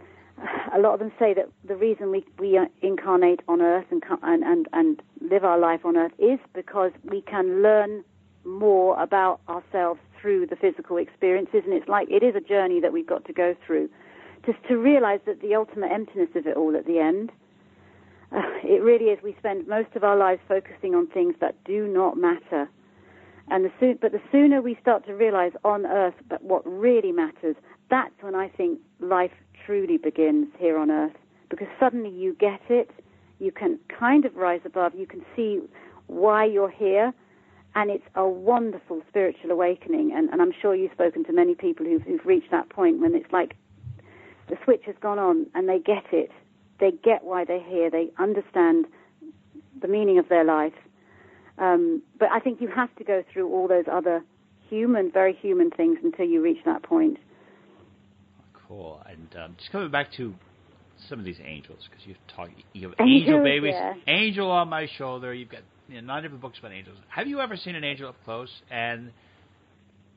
a 0.74 0.78
lot 0.78 0.94
of 0.94 0.98
them 0.98 1.12
say 1.18 1.34
that 1.34 1.48
the 1.64 1.76
reason 1.76 2.10
we, 2.10 2.24
we 2.38 2.58
incarnate 2.80 3.40
on 3.48 3.60
Earth 3.60 3.84
and, 3.90 4.02
and, 4.22 4.42
and, 4.42 4.68
and 4.72 5.02
live 5.20 5.44
our 5.44 5.58
life 5.58 5.84
on 5.84 5.96
Earth 5.96 6.12
is 6.18 6.38
because 6.54 6.92
we 7.04 7.20
can 7.22 7.62
learn 7.62 8.04
more 8.44 9.00
about 9.00 9.40
ourselves 9.48 10.00
through 10.20 10.46
the 10.46 10.56
physical 10.56 10.96
experiences. 10.96 11.62
And 11.64 11.74
it's 11.74 11.88
like 11.88 12.10
it 12.10 12.22
is 12.22 12.34
a 12.34 12.40
journey 12.40 12.80
that 12.80 12.92
we've 12.92 13.06
got 13.06 13.24
to 13.26 13.32
go 13.32 13.54
through. 13.66 13.88
Just 14.44 14.58
to 14.68 14.76
realize 14.76 15.20
that 15.26 15.40
the 15.40 15.54
ultimate 15.54 15.92
emptiness 15.92 16.30
of 16.34 16.46
it 16.46 16.56
all 16.56 16.74
at 16.76 16.86
the 16.86 16.98
end, 16.98 17.30
uh, 18.32 18.40
it 18.64 18.82
really 18.82 19.06
is. 19.06 19.22
We 19.22 19.36
spend 19.38 19.68
most 19.68 19.94
of 19.94 20.02
our 20.02 20.16
lives 20.16 20.40
focusing 20.48 20.94
on 20.94 21.06
things 21.08 21.34
that 21.40 21.62
do 21.64 21.86
not 21.86 22.16
matter. 22.16 22.68
And 23.48 23.64
the 23.64 23.72
soon, 23.78 23.98
but 24.00 24.12
the 24.12 24.20
sooner 24.32 24.62
we 24.62 24.76
start 24.80 25.04
to 25.06 25.14
realize 25.14 25.52
on 25.64 25.84
Earth 25.84 26.14
but 26.28 26.42
what 26.42 26.62
really 26.64 27.12
matters, 27.12 27.56
that's 27.92 28.14
when 28.22 28.34
I 28.34 28.48
think 28.48 28.80
life 29.00 29.32
truly 29.66 29.98
begins 29.98 30.48
here 30.58 30.78
on 30.78 30.90
earth 30.90 31.12
because 31.50 31.68
suddenly 31.78 32.08
you 32.08 32.34
get 32.40 32.62
it, 32.70 32.90
you 33.38 33.52
can 33.52 33.78
kind 33.86 34.24
of 34.24 34.34
rise 34.34 34.62
above, 34.64 34.94
you 34.94 35.06
can 35.06 35.22
see 35.36 35.60
why 36.06 36.46
you're 36.46 36.70
here, 36.70 37.12
and 37.74 37.90
it's 37.90 38.06
a 38.14 38.26
wonderful 38.26 39.02
spiritual 39.10 39.50
awakening. 39.50 40.10
And, 40.16 40.30
and 40.30 40.40
I'm 40.40 40.52
sure 40.58 40.74
you've 40.74 40.92
spoken 40.92 41.22
to 41.24 41.34
many 41.34 41.54
people 41.54 41.84
who've, 41.84 42.00
who've 42.00 42.24
reached 42.24 42.50
that 42.50 42.70
point 42.70 42.98
when 42.98 43.14
it's 43.14 43.30
like 43.30 43.56
the 44.48 44.56
switch 44.64 44.84
has 44.86 44.96
gone 45.02 45.18
on 45.18 45.46
and 45.54 45.68
they 45.68 45.78
get 45.78 46.04
it. 46.12 46.30
They 46.80 46.92
get 46.92 47.24
why 47.24 47.44
they're 47.44 47.62
here. 47.62 47.90
They 47.90 48.10
understand 48.18 48.86
the 49.82 49.88
meaning 49.88 50.18
of 50.18 50.30
their 50.30 50.44
life. 50.44 50.72
Um, 51.58 52.00
but 52.18 52.30
I 52.30 52.40
think 52.40 52.62
you 52.62 52.68
have 52.68 52.94
to 52.96 53.04
go 53.04 53.22
through 53.30 53.52
all 53.52 53.68
those 53.68 53.84
other 53.92 54.24
human, 54.70 55.12
very 55.12 55.34
human 55.34 55.70
things 55.70 55.98
until 56.02 56.24
you 56.24 56.40
reach 56.40 56.64
that 56.64 56.82
point 56.82 57.18
cool. 58.72 59.02
And 59.06 59.28
um, 59.42 59.56
just 59.58 59.70
coming 59.70 59.90
back 59.90 60.12
to 60.16 60.34
some 61.08 61.18
of 61.18 61.24
these 61.24 61.40
angels, 61.44 61.80
because 61.90 62.06
you've 62.06 62.16
talked, 62.34 62.52
you 62.72 62.88
have 62.88 62.96
angel 63.00 63.42
babies, 63.42 63.74
yeah. 63.74 63.94
angel 64.06 64.50
on 64.50 64.68
my 64.68 64.88
shoulder. 64.98 65.34
You've 65.34 65.50
got 65.50 65.62
you 65.88 65.96
know, 65.96 66.06
nine 66.06 66.22
different 66.22 66.42
books 66.42 66.58
about 66.58 66.72
angels. 66.72 66.96
Have 67.08 67.26
you 67.26 67.40
ever 67.40 67.56
seen 67.56 67.74
an 67.74 67.84
angel 67.84 68.08
up 68.08 68.16
close? 68.24 68.50
And 68.70 69.12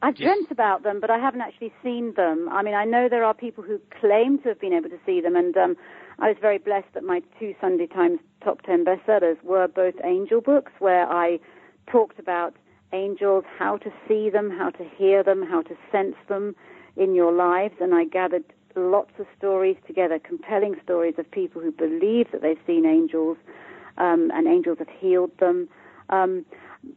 I've 0.01 0.15
just... 0.15 0.23
dreamt 0.23 0.51
about 0.51 0.83
them, 0.83 0.99
but 1.01 1.09
I 1.09 1.17
haven't 1.17 1.41
actually 1.41 1.73
seen 1.83 2.13
them. 2.15 2.47
I 2.51 2.63
mean, 2.63 2.75
I 2.75 2.85
know 2.85 3.07
there 3.09 3.23
are 3.23 3.33
people 3.33 3.63
who 3.63 3.79
claim 3.99 4.39
to 4.39 4.49
have 4.49 4.59
been 4.59 4.73
able 4.73 4.89
to 4.89 4.99
see 5.05 5.21
them, 5.21 5.35
and 5.35 5.55
um, 5.57 5.75
I 6.19 6.29
was 6.29 6.37
very 6.39 6.57
blessed 6.57 6.93
that 6.93 7.03
my 7.03 7.21
two 7.39 7.55
Sunday 7.59 7.87
Times 7.87 8.19
top 8.43 8.61
ten 8.61 8.85
bestsellers 8.85 9.41
were 9.43 9.67
both 9.67 9.95
angel 10.03 10.41
books, 10.41 10.71
where 10.79 11.09
I 11.09 11.39
talked 11.91 12.19
about 12.19 12.55
angels, 12.93 13.43
how 13.57 13.77
to 13.77 13.89
see 14.07 14.29
them, 14.29 14.49
how 14.49 14.69
to 14.69 14.85
hear 14.97 15.23
them, 15.23 15.43
how 15.43 15.61
to 15.63 15.75
sense 15.91 16.15
them 16.29 16.55
in 16.97 17.15
your 17.15 17.31
lives, 17.31 17.75
and 17.79 17.93
I 17.93 18.05
gathered 18.05 18.43
lots 18.75 19.11
of 19.19 19.25
stories 19.37 19.77
together, 19.87 20.19
compelling 20.19 20.75
stories 20.83 21.15
of 21.17 21.29
people 21.29 21.61
who 21.61 21.71
believe 21.71 22.31
that 22.31 22.41
they've 22.41 22.59
seen 22.67 22.85
angels, 22.85 23.37
um, 23.97 24.31
and 24.33 24.47
angels 24.47 24.79
have 24.79 24.89
healed 24.99 25.31
them. 25.39 25.69
Um, 26.09 26.45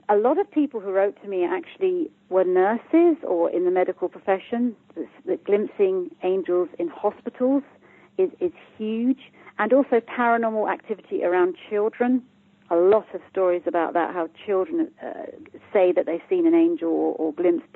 a 0.09 0.17
lot 0.17 0.39
of 0.39 0.51
people 0.51 0.81
who 0.81 0.91
wrote 0.91 1.21
to 1.23 1.29
me 1.29 1.45
actually 1.45 2.11
were 2.29 2.45
nurses 2.45 3.17
or 3.27 3.51
in 3.51 3.65
the 3.65 3.71
medical 3.71 4.09
profession. 4.09 4.77
The, 5.25 5.37
glimpsing 5.45 6.11
angels 6.23 6.69
in 6.79 6.89
hospitals 6.89 7.63
is, 8.19 8.31
is 8.41 8.53
huge, 8.77 9.33
and 9.59 9.73
also 9.73 10.01
paranormal 10.01 10.71
activity 10.71 11.25
around 11.25 11.57
children. 11.71 12.23
A 12.71 12.77
lot 12.77 13.07
of 13.15 13.23
stories 13.31 13.63
about 13.67 13.95
that, 13.95 14.13
how 14.13 14.29
children 14.45 14.91
uh, 15.03 15.27
say 15.73 15.93
that 15.93 16.05
they've 16.05 16.21
seen 16.29 16.47
an 16.47 16.55
angel 16.55 16.91
or, 16.91 17.15
or 17.15 17.33
glimpsed 17.33 17.67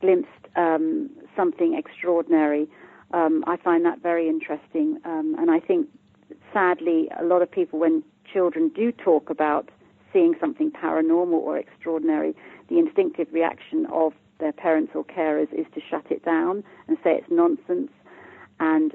glimpsed 0.00 0.43
um, 0.56 1.10
something 1.36 1.74
extraordinary. 1.74 2.68
Um, 3.12 3.44
I 3.46 3.56
find 3.56 3.84
that 3.84 4.02
very 4.02 4.28
interesting, 4.28 4.98
um, 5.04 5.36
and 5.38 5.50
I 5.50 5.60
think 5.60 5.88
sadly 6.52 7.08
a 7.18 7.24
lot 7.24 7.42
of 7.42 7.50
people, 7.50 7.78
when 7.78 8.02
children 8.32 8.70
do 8.74 8.90
talk 8.92 9.30
about 9.30 9.70
seeing 10.12 10.34
something 10.40 10.70
paranormal 10.70 11.32
or 11.32 11.58
extraordinary, 11.58 12.34
the 12.68 12.78
instinctive 12.78 13.28
reaction 13.32 13.86
of 13.92 14.12
their 14.40 14.52
parents 14.52 14.92
or 14.94 15.04
carers 15.04 15.52
is 15.52 15.66
to 15.74 15.80
shut 15.88 16.04
it 16.10 16.24
down 16.24 16.64
and 16.88 16.96
say 17.04 17.14
it's 17.14 17.30
nonsense, 17.30 17.90
and 18.60 18.94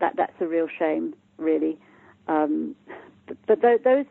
that 0.00 0.14
that's 0.16 0.40
a 0.40 0.46
real 0.46 0.68
shame, 0.78 1.14
really. 1.38 1.78
Um, 2.28 2.74
but, 3.26 3.36
but 3.46 3.84
those 3.84 4.06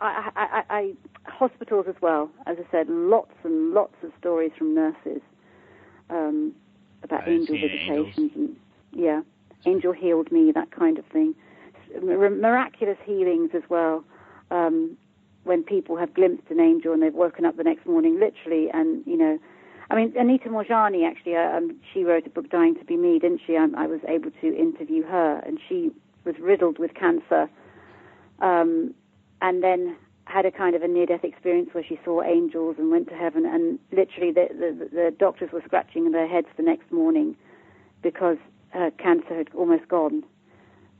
I, 0.00 0.30
I, 0.36 0.62
I, 0.70 0.92
hospitals 1.24 1.86
as 1.88 1.94
well, 2.00 2.30
as 2.46 2.56
I 2.58 2.70
said, 2.70 2.88
lots 2.88 3.32
and 3.44 3.72
lots 3.72 3.94
of 4.02 4.10
stories 4.18 4.52
from 4.58 4.74
nurses 4.74 5.20
um, 6.10 6.52
about 7.02 7.28
angel 7.28 7.56
visitations 7.56 8.32
and 8.34 8.56
yeah, 8.92 9.22
angel 9.64 9.92
healed 9.92 10.30
me, 10.32 10.52
that 10.52 10.70
kind 10.70 10.98
of 10.98 11.04
thing. 11.06 11.34
Miraculous 12.02 12.98
healings 13.04 13.50
as 13.54 13.62
well. 13.68 14.04
Um, 14.50 14.96
when 15.44 15.62
people 15.62 15.96
have 15.96 16.12
glimpsed 16.12 16.50
an 16.50 16.60
angel 16.60 16.92
and 16.92 17.02
they've 17.02 17.14
woken 17.14 17.44
up 17.44 17.56
the 17.56 17.62
next 17.62 17.86
morning, 17.86 18.18
literally, 18.18 18.68
and 18.72 19.04
you 19.06 19.16
know, 19.16 19.38
I 19.90 19.94
mean, 19.94 20.12
Anita 20.18 20.48
Moorjani 20.48 21.08
actually, 21.08 21.36
uh, 21.36 21.56
um, 21.56 21.76
she 21.92 22.02
wrote 22.02 22.26
a 22.26 22.30
book, 22.30 22.50
Dying 22.50 22.74
to 22.76 22.84
Be 22.84 22.96
Me, 22.96 23.18
didn't 23.20 23.40
she? 23.46 23.56
I, 23.56 23.68
I 23.76 23.86
was 23.86 24.00
able 24.08 24.30
to 24.40 24.56
interview 24.56 25.04
her, 25.04 25.40
and 25.46 25.60
she 25.68 25.92
was 26.24 26.34
riddled 26.40 26.78
with 26.78 26.94
cancer, 26.94 27.48
um, 28.40 28.92
and 29.40 29.62
then 29.62 29.96
had 30.26 30.44
a 30.44 30.50
kind 30.50 30.74
of 30.74 30.82
a 30.82 30.88
near-death 30.88 31.24
experience 31.24 31.70
where 31.72 31.84
she 31.84 31.98
saw 32.04 32.22
angels 32.22 32.76
and 32.78 32.90
went 32.90 33.08
to 33.08 33.14
heaven, 33.14 33.46
and 33.46 33.78
literally 33.92 34.32
the, 34.32 34.48
the, 34.50 34.88
the 34.92 35.16
doctors 35.16 35.50
were 35.52 35.62
scratching 35.64 36.10
their 36.10 36.28
heads 36.28 36.48
the 36.56 36.62
next 36.62 36.90
morning 36.92 37.36
because 38.02 38.36
her 38.70 38.90
cancer 38.90 39.36
had 39.36 39.48
almost 39.54 39.88
gone, 39.88 40.24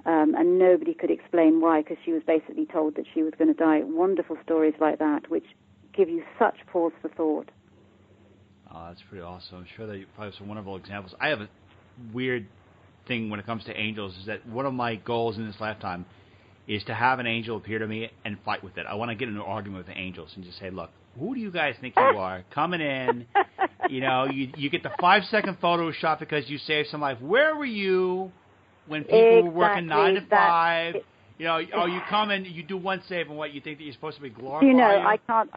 um, 0.06 0.34
and 0.36 0.58
nobody 0.58 0.94
could 0.94 1.10
explain 1.10 1.60
why 1.60 1.82
because 1.82 1.96
she 2.04 2.12
was 2.12 2.22
basically 2.24 2.66
told 2.66 2.94
that 2.94 3.04
she 3.12 3.22
was 3.22 3.32
going 3.36 3.52
to 3.52 3.54
die. 3.54 3.80
Wonderful 3.82 4.36
stories 4.44 4.74
like 4.80 5.00
that, 5.00 5.28
which 5.28 5.46
give 5.92 6.08
you 6.08 6.22
such 6.38 6.56
pause 6.72 6.92
for 7.02 7.08
thought. 7.08 7.50
Oh, 8.72 8.86
that's 8.88 9.02
pretty 9.08 9.24
awesome. 9.24 9.58
I'm 9.58 9.66
sure 9.76 9.86
that 9.88 9.98
you 9.98 10.06
probably 10.14 10.32
have 10.32 10.38
some 10.38 10.48
wonderful 10.48 10.76
examples. 10.76 11.14
I 11.20 11.28
have 11.28 11.40
a 11.40 11.48
weird 12.12 12.46
thing 13.08 13.28
when 13.30 13.40
it 13.40 13.46
comes 13.46 13.64
to 13.64 13.76
angels 13.76 14.16
is 14.20 14.26
that 14.26 14.46
one 14.48 14.66
of 14.66 14.74
my 14.74 14.96
goals 14.96 15.36
in 15.36 15.46
this 15.46 15.56
lifetime 15.60 16.04
is 16.68 16.82
to 16.84 16.94
have 16.94 17.18
an 17.18 17.26
angel 17.26 17.56
appear 17.56 17.78
to 17.78 17.86
me 17.86 18.10
and 18.24 18.36
fight 18.44 18.62
with 18.64 18.76
it. 18.76 18.86
I 18.88 18.94
want 18.94 19.10
to 19.10 19.14
get 19.14 19.28
in 19.28 19.36
an 19.36 19.40
argument 19.40 19.86
with 19.86 19.94
the 19.94 20.00
angels 20.00 20.30
and 20.34 20.44
just 20.44 20.58
say, 20.58 20.70
look, 20.70 20.90
who 21.18 21.34
do 21.34 21.40
you 21.40 21.50
guys 21.50 21.74
think 21.80 21.94
you 21.96 22.02
are 22.02 22.44
coming 22.52 22.80
in? 22.80 23.26
you 23.90 24.00
know, 24.00 24.26
you 24.26 24.50
you 24.56 24.68
get 24.70 24.82
the 24.82 24.90
five 25.00 25.22
second 25.30 25.58
photo 25.60 25.90
shot 25.92 26.18
because 26.20 26.48
you 26.48 26.58
saved 26.58 26.88
some 26.90 27.00
life. 27.00 27.20
Where 27.20 27.56
were 27.56 27.64
you 27.64 28.32
when 28.86 29.04
people 29.04 29.18
exactly. 29.18 29.42
were 29.42 29.50
working 29.50 29.86
nine 29.86 30.14
to 30.14 30.26
five? 30.26 30.96
You 31.38 31.46
know, 31.46 31.60
oh, 31.74 31.86
you 31.86 32.00
come 32.08 32.30
in, 32.30 32.44
you 32.46 32.62
do 32.62 32.76
one 32.76 33.02
save, 33.08 33.28
and 33.28 33.36
what 33.36 33.52
you 33.52 33.60
think 33.60 33.78
that 33.78 33.84
you're 33.84 33.92
supposed 33.92 34.16
to 34.16 34.22
be 34.22 34.30
glorified. 34.30 34.66
You 34.66 34.74
know, 34.74 34.84
I 34.84 35.18
can't. 35.26 35.50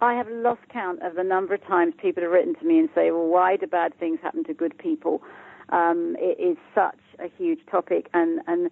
I 0.00 0.14
have 0.14 0.28
lost 0.28 0.60
count 0.72 1.02
of 1.02 1.14
the 1.14 1.22
number 1.22 1.54
of 1.54 1.64
times 1.66 1.94
people 2.00 2.22
have 2.22 2.32
written 2.32 2.54
to 2.56 2.64
me 2.64 2.78
and 2.78 2.88
say, 2.94 3.10
"Well, 3.10 3.26
why 3.26 3.56
do 3.56 3.66
bad 3.66 3.98
things 3.98 4.18
happen 4.22 4.44
to 4.44 4.54
good 4.54 4.76
people?" 4.78 5.22
Um, 5.70 6.16
it 6.18 6.40
is 6.40 6.56
such 6.74 6.98
a 7.18 7.28
huge 7.38 7.60
topic, 7.70 8.08
and 8.12 8.40
and 8.46 8.70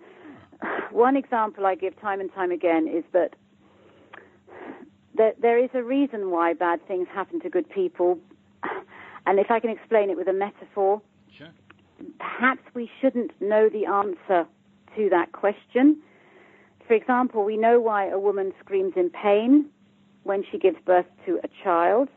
one 0.91 1.17
example 1.17 1.67
I 1.67 1.75
give 1.75 1.99
time 2.01 2.21
and 2.21 2.33
time 2.33 2.51
again 2.51 2.89
is 2.89 3.05
that 3.13 3.35
there 5.41 5.59
is 5.59 5.71
a 5.75 5.83
reason 5.83 6.31
why 6.31 6.55
bad 6.55 6.87
things 6.87 7.09
happen 7.13 7.41
to 7.41 7.51
good 7.51 7.69
people. 7.69 8.19
And 9.27 9.39
if 9.39 9.51
I 9.51 9.61
can 9.61 9.71
explain 9.71 10.09
it 10.11 10.17
with 10.17 10.29
a 10.29 10.33
metaphor, 10.33 11.03
sure. 11.37 11.49
perhaps 12.19 12.63
we 12.73 12.89
shouldn't 13.01 13.33
know 13.43 13.69
the 13.69 13.85
answer 13.85 14.47
to 14.97 15.09
that 15.11 15.33
question. 15.33 15.99
For 16.87 16.95
example, 16.95 17.45
we 17.45 17.59
know 17.59 17.79
why 17.79 18.09
a 18.09 18.19
woman 18.19 18.55
screams 18.61 18.95
in 18.97 19.11
pain 19.11 19.67
when 20.23 20.45
she 20.51 20.59
gives 20.59 20.79
birth 20.87 21.05
to 21.27 21.41
a 21.45 21.49
child. 21.63 22.09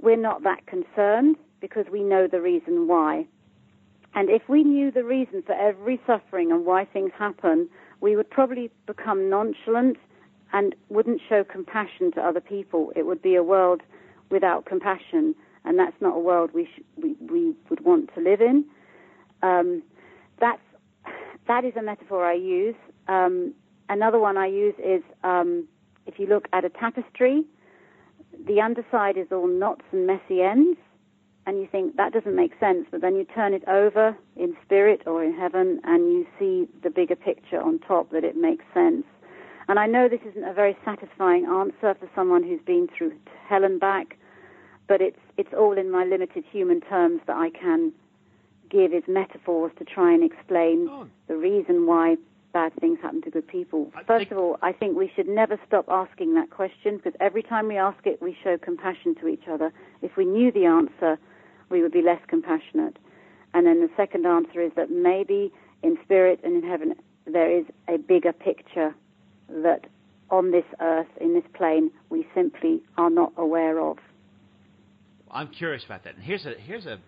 We're 0.00 0.16
not 0.16 0.42
that 0.42 0.66
concerned 0.66 1.36
because 1.60 1.86
we 1.92 2.02
know 2.02 2.26
the 2.26 2.40
reason 2.40 2.88
why. 2.88 3.26
And 4.14 4.28
if 4.28 4.42
we 4.48 4.62
knew 4.62 4.90
the 4.90 5.04
reason 5.04 5.42
for 5.42 5.54
every 5.54 6.00
suffering 6.06 6.52
and 6.52 6.66
why 6.66 6.84
things 6.84 7.12
happen, 7.18 7.68
we 8.00 8.16
would 8.16 8.28
probably 8.28 8.70
become 8.86 9.30
nonchalant 9.30 9.96
and 10.52 10.74
wouldn't 10.90 11.20
show 11.28 11.44
compassion 11.44 12.12
to 12.12 12.20
other 12.20 12.40
people. 12.40 12.92
It 12.94 13.06
would 13.06 13.22
be 13.22 13.34
a 13.34 13.42
world 13.42 13.80
without 14.30 14.66
compassion, 14.66 15.34
and 15.64 15.78
that's 15.78 15.96
not 16.00 16.16
a 16.16 16.18
world 16.18 16.50
we 16.52 16.66
sh- 16.66 16.82
we, 16.96 17.14
we 17.20 17.54
would 17.70 17.84
want 17.84 18.10
to 18.14 18.20
live 18.20 18.40
in. 18.40 18.64
Um, 19.42 19.82
that's 20.40 20.60
that 21.48 21.64
is 21.64 21.74
a 21.76 21.82
metaphor 21.82 22.24
I 22.24 22.34
use. 22.34 22.74
Um, 23.08 23.54
another 23.88 24.18
one 24.18 24.36
I 24.36 24.46
use 24.46 24.74
is 24.78 25.02
um, 25.24 25.66
if 26.06 26.18
you 26.18 26.26
look 26.26 26.48
at 26.52 26.64
a 26.64 26.70
tapestry, 26.70 27.44
the 28.46 28.60
underside 28.60 29.16
is 29.16 29.28
all 29.30 29.46
knots 29.46 29.84
and 29.92 30.06
messy 30.06 30.42
ends, 30.42 30.78
and 31.46 31.58
you 31.58 31.66
think 31.70 31.96
that 31.96 32.12
doesn't 32.12 32.36
make 32.36 32.52
sense, 32.60 32.86
but 32.90 33.00
then 33.00 33.16
you 33.16 33.24
turn 33.24 33.52
it 33.52 33.66
over 33.66 34.16
in 34.36 34.56
spirit 34.64 35.02
or 35.06 35.24
in 35.24 35.34
heaven, 35.34 35.80
and 35.84 36.12
you 36.12 36.26
see 36.38 36.68
the 36.82 36.90
bigger 36.90 37.16
picture 37.16 37.60
on 37.60 37.78
top 37.80 38.10
that 38.12 38.24
it 38.24 38.36
makes 38.36 38.64
sense. 38.72 39.04
And 39.68 39.78
I 39.78 39.86
know 39.86 40.08
this 40.08 40.20
isn't 40.28 40.44
a 40.44 40.52
very 40.52 40.76
satisfying 40.84 41.46
answer 41.46 41.94
for 41.98 42.08
someone 42.14 42.42
who's 42.42 42.60
been 42.64 42.88
through 42.96 43.12
hell 43.48 43.64
and 43.64 43.80
back, 43.80 44.16
but 44.88 45.00
it's 45.00 45.18
it's 45.36 45.52
all 45.56 45.78
in 45.78 45.90
my 45.90 46.04
limited 46.04 46.44
human 46.50 46.80
terms 46.80 47.20
that 47.26 47.36
I 47.36 47.50
can 47.50 47.92
give 48.70 48.92
as 48.92 49.02
metaphors 49.06 49.72
to 49.78 49.84
try 49.84 50.12
and 50.12 50.22
explain 50.24 50.88
oh. 50.90 51.06
the 51.28 51.36
reason 51.36 51.86
why 51.86 52.16
bad 52.52 52.72
things 52.80 52.98
happen 53.00 53.22
to 53.22 53.30
good 53.30 53.46
people. 53.46 53.90
I 53.94 54.02
First 54.04 54.28
think... 54.28 54.32
of 54.32 54.38
all, 54.38 54.58
I 54.62 54.72
think 54.72 54.96
we 54.96 55.10
should 55.14 55.28
never 55.28 55.58
stop 55.66 55.86
asking 55.88 56.34
that 56.34 56.50
question 56.50 56.96
because 56.96 57.14
every 57.20 57.42
time 57.42 57.68
we 57.68 57.76
ask 57.76 58.06
it, 58.06 58.20
we 58.20 58.36
show 58.42 58.58
compassion 58.58 59.14
to 59.20 59.28
each 59.28 59.48
other. 59.50 59.72
If 60.02 60.16
we 60.16 60.24
knew 60.24 60.52
the 60.52 60.66
answer, 60.66 61.18
we 61.72 61.82
would 61.82 61.90
be 61.90 62.02
less 62.02 62.20
compassionate. 62.28 62.98
And 63.54 63.66
then 63.66 63.80
the 63.80 63.90
second 63.96 64.26
answer 64.26 64.60
is 64.60 64.70
that 64.76 64.90
maybe 64.90 65.50
in 65.82 65.96
spirit 66.04 66.38
and 66.44 66.62
in 66.62 66.68
heaven 66.68 66.94
there 67.26 67.50
is 67.50 67.64
a 67.88 67.98
bigger 67.98 68.32
picture 68.32 68.94
that 69.48 69.86
on 70.30 70.50
this 70.50 70.64
earth, 70.80 71.08
in 71.20 71.34
this 71.34 71.44
plane, 71.54 71.90
we 72.08 72.26
simply 72.34 72.82
are 72.96 73.10
not 73.10 73.32
aware 73.36 73.80
of. 73.80 73.98
I'm 75.30 75.48
curious 75.48 75.84
about 75.84 76.04
that. 76.04 76.14
And 76.14 76.22
here's 76.22 76.44
a 76.46 76.54
here's 76.58 76.86
a 76.86 76.98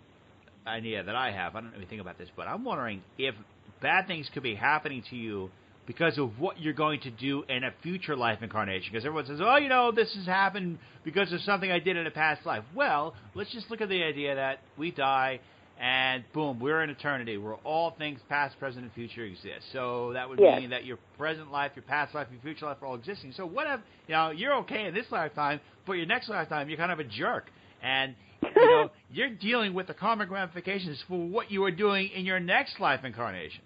idea 0.66 1.02
that 1.02 1.14
I 1.14 1.30
have. 1.30 1.56
I 1.56 1.60
don't 1.60 1.70
know 1.70 1.76
anything 1.76 2.00
about 2.00 2.18
this, 2.18 2.28
but 2.36 2.48
I'm 2.48 2.64
wondering 2.64 3.02
if 3.18 3.34
bad 3.82 4.06
things 4.06 4.30
could 4.32 4.42
be 4.42 4.54
happening 4.54 5.02
to 5.10 5.16
you 5.16 5.50
because 5.86 6.18
of 6.18 6.38
what 6.38 6.60
you're 6.60 6.72
going 6.72 7.00
to 7.00 7.10
do 7.10 7.44
in 7.48 7.64
a 7.64 7.70
future 7.82 8.16
life 8.16 8.38
incarnation. 8.42 8.88
Because 8.92 9.04
everyone 9.04 9.26
says, 9.26 9.40
oh, 9.42 9.56
you 9.56 9.68
know, 9.68 9.92
this 9.92 10.14
has 10.14 10.26
happened 10.26 10.78
because 11.04 11.32
of 11.32 11.40
something 11.42 11.70
I 11.70 11.78
did 11.78 11.96
in 11.96 12.06
a 12.06 12.10
past 12.10 12.46
life. 12.46 12.64
Well, 12.74 13.14
let's 13.34 13.52
just 13.52 13.70
look 13.70 13.80
at 13.80 13.88
the 13.88 14.02
idea 14.02 14.34
that 14.34 14.60
we 14.78 14.90
die 14.90 15.40
and 15.80 16.22
boom, 16.32 16.60
we're 16.60 16.82
in 16.82 16.90
eternity 16.90 17.36
where 17.36 17.54
all 17.56 17.90
things 17.98 18.20
past, 18.28 18.58
present, 18.58 18.84
and 18.84 18.92
future 18.94 19.24
exist. 19.24 19.66
So 19.72 20.12
that 20.12 20.28
would 20.28 20.38
yes. 20.38 20.60
mean 20.60 20.70
that 20.70 20.84
your 20.84 20.98
present 21.18 21.50
life, 21.50 21.72
your 21.74 21.82
past 21.82 22.14
life, 22.14 22.28
your 22.30 22.40
future 22.42 22.66
life 22.66 22.76
are 22.80 22.86
all 22.86 22.94
existing. 22.94 23.32
So 23.36 23.44
what 23.44 23.66
if, 23.66 23.80
you 24.06 24.14
know, 24.14 24.30
you're 24.30 24.54
okay 24.58 24.86
in 24.86 24.94
this 24.94 25.06
lifetime, 25.10 25.60
but 25.86 25.94
your 25.94 26.06
next 26.06 26.28
lifetime, 26.28 26.68
you're 26.68 26.78
kind 26.78 26.92
of 26.92 27.00
a 27.00 27.04
jerk. 27.04 27.50
And 27.82 28.14
you 28.42 28.50
know, 28.54 28.90
you're 29.10 29.30
dealing 29.30 29.74
with 29.74 29.88
the 29.88 29.94
karmic 29.94 30.30
ramifications 30.30 31.02
for 31.08 31.18
what 31.18 31.50
you 31.50 31.64
are 31.64 31.72
doing 31.72 32.10
in 32.14 32.24
your 32.24 32.38
next 32.38 32.78
life 32.78 33.04
incarnation. 33.04 33.60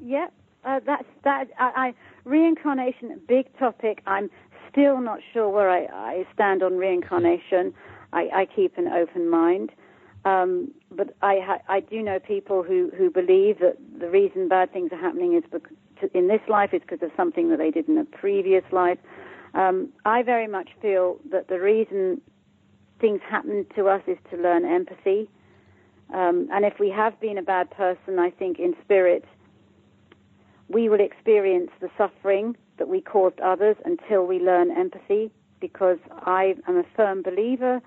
Yep, 0.00 0.32
uh, 0.68 0.80
that's 0.84 1.04
that. 1.24 1.48
I, 1.58 1.72
I, 1.76 1.94
reincarnation, 2.24 3.20
big 3.26 3.46
topic. 3.58 4.02
I'm 4.06 4.30
still 4.70 5.00
not 5.00 5.20
sure 5.32 5.48
where 5.48 5.70
I, 5.70 5.86
I 5.86 6.26
stand 6.34 6.62
on 6.62 6.76
reincarnation. 6.76 7.74
I, 8.12 8.28
I 8.34 8.46
keep 8.46 8.76
an 8.76 8.88
open 8.88 9.28
mind, 9.28 9.70
um, 10.24 10.70
but 10.90 11.14
I, 11.22 11.60
I 11.68 11.80
do 11.80 12.02
know 12.02 12.18
people 12.18 12.62
who 12.62 12.90
who 12.96 13.10
believe 13.10 13.60
that 13.60 13.78
the 13.98 14.10
reason 14.10 14.48
bad 14.48 14.72
things 14.72 14.92
are 14.92 15.00
happening 15.00 15.34
is 15.34 15.44
because, 15.50 15.76
in 16.12 16.28
this 16.28 16.42
life 16.48 16.74
is 16.74 16.82
because 16.82 17.02
of 17.02 17.10
something 17.16 17.48
that 17.50 17.58
they 17.58 17.70
did 17.70 17.88
in 17.88 17.96
a 17.98 18.04
previous 18.04 18.64
life. 18.70 18.98
Um, 19.54 19.88
I 20.04 20.22
very 20.22 20.46
much 20.46 20.68
feel 20.82 21.18
that 21.30 21.48
the 21.48 21.58
reason 21.58 22.20
things 23.00 23.20
happen 23.28 23.64
to 23.76 23.88
us 23.88 24.02
is 24.06 24.18
to 24.30 24.36
learn 24.36 24.66
empathy. 24.66 25.30
Um, 26.12 26.48
and 26.52 26.64
if 26.64 26.78
we 26.78 26.90
have 26.90 27.18
been 27.20 27.38
a 27.38 27.42
bad 27.42 27.70
person, 27.70 28.18
I 28.18 28.30
think 28.30 28.58
in 28.58 28.74
spirit, 28.84 29.24
we 30.68 30.88
will 30.88 31.00
experience 31.00 31.70
the 31.80 31.90
suffering 31.96 32.56
that 32.78 32.88
we 32.88 33.00
caused 33.00 33.40
others 33.40 33.76
until 33.84 34.26
we 34.26 34.38
learn 34.38 34.70
empathy. 34.70 35.30
Because 35.60 35.98
I 36.10 36.54
am 36.68 36.76
a 36.76 36.84
firm 36.94 37.22
believer 37.22 37.82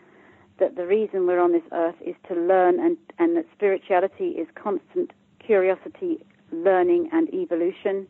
that 0.60 0.76
the 0.76 0.86
reason 0.86 1.26
we're 1.26 1.40
on 1.40 1.54
this 1.54 1.64
earth 1.72 1.96
is 2.06 2.16
to 2.28 2.36
learn, 2.36 2.80
and, 2.80 2.98
and 3.18 3.38
that 3.38 3.46
spirituality 3.56 4.30
is 4.32 4.48
constant 4.56 5.12
curiosity, 5.40 6.26
learning, 6.52 7.10
and 7.14 7.34
evolution. 7.34 8.08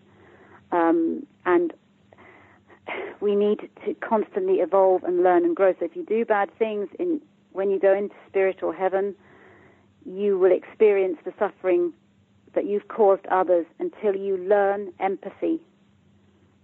Um, 0.72 1.28
and 1.46 1.74
we 3.20 3.36
need 3.36 3.70
to 3.86 3.94
constantly 3.96 4.56
evolve 4.56 5.04
and 5.04 5.24
learn 5.24 5.46
and 5.46 5.56
grow. 5.56 5.74
So 5.80 5.86
if 5.86 5.96
you 5.96 6.04
do 6.06 6.26
bad 6.26 6.50
things 6.58 6.90
in 7.00 7.22
when 7.54 7.70
you 7.70 7.80
go 7.80 7.94
into 7.94 8.16
spirit 8.28 8.64
or 8.64 8.74
heaven, 8.74 9.14
you 10.06 10.40
will 10.40 10.52
experience 10.52 11.18
the 11.24 11.34
suffering 11.38 11.94
that 12.56 12.66
you've 12.66 12.88
caused 12.88 13.26
others 13.28 13.66
until 13.80 14.16
you 14.16 14.38
learn 14.38 14.92
empathy. 15.00 15.62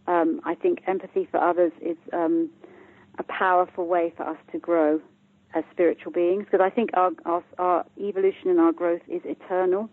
Um, 0.08 0.42
I 0.46 0.56
think 0.56 0.80
empathy 0.88 1.28
for 1.30 1.38
others 1.38 1.72
is 1.82 1.98
um, 2.14 2.50
a 3.20 3.24
powerful 3.24 3.88
way 3.88 4.14
for 4.16 4.24
us 4.24 4.38
to 4.52 4.60
grow 4.60 5.02
as 5.54 5.64
spiritual 5.72 6.12
beings 6.12 6.46
because 6.46 6.64
I 6.64 6.70
think 6.70 6.92
our, 6.94 7.12
our, 7.26 7.44
our 7.58 7.86
evolution 8.00 8.50
and 8.50 8.60
our 8.60 8.72
growth 8.72 9.02
is 9.08 9.22
eternal. 9.26 9.90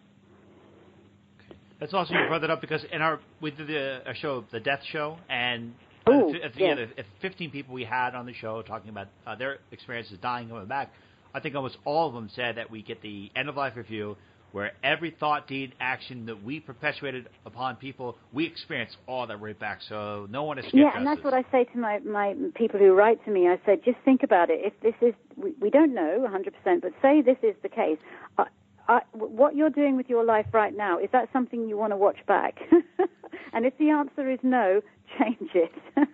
That's 1.80 1.92
awesome 1.92 2.16
you 2.16 2.26
brought 2.28 2.40
that 2.40 2.51
up 2.51 2.61
because 2.61 2.84
in 2.92 3.03
our 3.03 3.20
we 3.40 3.51
did 3.51 3.70
a, 3.70 4.11
a 4.11 4.14
show, 4.14 4.45
the 4.53 4.61
Death 4.61 4.80
Show, 4.90 5.18
and 5.28 5.74
Ooh, 6.09 6.34
at 6.42 6.55
the 6.55 6.64
end, 6.64 6.80
if 6.97 7.07
15 7.20 7.51
people 7.51 7.74
we 7.74 7.84
had 7.84 8.14
on 8.14 8.26
the 8.26 8.34
show 8.34 8.62
talking 8.62 8.90
about 8.90 9.09
uh, 9.26 9.34
their 9.34 9.59
experiences 9.72 10.18
dying 10.22 10.49
coming 10.49 10.66
back, 10.66 10.92
I 11.34 11.40
think 11.40 11.55
almost 11.55 11.78
all 11.84 12.09
of 12.09 12.14
them 12.14 12.30
said 12.34 12.57
that 12.57 12.70
we 12.70 12.82
get 12.82 13.03
the 13.03 13.30
end 13.34 13.49
of 13.49 13.57
life 13.57 13.74
review 13.76 14.16
where 14.55 14.70
every 14.84 15.11
thought, 15.11 15.48
deed, 15.48 15.74
action 15.80 16.26
that 16.26 16.44
we 16.44 16.61
perpetuated 16.61 17.28
upon 17.44 17.74
people, 17.74 18.16
we 18.32 18.46
experience 18.46 18.96
all 19.09 19.26
that 19.26 19.38
right 19.38 19.59
back. 19.59 19.80
So 19.88 20.28
no 20.30 20.44
one 20.44 20.61
is 20.61 20.66
Yeah, 20.72 20.92
and 20.94 21.05
that's 21.05 21.24
what 21.24 21.34
I 21.34 21.42
say 21.50 21.64
to 21.64 21.76
my, 21.76 21.98
my 21.98 22.36
people 22.55 22.78
who 22.78 22.92
write 22.92 23.22
to 23.24 23.32
me. 23.32 23.48
I 23.48 23.59
said, 23.66 23.80
just 23.84 23.98
think 24.05 24.22
about 24.22 24.50
it. 24.50 24.61
If 24.62 24.72
this 24.80 24.94
is, 25.02 25.12
we, 25.34 25.55
we 25.61 25.70
don't 25.70 25.92
know 25.92 26.24
100%, 26.24 26.82
but 26.82 26.92
say 27.02 27.20
this 27.20 27.36
is 27.42 27.57
the 27.64 27.68
case. 27.68 27.98
Uh, 28.38 29.00
what 29.12 29.57
you're 29.57 29.70
doing 29.70 29.96
with 29.96 30.09
your 30.09 30.24
life 30.24 30.46
right 30.52 30.76
now, 30.76 31.00
is 31.00 31.09
that 31.11 31.28
something 31.32 31.66
you 31.66 31.76
want 31.76 31.92
to 31.92 31.96
watch 31.96 32.18
back? 32.28 32.61
and 33.52 33.66
if 33.66 33.76
the 33.78 33.90
answer 33.90 34.30
is 34.30 34.38
no, 34.44 34.80
change 35.18 35.50
it. 35.55 35.72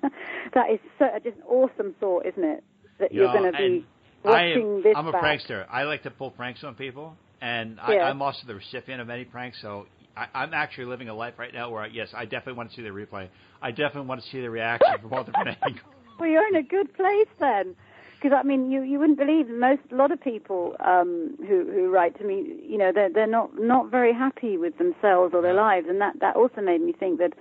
that 0.55 0.70
is 0.70 0.80
so, 0.99 1.09
just 1.22 1.36
an 1.36 1.43
awesome 1.43 1.95
thought, 2.01 2.24
isn't 2.24 2.45
it? 2.45 2.64
That 3.01 3.12
you're 3.12 3.30
going 3.32 3.53
to 3.53 3.59
be 3.59 3.86
watching 4.24 4.76
am, 4.76 4.82
this. 4.82 4.95
I'm 4.97 5.09
a 5.09 5.12
back. 5.12 5.22
prankster. 5.22 5.66
I 5.70 5.82
like 5.82 6.05
to 6.05 6.11
pull 6.11 6.30
pranks 6.30 6.64
on 6.64 6.74
people, 6.74 7.16
and 7.41 7.80
I, 7.80 7.95
yeah. 7.95 8.03
I'm 8.03 8.22
also 8.22 8.47
the 8.47 8.55
recipient 8.55 9.01
of 9.01 9.07
many 9.07 9.24
pranks. 9.24 9.59
So 9.62 9.86
I, 10.16 10.45
am 10.45 10.55
actually 10.55 10.86
living 10.86 11.09
a 11.09 11.14
life 11.14 11.34
right 11.38 11.53
now 11.53 11.70
where, 11.70 11.86
yes, 11.86 12.09
I 12.14 12.24
definitely 12.24 12.55
want 12.55 12.70
to 12.70 12.76
see 12.76 12.82
the 12.82 12.88
replay. 12.88 13.28
I 13.62 13.70
definitely 13.70 14.09
want 14.09 14.22
to 14.22 14.28
see 14.30 14.41
the 14.41 14.51
reaction 14.51 14.88
from 15.01 15.12
all 15.12 15.24
different 15.24 15.59
angles. 15.62 15.95
Well, 16.18 16.28
you're 16.28 16.47
in 16.49 16.57
a 16.57 16.62
good 16.62 16.93
place 16.95 17.28
then 17.38 17.74
because 18.20 18.36
I 18.38 18.43
mean, 18.43 18.70
you 18.70 18.82
you 18.82 18.99
wouldn't 18.99 19.18
believe 19.18 19.49
most 19.49 19.80
a 19.91 19.95
lot 19.95 20.12
of 20.12 20.20
people 20.20 20.76
um, 20.80 21.36
who 21.38 21.64
who 21.70 21.91
write 21.91 22.18
to 22.18 22.24
me, 22.24 22.57
you 22.66 22.76
know, 22.76 22.93
they're 22.93 23.11
they're 23.11 23.26
not 23.26 23.59
not 23.59 23.91
very 23.91 24.12
happy 24.12 24.59
with 24.59 24.76
themselves 24.78 25.34
or 25.34 25.41
their 25.41 25.55
lives, 25.55 25.86
and 25.88 26.01
that 26.01 26.20
that 26.20 26.36
also 26.36 26.61
made 26.61 26.82
me 26.82 26.93
think 26.93 27.18
that 27.18 27.32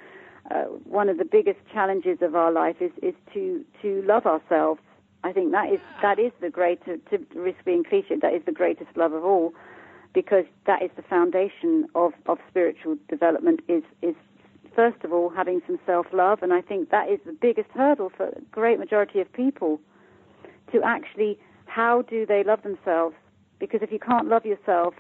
uh, 0.51 0.63
one 0.85 1.09
of 1.09 1.17
the 1.17 1.25
biggest 1.25 1.59
challenges 1.73 2.19
of 2.21 2.35
our 2.35 2.51
life 2.51 2.77
is 2.79 2.91
is 3.01 3.13
to 3.33 3.63
to 3.81 4.01
love 4.03 4.25
ourselves. 4.25 4.79
I 5.23 5.33
think 5.33 5.51
that 5.51 5.69
is 5.69 5.79
that 6.01 6.17
is 6.17 6.31
the 6.39 6.49
greatest 6.49 7.05
to 7.09 7.19
risk 7.35 7.65
being 7.65 7.83
cliche. 7.83 8.15
That 8.21 8.33
is 8.33 8.43
the 8.45 8.53
greatest 8.53 8.95
love 8.95 9.11
of 9.11 9.25
all, 9.25 9.53
because 10.13 10.45
that 10.65 10.81
is 10.81 10.89
the 10.95 11.03
foundation 11.03 11.87
of 11.95 12.13
of 12.27 12.39
spiritual 12.49 12.97
development. 13.07 13.61
Is 13.67 13.83
is 14.01 14.15
first 14.75 15.03
of 15.03 15.13
all 15.13 15.29
having 15.29 15.61
some 15.67 15.79
self 15.85 16.07
love, 16.13 16.41
and 16.41 16.53
I 16.53 16.61
think 16.61 16.89
that 16.89 17.09
is 17.09 17.19
the 17.25 17.33
biggest 17.33 17.69
hurdle 17.71 18.11
for 18.15 18.27
a 18.27 18.41
great 18.51 18.79
majority 18.79 19.19
of 19.19 19.31
people 19.33 19.79
to 20.71 20.81
actually 20.83 21.39
how 21.65 22.01
do 22.03 22.25
they 22.25 22.43
love 22.43 22.63
themselves? 22.63 23.15
Because 23.59 23.81
if 23.81 23.91
you 23.91 23.99
can't 23.99 24.27
love 24.27 24.45
yourself, 24.45 24.95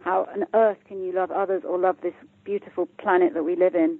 how 0.00 0.28
on 0.32 0.44
earth 0.54 0.78
can 0.86 1.02
you 1.02 1.12
love 1.12 1.30
others 1.30 1.62
or 1.66 1.78
love 1.78 1.96
this 2.02 2.14
beautiful 2.44 2.86
planet 2.98 3.34
that 3.34 3.42
we 3.44 3.56
live 3.56 3.74
in? 3.74 3.98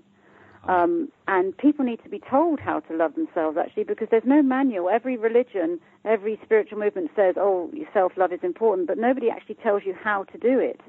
Um, 0.66 1.10
and 1.28 1.56
people 1.56 1.84
need 1.84 2.02
to 2.04 2.08
be 2.08 2.20
told 2.20 2.58
how 2.58 2.80
to 2.80 2.96
love 2.96 3.14
themselves, 3.14 3.58
actually, 3.58 3.84
because 3.84 4.08
there's 4.10 4.24
no 4.24 4.42
manual. 4.42 4.88
Every 4.88 5.16
religion, 5.16 5.78
every 6.04 6.38
spiritual 6.42 6.78
movement 6.78 7.10
says, 7.14 7.34
oh, 7.38 7.70
self 7.92 8.12
love 8.16 8.32
is 8.32 8.40
important, 8.42 8.88
but 8.88 8.96
nobody 8.96 9.28
actually 9.28 9.56
tells 9.56 9.82
you 9.84 9.94
how 9.94 10.24
to 10.24 10.38
do 10.38 10.58
it. 10.58 10.80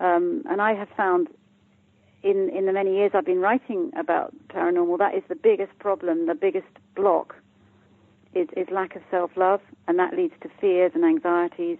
Um, 0.00 0.42
and 0.50 0.60
I 0.60 0.74
have 0.74 0.88
found 0.96 1.28
in, 2.22 2.50
in 2.50 2.66
the 2.66 2.72
many 2.72 2.94
years 2.94 3.12
I've 3.14 3.24
been 3.24 3.40
writing 3.40 3.90
about 3.98 4.34
paranormal, 4.48 4.98
that 4.98 5.14
is 5.14 5.22
the 5.28 5.34
biggest 5.34 5.78
problem, 5.78 6.26
the 6.26 6.34
biggest 6.34 6.68
block 6.94 7.34
is, 8.34 8.48
is 8.56 8.68
lack 8.70 8.96
of 8.96 9.02
self 9.10 9.30
love, 9.36 9.60
and 9.88 9.98
that 9.98 10.14
leads 10.14 10.34
to 10.42 10.50
fears 10.60 10.92
and 10.94 11.04
anxieties 11.04 11.78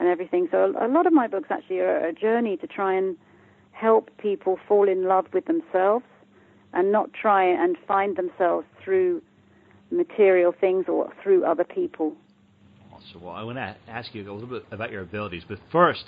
and 0.00 0.08
everything. 0.08 0.48
So 0.50 0.74
a, 0.76 0.86
a 0.86 0.88
lot 0.88 1.06
of 1.06 1.12
my 1.12 1.28
books 1.28 1.48
actually 1.50 1.78
are 1.78 2.06
a 2.06 2.12
journey 2.12 2.56
to 2.56 2.66
try 2.66 2.94
and 2.94 3.16
help 3.70 4.10
people 4.18 4.58
fall 4.66 4.88
in 4.88 5.04
love 5.04 5.26
with 5.32 5.46
themselves 5.46 6.04
and 6.76 6.92
not 6.92 7.12
try 7.12 7.44
and 7.44 7.76
find 7.88 8.16
themselves 8.16 8.66
through 8.84 9.22
material 9.90 10.54
things 10.60 10.84
or 10.88 11.12
through 11.22 11.44
other 11.44 11.64
people. 11.64 12.14
So, 13.12 13.20
well, 13.20 13.34
I 13.34 13.42
want 13.42 13.56
to 13.56 13.76
ask 13.88 14.14
you 14.14 14.30
a 14.30 14.32
little 14.32 14.48
bit 14.48 14.64
about 14.70 14.90
your 14.90 15.02
abilities, 15.02 15.42
but 15.48 15.58
first, 15.72 16.04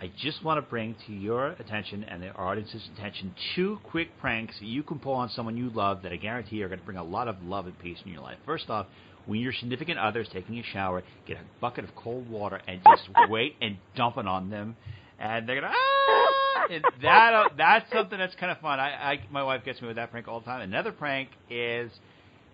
I 0.00 0.10
just 0.18 0.42
want 0.42 0.56
to 0.58 0.68
bring 0.68 0.96
to 1.06 1.12
your 1.12 1.48
attention 1.48 2.04
and 2.04 2.22
the 2.22 2.34
audience's 2.34 2.88
attention 2.96 3.34
two 3.54 3.78
quick 3.84 4.08
pranks 4.18 4.58
that 4.58 4.66
you 4.66 4.82
can 4.82 4.98
pull 4.98 5.12
on 5.12 5.28
someone 5.28 5.56
you 5.56 5.70
love 5.70 6.02
that 6.02 6.12
I 6.12 6.16
guarantee 6.16 6.62
are 6.62 6.68
going 6.68 6.80
to 6.80 6.84
bring 6.84 6.96
a 6.96 7.04
lot 7.04 7.28
of 7.28 7.42
love 7.42 7.66
and 7.66 7.78
peace 7.78 7.98
in 8.04 8.10
your 8.10 8.22
life. 8.22 8.38
First 8.46 8.70
off, 8.70 8.86
when 9.26 9.40
your 9.40 9.52
significant 9.52 9.98
other 9.98 10.22
is 10.22 10.28
taking 10.32 10.58
a 10.58 10.62
shower, 10.72 11.02
get 11.26 11.36
a 11.36 11.60
bucket 11.60 11.84
of 11.84 11.94
cold 11.94 12.28
water 12.30 12.60
and 12.66 12.80
just 12.82 13.08
wait 13.28 13.56
and 13.60 13.76
dump 13.94 14.16
it 14.16 14.26
on 14.26 14.48
them, 14.50 14.76
and 15.20 15.48
they're 15.48 15.60
gonna 15.60 15.72
ah! 15.72 16.66
And 16.70 16.84
that 17.02 17.34
uh, 17.34 17.48
that's 17.56 17.92
something 17.92 18.18
that's 18.18 18.34
kind 18.36 18.50
of 18.50 18.58
fun. 18.58 18.80
I, 18.80 19.12
I 19.12 19.20
my 19.30 19.42
wife 19.42 19.64
gets 19.64 19.80
me 19.80 19.88
with 19.88 19.96
that 19.96 20.10
prank 20.10 20.28
all 20.28 20.40
the 20.40 20.46
time. 20.46 20.62
Another 20.62 20.92
prank 20.92 21.28
is 21.50 21.90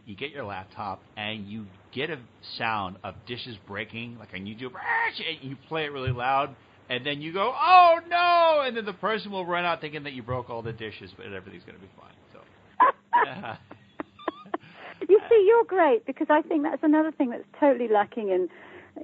you 0.04 0.16
get 0.16 0.30
your 0.30 0.44
laptop 0.44 1.00
and 1.16 1.46
you 1.46 1.66
get 1.92 2.10
a 2.10 2.18
sound 2.58 2.96
of 3.04 3.14
dishes 3.26 3.56
breaking, 3.66 4.18
like 4.18 4.30
on 4.34 4.40
YouTube, 4.40 4.72
and 4.72 5.50
you 5.50 5.56
play 5.68 5.84
it 5.84 5.92
really 5.92 6.12
loud, 6.12 6.54
and 6.88 7.06
then 7.06 7.20
you 7.20 7.32
go, 7.32 7.52
"Oh 7.54 8.00
no!" 8.08 8.62
and 8.66 8.76
then 8.76 8.84
the 8.84 8.92
person 8.94 9.30
will 9.30 9.46
run 9.46 9.64
out 9.64 9.80
thinking 9.80 10.02
that 10.04 10.12
you 10.12 10.22
broke 10.22 10.50
all 10.50 10.62
the 10.62 10.72
dishes, 10.72 11.10
but 11.16 11.26
everything's 11.26 11.64
going 11.64 11.76
to 11.76 11.82
be 11.82 11.90
fine. 11.98 12.12
So. 12.32 12.40
you 15.08 15.20
see, 15.28 15.44
you're 15.46 15.64
great 15.64 16.04
because 16.04 16.26
I 16.30 16.42
think 16.42 16.62
that's 16.64 16.82
another 16.82 17.12
thing 17.12 17.30
that's 17.30 17.44
totally 17.60 17.88
lacking 17.88 18.30
in 18.30 18.48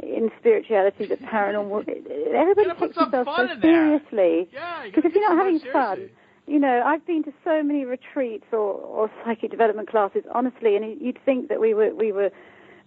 in 0.02 0.30
spirituality, 0.38 1.06
the 1.06 1.16
paranormal. 1.16 1.88
Everybody 2.34 2.68
takes 2.80 2.96
themselves 2.96 3.28
so 3.36 3.48
seriously. 3.60 4.48
Yeah, 4.52 4.84
because 4.84 5.04
if 5.04 5.14
you're 5.14 5.28
not 5.28 5.38
having 5.38 5.58
seriously. 5.58 5.72
fun, 5.72 6.10
you 6.46 6.58
know, 6.58 6.82
I've 6.84 7.06
been 7.06 7.22
to 7.24 7.32
so 7.44 7.62
many 7.62 7.84
retreats 7.84 8.46
or, 8.52 8.58
or 8.58 9.10
psychic 9.24 9.50
development 9.50 9.88
classes, 9.90 10.24
honestly, 10.34 10.76
and 10.76 11.00
you'd 11.00 11.18
think 11.24 11.48
that 11.48 11.60
we 11.60 11.74
were 11.74 11.94
we 11.94 12.12
were 12.12 12.30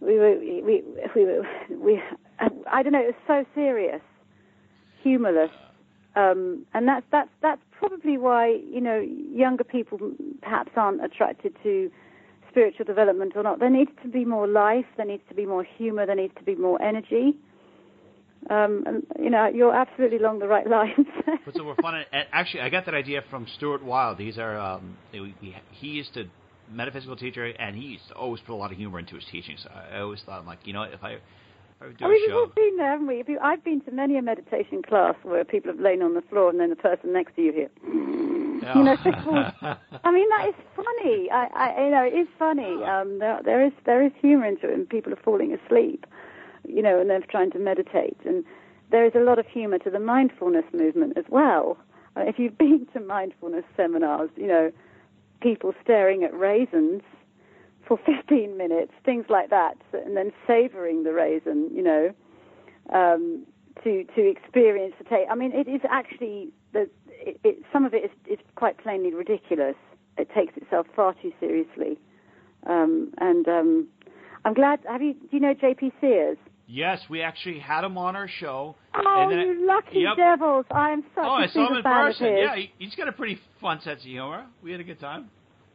we 0.01 0.17
were 0.19 0.37
we 0.39 0.83
we 1.15 1.25
were 1.25 1.47
we 1.69 2.01
I 2.39 2.83
don't 2.83 2.93
know, 2.93 3.01
it 3.01 3.15
was 3.15 3.23
so 3.27 3.45
serious, 3.55 4.01
humorless. 5.01 5.51
Um, 6.15 6.65
and 6.73 6.87
that's 6.87 7.05
that's 7.11 7.29
that's 7.41 7.61
probably 7.77 8.17
why 8.17 8.59
you 8.69 8.81
know 8.81 8.99
younger 8.99 9.63
people 9.63 9.99
perhaps 10.41 10.71
aren't 10.75 11.03
attracted 11.03 11.55
to 11.63 11.91
spiritual 12.55 12.85
development 12.85 13.33
or 13.35 13.43
not. 13.43 13.59
There 13.59 13.69
needs 13.69 13.91
to 14.01 14.07
be 14.07 14.23
more 14.23 14.47
life. 14.47 14.85
There 14.95 15.05
needs 15.05 15.23
to 15.27 15.35
be 15.35 15.45
more 15.45 15.65
humor. 15.77 16.05
There 16.05 16.15
needs 16.15 16.33
to 16.37 16.43
be 16.43 16.55
more 16.55 16.81
energy. 16.81 17.35
Um, 18.49 18.83
and 18.85 19.03
you 19.19 19.29
know, 19.29 19.47
you're 19.47 19.75
absolutely 19.75 20.17
along 20.17 20.39
the 20.39 20.47
right 20.47 20.67
lines. 20.77 21.05
but 21.45 21.53
so 21.53 21.65
we're 21.65 21.75
fun. 21.75 22.05
Actually, 22.31 22.61
I 22.61 22.69
got 22.69 22.85
that 22.85 22.95
idea 22.95 23.23
from 23.29 23.45
Stuart 23.55 23.83
Wilde. 23.83 24.19
He's 24.19 24.37
our 24.37 24.57
um, 24.57 24.97
he, 25.11 25.87
used 25.87 26.13
to 26.13 26.25
metaphysical 26.71 27.17
teacher, 27.17 27.45
and 27.45 27.75
he 27.75 27.83
used 27.83 28.07
to 28.07 28.13
always 28.13 28.39
put 28.41 28.53
a 28.53 28.55
lot 28.55 28.71
of 28.71 28.77
humor 28.77 28.99
into 28.99 29.15
his 29.15 29.25
teaching. 29.29 29.57
So 29.61 29.69
I 29.69 29.99
always 29.99 30.21
thought, 30.25 30.39
I'm 30.39 30.45
like, 30.45 30.59
you 30.63 30.73
know, 30.73 30.83
if 30.83 31.03
I, 31.03 31.17
I 31.81 31.87
would 31.87 31.97
do 31.97 32.05
I 32.05 32.09
mean, 32.09 32.21
we've 32.27 32.35
all 32.35 32.47
been 32.47 32.77
there, 32.77 32.91
haven't 32.91 33.07
we? 33.07 33.23
I've 33.41 33.63
been 33.63 33.81
to 33.81 33.91
many 33.91 34.17
a 34.17 34.21
meditation 34.21 34.81
class 34.81 35.15
where 35.23 35.43
people 35.43 35.71
have 35.71 35.79
lain 35.79 36.01
on 36.01 36.13
the 36.13 36.21
floor 36.21 36.49
and 36.49 36.59
then 36.59 36.69
the 36.69 36.75
person 36.75 37.13
next 37.13 37.35
to 37.35 37.41
you 37.41 37.51
here. 37.51 37.69
You 37.85 38.83
know, 38.83 38.97
I 40.03 40.11
mean 40.11 40.29
that 40.29 40.47
is 40.49 40.55
funny. 40.75 41.29
I, 41.29 41.47
I, 41.53 41.85
you 41.85 41.91
know, 41.91 42.03
it 42.03 42.17
is 42.17 42.27
funny. 42.39 42.83
Um, 42.83 43.19
there, 43.19 43.39
there 43.43 43.65
is 43.65 43.73
there 43.85 44.03
is 44.03 44.11
humour 44.19 44.45
into 44.45 44.67
it, 44.67 44.73
and 44.73 44.89
people 44.89 45.13
are 45.13 45.17
falling 45.23 45.53
asleep. 45.53 46.05
You 46.67 46.81
know, 46.81 46.99
and 46.99 47.09
they're 47.09 47.19
trying 47.19 47.51
to 47.51 47.59
meditate, 47.59 48.17
and 48.25 48.43
there 48.89 49.05
is 49.05 49.13
a 49.13 49.19
lot 49.19 49.37
of 49.37 49.45
humour 49.45 49.77
to 49.79 49.89
the 49.91 49.99
mindfulness 49.99 50.65
movement 50.73 51.17
as 51.17 51.25
well. 51.29 51.77
Uh, 52.17 52.21
if 52.21 52.39
you've 52.39 52.57
been 52.57 52.87
to 52.93 52.99
mindfulness 53.01 53.65
seminars, 53.77 54.29
you 54.35 54.47
know, 54.47 54.71
people 55.41 55.73
staring 55.83 56.23
at 56.23 56.33
raisins 56.33 57.03
for 57.87 57.97
15 58.05 58.57
minutes, 58.57 58.91
things 59.03 59.25
like 59.29 59.49
that, 59.49 59.77
and 59.93 60.15
then 60.15 60.31
savouring 60.47 61.03
the 61.03 61.13
raisin, 61.13 61.69
you 61.73 61.83
know, 61.83 62.13
um, 62.93 63.45
to 63.83 64.03
to 64.15 64.29
experience 64.29 64.93
the 64.97 65.03
taste. 65.03 65.29
I 65.29 65.35
mean, 65.35 65.51
it 65.53 65.67
is 65.67 65.81
actually 65.89 66.49
the 66.73 66.89
it, 67.09 67.39
it, 67.43 67.63
some 67.71 67.85
of 67.85 67.93
it 67.93 68.05
is, 68.05 68.11
is 68.29 68.39
quite 68.55 68.77
plainly 68.77 69.13
ridiculous. 69.13 69.75
It 70.17 70.29
takes 70.33 70.55
itself 70.57 70.87
far 70.95 71.13
too 71.21 71.33
seriously, 71.39 71.97
um, 72.67 73.11
and 73.17 73.47
um, 73.47 73.87
I'm 74.45 74.53
glad. 74.53 74.79
Have 74.87 75.01
you? 75.01 75.13
Do 75.13 75.27
you 75.31 75.39
know 75.39 75.53
J.P. 75.53 75.91
Sears? 75.99 76.37
yes, 76.67 76.99
we 77.09 77.21
actually 77.21 77.59
had 77.59 77.83
him 77.83 77.97
on 77.97 78.15
our 78.15 78.27
show. 78.27 78.75
Oh, 78.95 79.21
and 79.21 79.31
then 79.31 79.39
you 79.39 79.67
lucky 79.67 79.99
yep. 79.99 80.17
devils! 80.17 80.65
I 80.71 80.91
am 80.91 81.03
such 81.13 81.25
Oh, 81.25 81.35
a 81.35 81.43
I 81.43 81.47
saw 81.47 81.69
him 81.69 81.77
in 81.77 81.83
person. 81.83 82.37
Yeah, 82.37 82.55
he, 82.55 82.71
he's 82.79 82.95
got 82.95 83.07
a 83.07 83.11
pretty 83.11 83.39
fun 83.61 83.81
sense 83.81 84.01
of 84.01 84.07
humor. 84.07 84.45
We 84.63 84.71
had 84.71 84.79
a 84.79 84.83
good 84.83 84.99
time. 84.99 85.29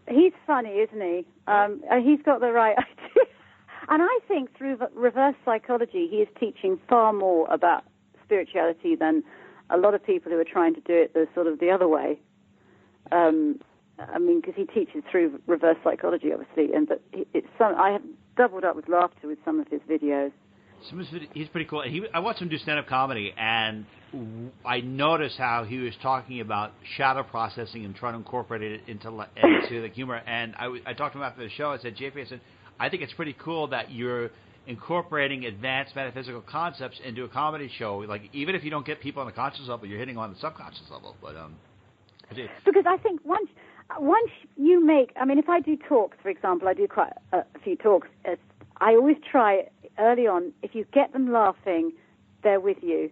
He's 0.08 0.32
funny, 0.46 0.70
isn't 0.70 1.00
he? 1.00 1.26
Um, 1.46 1.82
uh, 1.90 1.96
he's 2.00 2.20
got 2.22 2.40
the 2.40 2.52
right 2.52 2.76
idea. 2.78 3.24
and 3.88 4.02
I 4.02 4.18
think 4.26 4.56
through 4.56 4.78
reverse 4.94 5.36
psychology, 5.44 6.08
he 6.10 6.16
is 6.16 6.28
teaching 6.38 6.78
far 6.88 7.12
more 7.12 7.46
about 7.52 7.84
spirituality 8.24 8.96
than 8.96 9.22
a 9.70 9.76
lot 9.76 9.94
of 9.94 10.04
people 10.04 10.32
who 10.32 10.38
are 10.38 10.44
trying 10.44 10.74
to 10.74 10.80
do 10.80 10.94
it 10.94 11.14
the 11.14 11.26
sort 11.34 11.46
of 11.46 11.60
the 11.60 11.70
other 11.70 11.88
way. 11.88 12.18
Um, 13.12 13.60
I 13.98 14.18
mean, 14.18 14.40
because 14.40 14.54
he 14.56 14.64
teaches 14.64 15.02
through 15.10 15.40
reverse 15.46 15.76
psychology, 15.84 16.32
obviously, 16.32 16.74
and 16.74 16.88
but 16.88 17.02
it's 17.12 17.46
some. 17.58 17.74
I 17.74 17.90
have 17.90 18.02
doubled 18.36 18.64
up 18.64 18.76
with 18.76 18.88
laughter 18.88 19.28
with 19.28 19.38
some 19.44 19.60
of 19.60 19.68
his 19.68 19.80
videos. 19.82 20.32
Some 20.88 21.00
of 21.00 21.06
his 21.06 21.20
vid- 21.20 21.28
He's 21.34 21.48
pretty 21.48 21.66
cool. 21.68 21.82
He, 21.82 22.02
I 22.12 22.20
watched 22.20 22.40
him 22.40 22.48
do 22.48 22.58
stand-up 22.58 22.86
comedy, 22.86 23.34
and 23.36 23.84
I 24.64 24.80
noticed 24.80 25.36
how 25.36 25.64
he 25.64 25.78
was 25.78 25.94
talking 26.02 26.40
about 26.40 26.72
shadow 26.96 27.22
processing 27.22 27.84
and 27.84 27.94
trying 27.94 28.14
to 28.14 28.18
incorporate 28.18 28.62
it 28.62 28.80
into 28.86 29.08
into 29.08 29.82
the 29.82 29.88
humor. 29.88 30.16
And 30.26 30.54
I, 30.56 30.78
I 30.86 30.94
talked 30.94 31.14
to 31.14 31.18
him 31.18 31.24
after 31.24 31.42
the 31.42 31.50
show. 31.50 31.70
I 31.72 31.78
said, 31.78 31.96
JP, 31.96 32.26
I 32.26 32.28
said, 32.28 32.40
I 32.78 32.88
think 32.88 33.02
it's 33.02 33.12
pretty 33.12 33.36
cool 33.38 33.68
that 33.68 33.90
you're 33.90 34.30
incorporating 34.66 35.46
advanced 35.46 35.94
metaphysical 35.96 36.42
concepts 36.42 37.00
into 37.04 37.24
a 37.24 37.28
comedy 37.28 37.70
show. 37.78 37.98
Like 37.98 38.22
even 38.32 38.54
if 38.54 38.64
you 38.64 38.70
don't 38.70 38.86
get 38.86 39.00
people 39.00 39.20
on 39.20 39.26
the 39.26 39.32
conscious 39.32 39.68
level, 39.68 39.86
you're 39.86 39.98
hitting 39.98 40.16
on 40.16 40.32
the 40.32 40.38
subconscious 40.38 40.90
level. 40.90 41.16
But 41.20 41.36
um, 41.36 41.56
because 42.64 42.84
I 42.86 42.96
think 42.98 43.20
once 43.24 43.48
once 43.98 44.30
you 44.56 44.84
make, 44.84 45.12
I 45.20 45.24
mean, 45.24 45.38
if 45.38 45.48
I 45.48 45.60
do 45.60 45.76
talks, 45.88 46.16
for 46.22 46.28
example, 46.28 46.68
I 46.68 46.74
do 46.74 46.86
quite 46.86 47.12
a, 47.32 47.42
few 47.64 47.76
talks. 47.76 48.08
I 48.80 48.94
always 48.94 49.16
try 49.30 49.68
early 50.00 50.26
on. 50.26 50.52
If 50.62 50.74
you 50.74 50.84
get 50.92 51.12
them 51.12 51.32
laughing, 51.32 51.92
they're 52.42 52.60
with 52.60 52.78
you. 52.82 53.10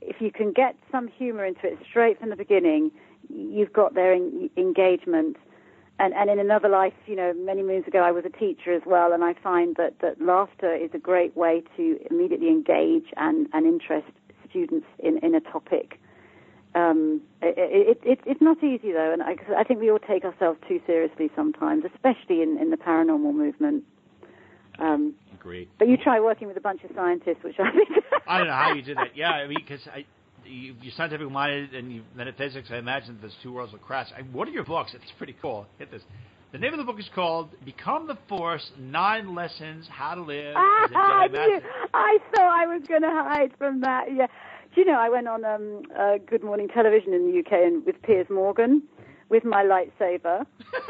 If 0.00 0.20
you 0.20 0.30
can 0.30 0.52
get 0.52 0.76
some 0.92 1.08
humour 1.08 1.44
into 1.44 1.66
it 1.66 1.78
straight 1.88 2.20
from 2.20 2.30
the 2.30 2.36
beginning, 2.36 2.90
you've 3.28 3.72
got 3.72 3.94
their 3.94 4.12
en- 4.12 4.50
engagement. 4.56 5.36
And, 5.98 6.12
and 6.14 6.28
in 6.28 6.38
another 6.38 6.68
life, 6.68 6.92
you 7.06 7.14
know, 7.14 7.32
many 7.34 7.62
moons 7.62 7.86
ago, 7.86 8.00
I 8.00 8.10
was 8.10 8.24
a 8.24 8.38
teacher 8.38 8.72
as 8.74 8.82
well, 8.84 9.12
and 9.12 9.22
I 9.22 9.34
find 9.34 9.76
that, 9.76 10.00
that 10.00 10.20
laughter 10.20 10.74
is 10.74 10.90
a 10.92 10.98
great 10.98 11.36
way 11.36 11.62
to 11.76 11.98
immediately 12.10 12.48
engage 12.48 13.06
and, 13.16 13.46
and 13.52 13.64
interest 13.64 14.08
students 14.50 14.86
in, 14.98 15.18
in 15.18 15.34
a 15.34 15.40
topic. 15.40 16.00
Um, 16.74 17.20
it, 17.40 17.54
it, 17.56 18.00
it, 18.04 18.20
it's 18.26 18.40
not 18.40 18.62
easy 18.64 18.90
though, 18.90 19.12
and 19.12 19.22
I, 19.22 19.36
I 19.56 19.62
think 19.62 19.78
we 19.78 19.90
all 19.90 20.00
take 20.00 20.24
ourselves 20.24 20.58
too 20.66 20.80
seriously 20.86 21.30
sometimes, 21.36 21.84
especially 21.84 22.42
in, 22.42 22.58
in 22.58 22.70
the 22.70 22.76
paranormal 22.76 23.32
movement. 23.32 23.84
Um, 24.80 25.14
Great. 25.44 25.68
but 25.78 25.86
you 25.88 25.96
try 25.96 26.18
working 26.20 26.48
with 26.48 26.56
a 26.56 26.60
bunch 26.60 26.82
of 26.84 26.90
scientists, 26.96 27.44
which 27.44 27.54
I 27.60 27.70
think. 27.70 27.88
I 28.26 28.38
don't 28.38 28.46
know 28.48 28.52
how 28.54 28.72
you 28.72 28.82
did 28.82 28.96
that. 28.96 29.14
Yeah, 29.16 29.30
I 29.30 29.46
mean, 29.46 29.58
because 29.60 29.86
I, 29.94 30.04
you, 30.44 30.74
you're 30.82 30.92
scientific 30.96 31.30
minded 31.30 31.74
and 31.74 31.92
you 31.92 32.02
metaphysics. 32.16 32.68
I 32.72 32.78
imagine 32.78 33.18
those 33.22 33.36
two 33.42 33.52
worlds 33.52 33.72
will 33.72 33.78
crash. 33.80 34.08
I, 34.16 34.22
what 34.22 34.48
are 34.48 34.52
your 34.52 34.64
books? 34.64 34.92
It's 34.94 35.12
pretty 35.18 35.36
cool. 35.40 35.66
Hit 35.78 35.90
this. 35.92 36.02
The 36.52 36.58
name 36.58 36.72
of 36.72 36.78
the 36.78 36.84
book 36.84 36.98
is 36.98 37.08
called 37.14 37.50
"Become 37.64 38.06
the 38.06 38.16
Force: 38.28 38.70
Nine 38.78 39.34
Lessons 39.34 39.86
How 39.90 40.14
to 40.14 40.22
Live 40.22 40.56
as 40.56 40.90
a 40.90 40.96
I 40.96 41.28
Jedi 41.28 41.32
knew- 41.32 41.38
Master." 41.60 41.68
I 41.94 42.18
thought 42.34 42.60
I 42.62 42.66
was 42.66 42.82
going 42.88 43.02
to 43.02 43.10
hide 43.10 43.50
from 43.58 43.80
that. 43.82 44.04
Yeah. 44.14 44.26
Do 44.74 44.80
you 44.80 44.86
know, 44.86 44.98
I 44.98 45.08
went 45.08 45.28
on 45.28 45.44
um, 45.44 45.82
uh, 45.96 46.14
Good 46.26 46.42
Morning 46.42 46.66
Television 46.68 47.12
in 47.14 47.30
the 47.30 47.38
UK 47.40 47.52
and 47.64 47.84
with 47.86 48.00
Piers 48.02 48.26
Morgan 48.28 48.82
with 49.28 49.44
my 49.44 49.62
lightsaber 49.64 50.44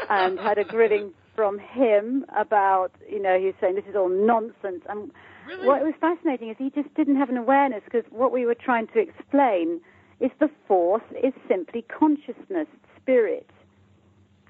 and 0.08 0.38
had 0.38 0.56
a 0.58 0.64
grilling 0.64 1.12
from 1.34 1.58
him 1.58 2.24
about, 2.36 2.92
you 3.10 3.20
know, 3.20 3.38
he 3.38 3.46
was 3.46 3.54
saying 3.60 3.74
this 3.74 3.84
is 3.88 3.96
all 3.96 4.08
nonsense. 4.08 4.82
And 4.88 5.10
Really? 5.46 5.66
what 5.66 5.82
was 5.82 5.94
fascinating 6.00 6.48
is 6.48 6.56
he 6.58 6.70
just 6.70 6.92
didn't 6.94 7.16
have 7.16 7.28
an 7.28 7.36
awareness 7.36 7.82
because 7.84 8.04
what 8.10 8.32
we 8.32 8.46
were 8.46 8.54
trying 8.54 8.86
to 8.88 8.98
explain 8.98 9.80
is 10.20 10.30
the 10.40 10.50
force 10.66 11.02
is 11.22 11.34
simply 11.48 11.82
consciousness, 11.82 12.66
spirit. 13.00 13.48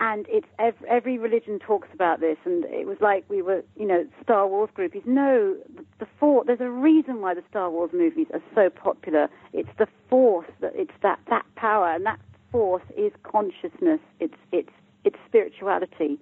And 0.00 0.26
it's 0.28 0.46
every, 0.58 0.88
every 0.88 1.18
religion 1.18 1.58
talks 1.58 1.88
about 1.92 2.20
this. 2.20 2.36
And 2.44 2.64
it 2.66 2.86
was 2.86 2.98
like 3.00 3.24
we 3.28 3.42
were 3.42 3.62
you 3.76 3.86
know 3.86 4.06
star 4.22 4.46
wars 4.46 4.70
groupies. 4.76 5.06
No 5.06 5.56
the, 5.76 5.84
the 6.00 6.06
for 6.18 6.44
there's 6.44 6.60
a 6.60 6.70
reason 6.70 7.20
why 7.20 7.34
the 7.34 7.44
star 7.48 7.70
wars 7.70 7.90
movies 7.92 8.26
are 8.32 8.42
so 8.54 8.70
popular. 8.70 9.28
It's 9.52 9.68
the 9.78 9.86
force 10.10 10.50
that 10.60 10.72
it's 10.74 10.92
that 11.02 11.20
that 11.30 11.46
power. 11.56 11.92
And 11.92 12.04
that 12.06 12.20
force 12.52 12.82
is 12.96 13.12
consciousness. 13.22 14.00
It's 14.20 14.34
it's 14.52 14.72
it's 15.04 15.16
spirituality 15.26 16.18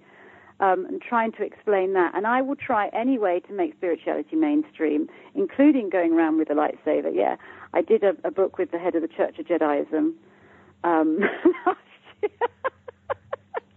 um, 0.59 0.85
and 0.85 1.01
trying 1.01 1.31
to 1.31 1.43
explain 1.43 1.93
that 1.93 2.13
and 2.15 2.25
i 2.27 2.41
will 2.41 2.55
try 2.55 2.87
any 2.93 3.17
way 3.17 3.39
to 3.39 3.53
make 3.53 3.73
spirituality 3.73 4.35
mainstream 4.35 5.07
including 5.35 5.89
going 5.89 6.13
around 6.13 6.37
with 6.37 6.49
a 6.49 6.53
lightsaber 6.53 7.09
yeah 7.13 7.35
i 7.73 7.81
did 7.81 8.03
a, 8.03 8.13
a 8.23 8.31
book 8.31 8.57
with 8.57 8.71
the 8.71 8.77
head 8.79 8.95
of 8.95 9.01
the 9.01 9.07
church 9.07 9.37
of 9.39 9.45
jediism 9.45 10.13
um, 10.83 11.19
last 11.65 11.79
year 12.21 12.29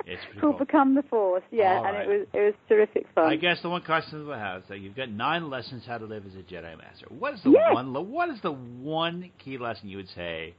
It's 0.06 0.22
called 0.40 0.56
cool. 0.58 0.66
Become 0.66 0.94
the 0.94 1.02
Force, 1.02 1.42
yeah, 1.50 1.78
All 1.78 1.86
and 1.86 1.96
it 1.96 2.06
was 2.08 2.26
it 2.32 2.38
was 2.38 2.54
terrific 2.68 3.06
fun. 3.12 3.24
I 3.28 3.34
guess 3.34 3.60
the 3.60 3.68
one 3.68 3.82
question 3.82 4.30
I 4.30 4.38
have 4.38 4.62
is 4.62 4.68
that 4.68 4.78
you've 4.78 4.94
got 4.94 5.10
nine 5.10 5.50
lessons 5.50 5.82
how 5.84 5.98
to 5.98 6.04
live 6.04 6.24
as 6.24 6.34
a 6.34 6.44
Jedi 6.44 6.78
Master. 6.78 7.06
What 7.08 7.34
is 7.34 7.42
the 7.42 7.50
Yes. 7.50 7.74
one? 7.74 7.92
What 8.12 8.28
is 8.30 8.40
the 8.40 8.52
one 8.52 9.30
key 9.44 9.58
lesson 9.58 9.88
you 9.88 9.96
would 9.96 10.08
say 10.14 10.54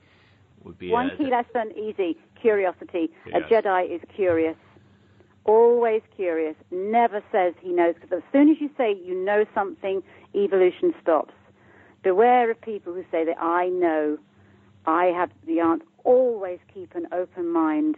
would 0.65 0.77
be 0.77 0.89
One 0.91 1.11
a, 1.11 1.17
key 1.17 1.29
lesson, 1.31 1.71
easy, 1.77 2.17
curiosity. 2.41 3.09
Yes. 3.25 3.35
A 3.49 3.53
Jedi 3.53 3.89
is 3.95 4.01
curious, 4.13 4.57
always 5.47 6.01
curious, 6.15 6.55
never 6.71 7.23
says 7.31 7.53
he 7.59 7.71
knows, 7.71 7.95
because 7.95 8.17
as 8.17 8.23
soon 8.31 8.49
as 8.49 8.57
you 8.59 8.69
say 8.77 8.95
you 9.03 9.15
know 9.15 9.45
something, 9.55 10.03
evolution 10.35 10.93
stops. 11.01 11.33
Beware 12.03 12.51
of 12.51 12.61
people 12.61 12.93
who 12.93 13.03
say 13.11 13.25
that 13.25 13.37
I 13.41 13.69
know, 13.69 14.17
I 14.85 15.05
have 15.05 15.31
the 15.45 15.59
answer. 15.59 15.85
Always 16.03 16.59
keep 16.73 16.93
an 16.95 17.07
open 17.11 17.51
mind. 17.51 17.97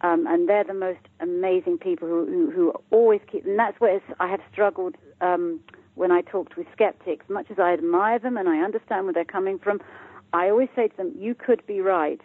Um, 0.00 0.26
and 0.28 0.48
they're 0.48 0.62
the 0.62 0.74
most 0.74 1.00
amazing 1.18 1.78
people 1.78 2.06
who, 2.06 2.24
who, 2.26 2.50
who 2.52 2.72
always 2.92 3.20
keep, 3.30 3.44
and 3.44 3.58
that's 3.58 3.80
where 3.80 4.00
I 4.20 4.28
have 4.28 4.40
struggled 4.52 4.94
um, 5.20 5.58
when 5.96 6.12
I 6.12 6.20
talked 6.20 6.56
with 6.56 6.68
skeptics. 6.72 7.24
Much 7.28 7.50
as 7.50 7.58
I 7.58 7.72
admire 7.72 8.20
them 8.20 8.36
and 8.36 8.48
I 8.48 8.58
understand 8.58 9.06
where 9.06 9.12
they're 9.12 9.24
coming 9.24 9.58
from, 9.58 9.80
I 10.32 10.50
always 10.50 10.68
say 10.76 10.86
to 10.86 10.96
them, 10.96 11.12
you 11.18 11.34
could 11.34 11.66
be 11.66 11.80
right. 11.80 12.20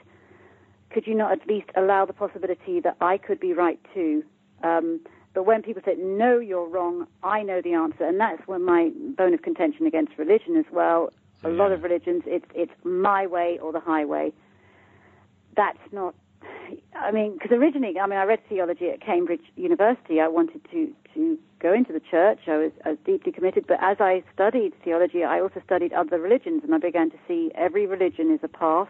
Could 0.91 1.07
you 1.07 1.15
not 1.15 1.31
at 1.31 1.47
least 1.47 1.69
allow 1.75 2.05
the 2.05 2.13
possibility 2.13 2.79
that 2.81 2.95
I 3.01 3.17
could 3.17 3.39
be 3.39 3.53
right 3.53 3.79
too? 3.91 4.23
Um, 4.63 4.99
but 5.33 5.45
when 5.45 5.61
people 5.61 5.81
say, 5.83 5.95
no, 5.97 6.39
you're 6.39 6.67
wrong, 6.67 7.07
I 7.23 7.41
know 7.41 7.61
the 7.61 7.73
answer. 7.73 8.03
And 8.05 8.19
that's 8.19 8.47
when 8.47 8.63
my 8.63 8.91
bone 9.17 9.33
of 9.33 9.41
contention 9.41 9.85
against 9.85 10.17
religion 10.17 10.55
as 10.55 10.65
well. 10.71 11.11
A 11.43 11.49
lot 11.49 11.71
of 11.71 11.83
religions, 11.83 12.23
it's, 12.25 12.45
it's 12.53 12.71
my 12.83 13.27
way 13.27 13.59
or 13.61 13.73
the 13.73 13.79
highway. 13.79 14.31
That's 15.57 15.79
not, 15.91 16.15
I 16.95 17.11
mean, 17.11 17.33
because 17.33 17.51
originally, 17.51 17.99
I 17.99 18.07
mean, 18.07 18.17
I 18.17 18.23
read 18.23 18.39
theology 18.47 18.89
at 18.89 19.01
Cambridge 19.01 19.43
University. 19.55 20.21
I 20.21 20.27
wanted 20.27 20.61
to, 20.71 20.93
to 21.15 21.37
go 21.59 21.73
into 21.73 21.91
the 21.91 21.99
church. 21.99 22.39
I 22.47 22.57
was, 22.57 22.71
I 22.85 22.89
was 22.91 22.97
deeply 23.05 23.31
committed. 23.31 23.65
But 23.67 23.79
as 23.81 23.97
I 23.99 24.23
studied 24.33 24.73
theology, 24.83 25.23
I 25.23 25.41
also 25.41 25.61
studied 25.65 25.93
other 25.93 26.19
religions. 26.19 26.61
And 26.63 26.73
I 26.73 26.77
began 26.77 27.09
to 27.09 27.17
see 27.27 27.51
every 27.55 27.87
religion 27.87 28.31
is 28.31 28.39
a 28.43 28.47
path 28.47 28.89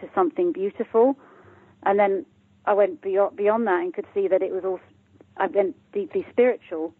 to 0.00 0.08
something 0.14 0.52
beautiful. 0.52 1.16
And 1.84 1.98
then 1.98 2.26
I 2.64 2.74
went 2.74 3.02
beyond, 3.02 3.36
beyond 3.36 3.66
that 3.66 3.80
and 3.80 3.94
could 3.94 4.06
see 4.14 4.28
that 4.28 4.42
it 4.42 4.52
was 4.52 4.64
all, 4.64 4.80
I 5.36 5.46
went 5.46 5.76
deeply 5.92 6.26
spiritual 6.30 6.94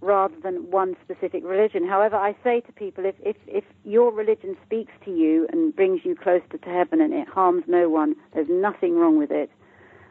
rather 0.00 0.34
than 0.42 0.70
one 0.70 0.96
specific 1.04 1.44
religion. 1.44 1.86
However, 1.86 2.16
I 2.16 2.34
say 2.42 2.60
to 2.60 2.72
people, 2.72 3.04
if, 3.04 3.14
if, 3.20 3.36
if 3.46 3.64
your 3.84 4.10
religion 4.10 4.56
speaks 4.66 4.92
to 5.04 5.14
you 5.14 5.46
and 5.52 5.74
brings 5.74 6.04
you 6.04 6.16
closer 6.16 6.58
to 6.60 6.68
heaven 6.68 7.00
and 7.00 7.12
it 7.12 7.28
harms 7.28 7.64
no 7.66 7.88
one, 7.88 8.16
there's 8.34 8.48
nothing 8.50 8.96
wrong 8.96 9.16
with 9.16 9.30
it. 9.30 9.50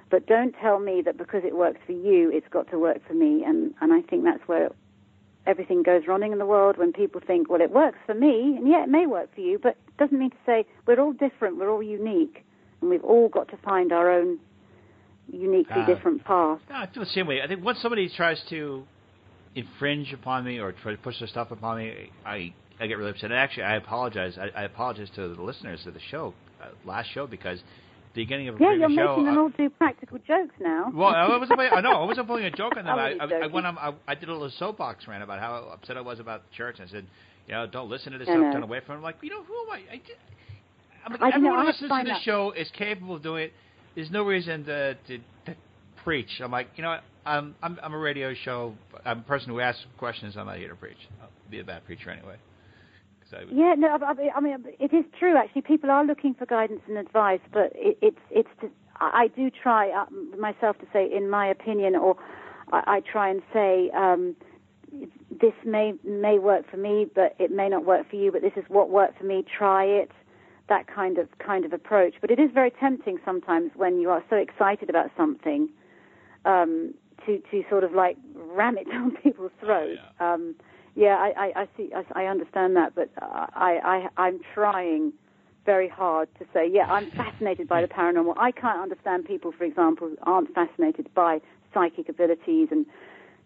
But 0.10 0.28
don't 0.28 0.56
tell 0.62 0.80
me 0.80 1.02
that 1.04 1.18
because 1.18 1.44
it 1.46 1.56
works 1.56 1.80
for 1.86 1.94
you, 1.94 2.30
it's 2.32 2.48
got 2.50 2.70
to 2.72 2.80
work 2.80 3.06
for 3.08 3.14
me. 3.14 3.44
And, 3.46 3.74
and 3.82 3.94
I 3.94 4.02
think 4.02 4.24
that's 4.24 4.48
where 4.48 4.70
everything 5.46 5.84
goes 5.84 6.08
wrong 6.08 6.24
in 6.24 6.38
the 6.38 6.46
world 6.46 6.78
when 6.78 6.94
people 6.94 7.22
think, 7.26 7.50
well, 7.50 7.62
it 7.62 7.72
works 7.72 7.98
for 8.06 8.14
me, 8.14 8.56
and 8.58 8.68
yeah, 8.68 8.84
it 8.84 8.90
may 8.90 9.06
work 9.06 9.34
for 9.34 9.42
you, 9.42 9.58
but 9.58 9.78
it 9.88 9.98
doesn't 9.98 10.20
mean 10.20 10.30
to 10.30 10.38
say 10.46 10.66
we're 10.86 11.00
all 11.00 11.14
different, 11.14 11.58
we're 11.58 11.72
all 11.72 11.82
unique, 11.82 12.46
and 12.80 12.90
we've 12.90 13.04
all 13.04 13.28
got 13.30 13.48
to 13.50 13.58
find 13.58 13.92
our 13.92 14.12
own 14.12 14.40
uniquely 15.28 15.82
uh, 15.82 15.86
different 15.86 16.24
path. 16.24 16.60
I 16.70 16.88
feel 16.88 17.04
the 17.04 17.10
same 17.10 17.28
way. 17.28 17.42
I 17.42 17.48
think 17.48 17.64
once 17.64 17.80
somebody 17.82 18.10
tries 18.10 18.42
to 18.50 18.84
infringe 19.56 20.14
upon 20.14 20.46
me 20.46 20.60
or 20.60 20.72
try 20.72 20.92
to 20.92 20.98
push 20.98 21.20
their 21.20 21.28
stuff 21.28 21.52
upon 21.52 21.78
me, 21.78 22.12
I 22.26 22.54
I 22.80 22.88
get 22.88 22.98
really 22.98 23.12
upset. 23.12 23.32
And 23.32 23.34
actually, 23.40 23.64
I 23.64 23.76
apologize. 23.76 24.38
I, 24.38 24.62
I 24.62 24.64
apologize 24.64 25.10
to 25.16 25.28
the 25.28 25.42
listeners 25.42 25.86
of 25.86 25.94
the 25.94 26.00
show, 26.10 26.34
uh, 26.62 26.68
last 26.86 27.12
show, 27.14 27.28
because 27.28 27.60
the 28.14 28.24
beginning 28.24 28.50
of 28.50 28.56
a 28.56 28.60
yeah, 28.60 28.74
you're 28.74 28.90
making 28.90 29.26
them 29.26 29.38
all 29.38 29.50
do 29.50 29.70
practical 29.70 30.18
jokes 30.20 30.56
now. 30.60 30.92
Well, 30.94 31.10
I 31.10 31.38
wasn't. 31.38 31.60
I 31.60 31.82
know 31.82 32.02
I 32.02 32.06
wasn't 32.06 32.28
pulling 32.28 32.46
a 32.46 32.52
joke 32.52 32.76
on 32.78 32.86
them. 32.86 33.00
I, 33.00 33.16
I, 33.20 33.44
I 33.44 33.48
went 33.48 33.68
on. 33.68 33.78
I, 33.78 33.94
I 34.08 34.16
did 34.16 34.30
a 34.30 34.34
little 34.34 34.52
soapbox 34.58 35.08
rant 35.08 35.24
about 35.24 35.40
how 35.40 35.70
upset 35.74 35.98
I 35.98 36.02
was 36.02 36.20
about 36.20 36.50
church. 36.52 36.78
I 36.82 36.88
said, 36.88 37.06
you 37.48 37.54
know, 37.54 37.68
don't 37.68 37.90
listen 37.90 38.12
to 38.14 38.18
this 38.18 38.28
stuff. 38.28 38.54
Turn 38.54 38.64
away 38.64 38.82
from 38.86 38.96
it. 38.96 38.98
I'm 38.98 39.04
like, 39.04 39.18
you 39.22 39.30
know, 39.30 39.44
who 39.44 39.54
am 39.54 39.72
I? 39.72 39.76
I, 39.76 40.02
I 41.06 41.10
mean, 41.10 41.18
I 41.22 41.30
everyone 41.36 41.60
who 41.62 41.68
listens 41.68 41.90
to 41.90 42.04
this 42.04 42.22
show 42.24 42.52
is 42.52 42.70
capable 42.78 43.16
of 43.16 43.24
doing 43.24 43.46
it. 43.46 43.54
There's 43.96 44.12
no 44.12 44.24
reason 44.24 44.66
to, 44.66 44.96
to, 44.96 45.18
to 45.18 45.56
preach. 46.04 46.30
I'm 46.44 46.52
like, 46.52 46.68
you 46.76 46.84
know, 46.84 46.92
what? 46.92 47.04
I'm 47.26 47.56
I'm 47.62 47.78
I'm 47.84 47.94
a 47.94 47.98
radio 47.98 48.34
show. 48.34 48.74
I'm 49.06 49.20
a 49.20 49.24
person 49.24 49.50
who 49.50 49.60
asks 49.60 49.86
questions. 49.98 50.36
I'm 50.38 50.48
not 50.48 50.58
here 50.58 50.70
to 50.70 50.76
preach. 50.76 50.98
I'll 51.22 51.30
be 51.50 51.60
a 51.60 51.64
bad 51.64 51.86
preacher 51.86 52.10
anyway. 52.10 52.36
yeah, 53.52 53.76
no, 53.78 53.98
I 54.02 54.14
I 54.36 54.42
mean, 54.42 54.58
it 54.80 54.94
is 54.94 55.06
true. 55.20 55.38
Actually, 55.38 55.62
people 55.62 55.92
are 55.92 56.04
looking 56.04 56.34
for 56.34 56.46
guidance 56.46 56.82
and 56.88 56.98
advice, 56.98 57.40
but 57.54 57.72
it, 57.76 57.98
it's 58.02 58.20
it's. 58.30 58.50
To, 58.62 58.70
I 59.00 59.30
do 59.36 59.50
try 59.50 59.90
uh, 59.90 60.06
myself 60.38 60.78
to 60.80 60.86
say, 60.94 61.10
in 61.12 61.30
my 61.30 61.48
opinion, 61.48 61.96
or 61.96 62.18
I, 62.72 62.84
I 62.88 63.00
try 63.00 63.30
and 63.30 63.42
say, 63.54 63.90
um, 63.96 64.36
this 65.30 65.54
may 65.66 65.94
may 66.04 66.40
work 66.40 66.70
for 66.70 66.78
me, 66.78 67.08
but 67.14 67.36
it 67.40 67.52
may 67.52 67.70
not 67.70 67.86
work 67.86 68.10
for 68.10 68.16
you. 68.16 68.32
But 68.32 68.42
this 68.42 68.54
is 68.56 68.64
what 68.68 68.90
worked 68.90 69.20
for 69.20 69.26
me. 69.26 69.46
Try 69.58 69.86
it. 69.86 70.12
That 70.72 70.88
kind 70.88 71.18
of 71.18 71.28
kind 71.40 71.64
of 71.66 71.74
approach. 71.74 72.14
But 72.22 72.32
it 72.32 72.40
is 72.40 72.50
very 72.54 72.72
tempting 72.72 73.18
sometimes 73.26 73.72
when 73.76 74.00
you 74.00 74.10
are 74.10 74.24
so 74.30 74.38
excited 74.38 74.90
about 74.90 75.10
something. 75.18 75.70
Um, 76.46 76.94
to 77.26 77.32
to 77.52 77.64
sort 77.70 77.84
of 77.84 77.92
like 77.94 78.18
ram 78.34 78.78
it 78.78 78.88
down 78.94 79.16
people's 79.24 79.52
throats. 79.60 80.00
Yeah. 80.20 80.34
Um, 80.34 80.56
yeah, 80.96 81.16
I, 81.16 81.30
I, 81.46 81.62
I 81.62 81.68
see. 81.78 81.90
I, 81.96 82.04
I 82.24 82.26
understand 82.26 82.76
that, 82.76 82.96
but 82.96 83.10
I, 83.22 84.08
I 84.18 84.24
I'm 84.26 84.40
trying 84.54 85.14
very 85.66 85.88
hard 85.88 86.28
to 86.40 86.46
say, 86.54 86.68
yeah, 86.70 86.86
I'm 86.86 87.12
fascinated 87.12 87.68
by 87.68 87.82
the 87.82 87.88
paranormal. 87.88 88.34
I 88.38 88.52
can't 88.52 88.82
understand 88.82 89.26
people, 89.26 89.52
for 89.56 89.64
example, 89.64 90.10
who 90.10 90.18
aren't 90.24 90.54
fascinated 90.54 91.14
by 91.14 91.40
psychic 91.74 92.10
abilities 92.10 92.70
and 92.72 92.86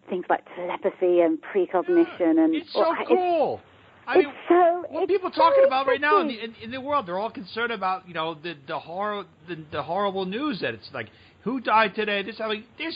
things 0.08 0.24
like 0.28 0.44
telepathy 0.56 1.20
and 1.20 1.38
precognition. 1.40 2.36
Yeah, 2.36 2.44
and 2.44 2.54
it's 2.54 2.72
so 2.72 2.94
cool. 3.06 3.60
It's, 3.62 3.75
I 4.06 4.18
mean, 4.18 4.26
so, 4.48 4.84
what 4.88 5.08
people 5.08 5.30
so 5.32 5.40
talking 5.40 5.64
about 5.66 5.86
right 5.86 6.00
now 6.00 6.20
in 6.20 6.28
the, 6.28 6.44
in, 6.44 6.54
in, 6.62 6.70
the 6.70 6.80
world, 6.80 7.06
they're 7.06 7.18
all 7.18 7.30
concerned 7.30 7.72
about 7.72 8.06
you 8.06 8.14
know 8.14 8.34
the 8.34 8.54
the 8.68 8.78
horror 8.78 9.24
the, 9.48 9.58
the 9.72 9.82
horrible 9.82 10.24
news 10.24 10.60
that 10.60 10.74
it's 10.74 10.88
like 10.94 11.08
who 11.42 11.60
died 11.60 11.94
today. 11.94 12.22
This 12.22 12.40
I 12.40 12.48
mean 12.48 12.64
this 12.78 12.94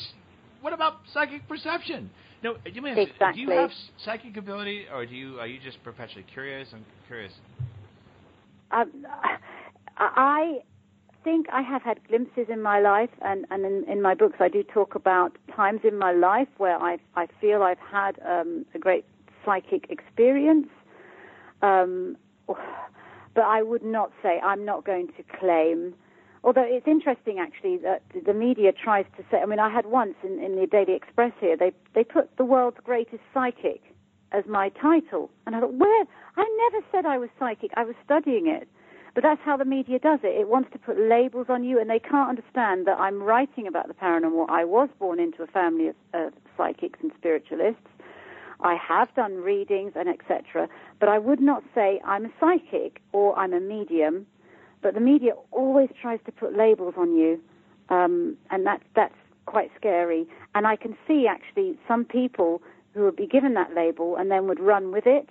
what 0.61 0.73
about 0.73 0.99
psychic 1.13 1.49
perception? 1.49 2.11
No, 2.43 2.57
you 2.73 2.81
mean, 2.81 2.97
exactly. 2.97 3.45
do 3.45 3.53
you 3.53 3.59
have 3.59 3.71
psychic 4.05 4.37
ability, 4.37 4.87
or 4.93 5.05
do 5.05 5.15
you 5.15 5.39
are 5.41 5.47
you 5.47 5.59
just 5.63 5.83
perpetually 5.83 6.25
curious? 6.33 6.69
I'm 6.73 6.85
curious. 7.07 7.33
Um, 8.71 8.91
I 9.97 10.61
think 11.25 11.47
I 11.53 11.61
have 11.61 11.83
had 11.83 12.07
glimpses 12.09 12.47
in 12.49 12.63
my 12.63 12.81
life, 12.81 13.11
and, 13.21 13.45
and 13.51 13.65
in, 13.65 13.85
in, 13.89 14.01
my 14.01 14.15
books 14.15 14.37
I 14.41 14.49
do 14.49 14.63
talk 14.63 14.95
about 14.95 15.37
times 15.55 15.81
in 15.85 15.99
my 15.99 16.13
life 16.13 16.49
where 16.57 16.79
I 16.79 16.99
I 17.15 17.27
feel 17.41 17.63
I've 17.63 17.79
had 17.79 18.19
um, 18.27 18.65
a 18.75 18.79
great 18.79 19.05
psychic 19.45 19.91
experience. 19.91 20.69
Um, 21.63 22.17
but 22.47 23.45
I 23.45 23.63
would 23.63 23.85
not 23.85 24.13
say 24.23 24.41
I'm 24.43 24.65
not 24.65 24.85
going 24.85 25.09
to 25.17 25.23
claim 25.39 25.95
Although 26.43 26.65
it's 26.67 26.87
interesting 26.87 27.39
actually 27.39 27.77
that 27.79 28.03
the 28.25 28.33
media 28.33 28.73
tries 28.73 29.05
to 29.17 29.25
say. 29.31 29.39
I 29.43 29.47
mean, 29.47 29.59
I 29.59 29.69
had 29.69 29.87
once 29.87 30.15
in, 30.23 30.43
in 30.43 30.57
the 30.57 30.67
Daily 30.67 30.95
Express 30.95 31.33
here. 31.39 31.57
They 31.57 31.73
they 31.95 32.03
put 32.03 32.35
the 32.39 32.45
world's 32.45 32.79
greatest 32.83 33.23
psychic 33.35 33.83
as 34.33 34.45
my 34.47 34.71
title, 34.71 35.31
and 35.47 35.55
I 35.55 35.61
thought, 35.61 35.75
where? 35.75 36.05
I 36.37 36.71
never 36.71 36.87
said 36.91 37.05
I 37.05 37.19
was 37.19 37.29
psychic. 37.39 37.73
I 37.77 37.85
was 37.85 37.95
studying 38.05 38.47
it. 38.47 38.69
But 39.13 39.25
that's 39.25 39.41
how 39.45 39.57
the 39.57 39.65
media 39.65 39.99
does 39.99 40.21
it. 40.23 40.39
It 40.41 40.49
wants 40.49 40.71
to 40.73 40.79
put 40.79 40.97
labels 40.97 41.47
on 41.49 41.65
you, 41.65 41.81
and 41.81 41.91
they 41.91 41.99
can't 41.99 42.29
understand 42.29 42.87
that 42.87 42.99
I'm 43.01 43.21
writing 43.23 43.67
about 43.67 43.89
the 43.89 43.95
paranormal. 43.95 44.49
I 44.49 44.65
was 44.65 44.89
born 45.01 45.19
into 45.19 45.43
a 45.43 45.49
family 45.49 45.89
of, 45.89 45.97
of 46.15 46.33
psychics 46.57 47.01
and 47.03 47.11
spiritualists. 47.19 47.90
I 48.63 48.75
have 48.77 49.15
done 49.15 49.37
readings 49.37 49.93
and 49.95 50.09
etc. 50.09 50.69
But 50.99 51.09
I 51.09 51.19
would 51.19 51.41
not 51.41 51.63
say 51.75 52.01
I'm 52.05 52.27
a 52.27 52.31
psychic 52.41 53.01
or 53.13 53.39
I'm 53.39 53.53
a 53.53 53.61
medium 53.61 54.27
but 54.83 54.95
the 54.95 55.01
media 55.01 55.33
always 55.51 55.89
tries 56.01 56.21
to 56.27 56.33
put 56.33 56.57
labels 56.57 56.95
on 56.97 57.17
you, 57.17 57.41
um, 57.89 58.37
and 58.51 58.67
that's 58.67 58.85
that's 58.95 59.15
quite 59.47 59.71
scary. 59.77 60.27
And 60.55 60.67
I 60.67 60.77
can 60.77 60.97
see 61.07 61.27
actually 61.27 61.79
some 61.87 62.05
people 62.05 62.63
who 62.95 63.05
would 63.05 63.17
be 63.17 63.27
given 63.27 63.55
that 63.55 63.75
label 63.75 64.17
and 64.17 64.31
then 64.31 64.47
would 64.49 64.61
run 64.61 64.91
with 64.93 65.07
it 65.07 65.29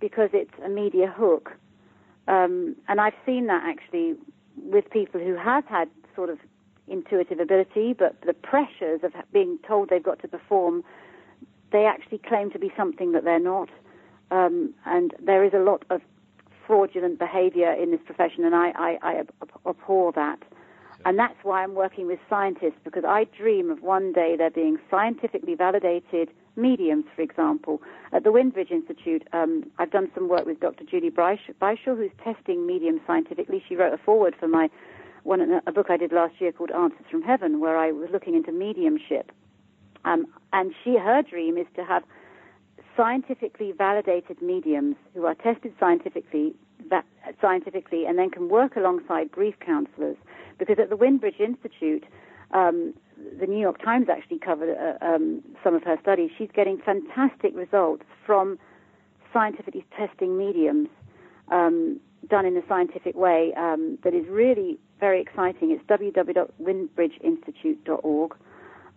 because 0.00 0.30
it's 0.32 0.52
a 0.64 0.68
media 0.68 1.12
hook. 1.14 1.52
Um, 2.26 2.74
and 2.88 3.00
I've 3.00 3.14
seen 3.26 3.46
that 3.46 3.62
actually 3.64 4.14
with 4.56 4.88
people 4.90 5.20
who 5.20 5.36
have 5.36 5.64
had 5.66 5.88
sort 6.16 6.30
of 6.30 6.38
intuitive 6.88 7.38
ability, 7.38 7.92
but 7.92 8.16
the 8.26 8.32
pressures 8.32 9.00
of 9.02 9.12
being 9.32 9.58
told 9.66 9.88
they've 9.88 10.02
got 10.02 10.20
to 10.22 10.28
perform, 10.28 10.84
they 11.74 11.86
actually 11.86 12.18
claim 12.18 12.52
to 12.52 12.58
be 12.58 12.72
something 12.76 13.10
that 13.12 13.24
they're 13.24 13.40
not. 13.40 13.68
Um, 14.30 14.72
and 14.86 15.12
there 15.20 15.44
is 15.44 15.52
a 15.52 15.58
lot 15.58 15.84
of 15.90 16.00
fraudulent 16.66 17.18
behavior 17.18 17.72
in 17.72 17.90
this 17.90 18.00
profession, 18.06 18.44
and 18.44 18.54
I, 18.54 18.70
I, 18.76 18.98
I 19.02 19.22
abhor 19.68 20.12
that. 20.12 20.38
And 21.04 21.18
that's 21.18 21.34
why 21.42 21.64
I'm 21.64 21.74
working 21.74 22.06
with 22.06 22.20
scientists, 22.30 22.78
because 22.84 23.04
I 23.04 23.24
dream 23.24 23.70
of 23.70 23.82
one 23.82 24.12
day 24.12 24.36
there 24.38 24.50
being 24.50 24.78
scientifically 24.88 25.56
validated 25.56 26.30
mediums, 26.54 27.06
for 27.16 27.22
example. 27.22 27.82
At 28.12 28.22
the 28.22 28.30
Windbridge 28.30 28.70
Institute, 28.70 29.26
um, 29.32 29.64
I've 29.78 29.90
done 29.90 30.12
some 30.14 30.28
work 30.28 30.46
with 30.46 30.60
Dr. 30.60 30.84
Julie 30.84 31.10
Beischel, 31.10 31.96
who's 31.96 32.12
testing 32.22 32.68
mediums 32.68 33.00
scientifically. 33.04 33.62
She 33.68 33.74
wrote 33.74 33.92
a 33.92 33.98
foreword 33.98 34.36
for 34.38 34.46
my 34.46 34.70
one 35.24 35.60
a 35.66 35.72
book 35.72 35.86
I 35.90 35.96
did 35.96 36.12
last 36.12 36.34
year 36.38 36.52
called 36.52 36.70
Answers 36.70 37.06
from 37.10 37.22
Heaven, 37.22 37.58
where 37.58 37.76
I 37.76 37.90
was 37.90 38.10
looking 38.12 38.36
into 38.36 38.52
mediumship. 38.52 39.32
Um, 40.04 40.26
and 40.52 40.72
she, 40.82 40.96
her 40.96 41.22
dream 41.22 41.56
is 41.56 41.66
to 41.76 41.84
have 41.84 42.02
scientifically 42.96 43.72
validated 43.72 44.40
mediums 44.40 44.96
who 45.14 45.26
are 45.26 45.34
tested 45.34 45.74
scientifically, 45.80 46.54
that, 46.90 47.04
scientifically 47.40 48.06
and 48.06 48.16
then 48.18 48.30
can 48.30 48.48
work 48.48 48.76
alongside 48.76 49.30
grief 49.30 49.54
counselors. 49.64 50.16
Because 50.58 50.78
at 50.78 50.90
the 50.90 50.96
Windbridge 50.96 51.40
Institute, 51.40 52.04
um, 52.52 52.94
the 53.38 53.46
New 53.46 53.58
York 53.58 53.82
Times 53.82 54.08
actually 54.10 54.38
covered 54.38 54.76
uh, 54.76 54.98
um, 55.04 55.42
some 55.62 55.74
of 55.74 55.82
her 55.82 55.98
studies. 56.00 56.30
She's 56.36 56.50
getting 56.54 56.78
fantastic 56.78 57.54
results 57.54 58.04
from 58.24 58.58
scientifically 59.32 59.84
testing 59.96 60.38
mediums 60.38 60.88
um, 61.50 61.98
done 62.28 62.46
in 62.46 62.56
a 62.56 62.62
scientific 62.68 63.16
way 63.16 63.52
um, 63.56 63.98
that 64.04 64.14
is 64.14 64.24
really 64.28 64.78
very 65.00 65.20
exciting. 65.20 65.72
It's 65.72 65.82
www.windbridgeinstitute.org. 65.84 68.36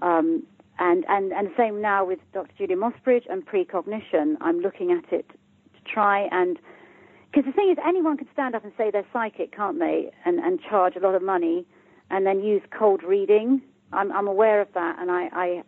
Um, 0.02 0.44
and, 0.80 1.06
and, 1.08 1.32
and 1.32 1.48
the 1.48 1.54
same 1.58 1.82
now 1.82 2.06
with 2.06 2.20
Dr. 2.34 2.52
Julia 2.58 2.76
Mossbridge 2.78 3.24
and 3.30 3.46
precognition. 3.46 4.38
I'm 4.42 4.60
looking 4.60 4.92
at 4.92 5.12
it 5.12 5.28
to 5.30 5.94
try 5.94 6.28
and 6.32 6.60
because 7.32 7.46
the 7.46 7.52
thing 7.52 7.70
is, 7.70 7.78
anyone 7.86 8.18
can 8.18 8.28
stand 8.32 8.56
up 8.56 8.64
and 8.64 8.72
say 8.78 8.90
they're 8.90 9.06
psychic, 9.12 9.56
can't 9.56 9.80
they? 9.80 10.12
And, 10.26 10.40
and 10.40 10.60
charge 10.62 10.96
a 10.96 11.00
lot 11.00 11.14
of 11.14 11.22
money 11.22 11.66
and 12.10 12.26
then 12.26 12.42
use 12.42 12.62
cold 12.78 13.04
reading. 13.04 13.62
I'm, 13.92 14.12
I'm 14.12 14.28
aware 14.28 14.62
of 14.62 14.70
that, 14.74 14.98
and 15.00 15.12
I, 15.12 15.28
I, 15.32 15.64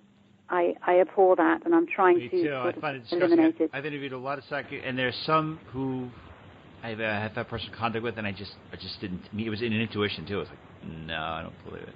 I, 0.49 0.74
I 0.86 0.99
abhor 1.01 1.36
that, 1.36 1.66
and 1.66 1.76
I'm 1.76 1.88
trying 1.88 2.18
Me 2.18 2.30
to 2.30 2.43
too. 2.43 2.55
I 2.55 2.72
find 2.80 2.97
it 2.97 3.03
eliminate 3.12 3.60
it. 3.60 3.70
I've 3.74 3.86
interviewed 3.86 4.14
a 4.14 4.18
lot 4.18 4.38
of 4.38 4.43
psychic, 4.49 4.82
and 4.86 4.97
there's 4.97 5.16
some 5.26 5.60
who 5.72 6.10
I've 6.84 6.99
uh, 6.99 7.03
had 7.03 7.36
that 7.36 7.49
personal 7.49 7.78
contact 7.78 8.03
with, 8.03 8.18
and 8.18 8.26
I 8.26 8.32
just, 8.32 8.53
I 8.74 8.76
just 8.76 8.99
didn't. 8.99 9.22
It 9.38 9.49
was 9.49 9.62
in 9.62 9.74
an 9.74 9.82
intuition 9.82 10.26
too. 10.26 10.38
I 10.38 10.39
was 10.39 10.47
like, 10.49 10.91
no, 11.07 11.16
I 11.16 11.41
don't 11.43 11.66
believe 11.66 11.84
it. 11.84 11.95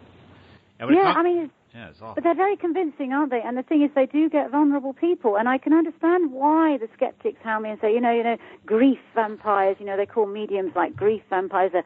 It 0.80 0.94
Yeah, 0.94 1.14
com- 1.14 1.18
I 1.18 1.24
mean, 1.24 1.52
yeah, 1.74 1.90
it's 1.90 2.02
awful. 2.02 2.16
but 2.16 2.24
they're 2.24 2.36
very 2.36 2.56
convincing, 2.56 3.14
aren't 3.14 3.32
they? 3.32 3.42
And 3.42 3.58
the 3.58 3.64
thing 3.64 3.82
is, 3.82 3.90
they 3.96 4.06
do 4.06 4.30
get 4.30 4.52
vulnerable 4.52 4.94
people, 4.94 5.38
and 5.38 5.50
I 5.50 5.58
can 5.58 5.74
understand 5.74 6.32
why 6.32 6.78
the 6.78 6.88
skeptics 6.94 7.40
hound 7.44 7.64
me 7.64 7.72
and 7.72 7.80
say, 7.82 7.94
you 7.94 8.00
know, 8.00 8.12
you 8.12 8.24
know, 8.24 8.38
grief 8.66 9.00
vampires. 9.16 9.78
You 9.80 9.86
know, 9.86 9.98
they 9.98 10.06
call 10.06 10.28
mediums 10.28 10.74
like 10.76 10.96
grief 10.96 11.24
vampires. 11.30 11.72
They're, 11.74 11.86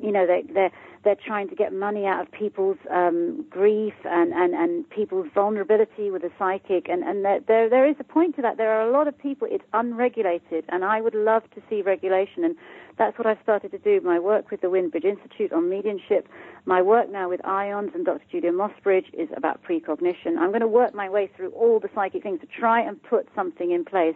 you 0.00 0.12
know, 0.12 0.26
they, 0.26 0.42
they're 0.52 0.70
they're 1.04 1.16
trying 1.16 1.48
to 1.48 1.56
get 1.56 1.72
money 1.72 2.06
out 2.06 2.20
of 2.20 2.30
people's 2.30 2.76
um, 2.88 3.44
grief 3.50 3.94
and, 4.04 4.32
and, 4.32 4.54
and 4.54 4.88
people's 4.88 5.26
vulnerability 5.34 6.12
with 6.12 6.22
the 6.22 6.30
psychic, 6.38 6.88
and 6.88 7.02
and 7.02 7.24
there, 7.24 7.40
there 7.46 7.68
there 7.68 7.88
is 7.88 7.96
a 7.98 8.04
point 8.04 8.36
to 8.36 8.42
that. 8.42 8.56
There 8.56 8.70
are 8.70 8.88
a 8.88 8.92
lot 8.92 9.08
of 9.08 9.18
people. 9.18 9.48
It's 9.50 9.64
unregulated, 9.72 10.64
and 10.68 10.84
I 10.84 11.00
would 11.00 11.14
love 11.14 11.42
to 11.54 11.62
see 11.68 11.82
regulation, 11.82 12.44
and 12.44 12.56
that's 12.98 13.18
what 13.18 13.26
I've 13.26 13.38
started 13.42 13.72
to 13.72 13.78
do. 13.78 14.00
My 14.00 14.18
work 14.18 14.50
with 14.50 14.60
the 14.60 14.70
Windbridge 14.70 15.04
Institute 15.04 15.52
on 15.52 15.68
mediumship, 15.68 16.28
my 16.66 16.80
work 16.82 17.10
now 17.10 17.28
with 17.28 17.40
IONS 17.42 17.94
and 17.94 18.04
Dr. 18.04 18.22
Julia 18.30 18.52
Mossbridge 18.52 19.12
is 19.12 19.28
about 19.36 19.62
precognition. 19.62 20.38
I'm 20.38 20.50
going 20.50 20.60
to 20.60 20.68
work 20.68 20.94
my 20.94 21.08
way 21.08 21.30
through 21.36 21.50
all 21.50 21.80
the 21.80 21.90
psychic 21.94 22.22
things 22.22 22.40
to 22.40 22.46
try 22.46 22.80
and 22.80 23.02
put 23.02 23.28
something 23.34 23.72
in 23.72 23.84
place. 23.84 24.14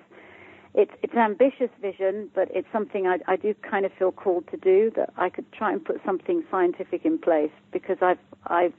It's 0.77 0.93
it's 1.03 1.13
an 1.15 1.21
ambitious 1.21 1.71
vision, 1.81 2.31
but 2.35 2.49
it's 2.55 2.69
something 2.73 3.07
I, 3.07 3.19
I 3.27 3.37
do 3.37 3.55
kind 3.69 3.85
of 3.87 3.93
feel 3.99 4.13
called 4.13 4.45
to 4.51 4.57
do. 4.57 4.93
That 4.95 5.13
I 5.17 5.31
could 5.31 5.51
try 5.53 5.73
and 5.73 5.85
put 5.85 6.01
something 6.05 6.45
scientific 6.51 7.05
in 7.05 7.19
place 7.19 7.51
because 7.73 7.97
I've 8.03 8.19
I've 8.47 8.75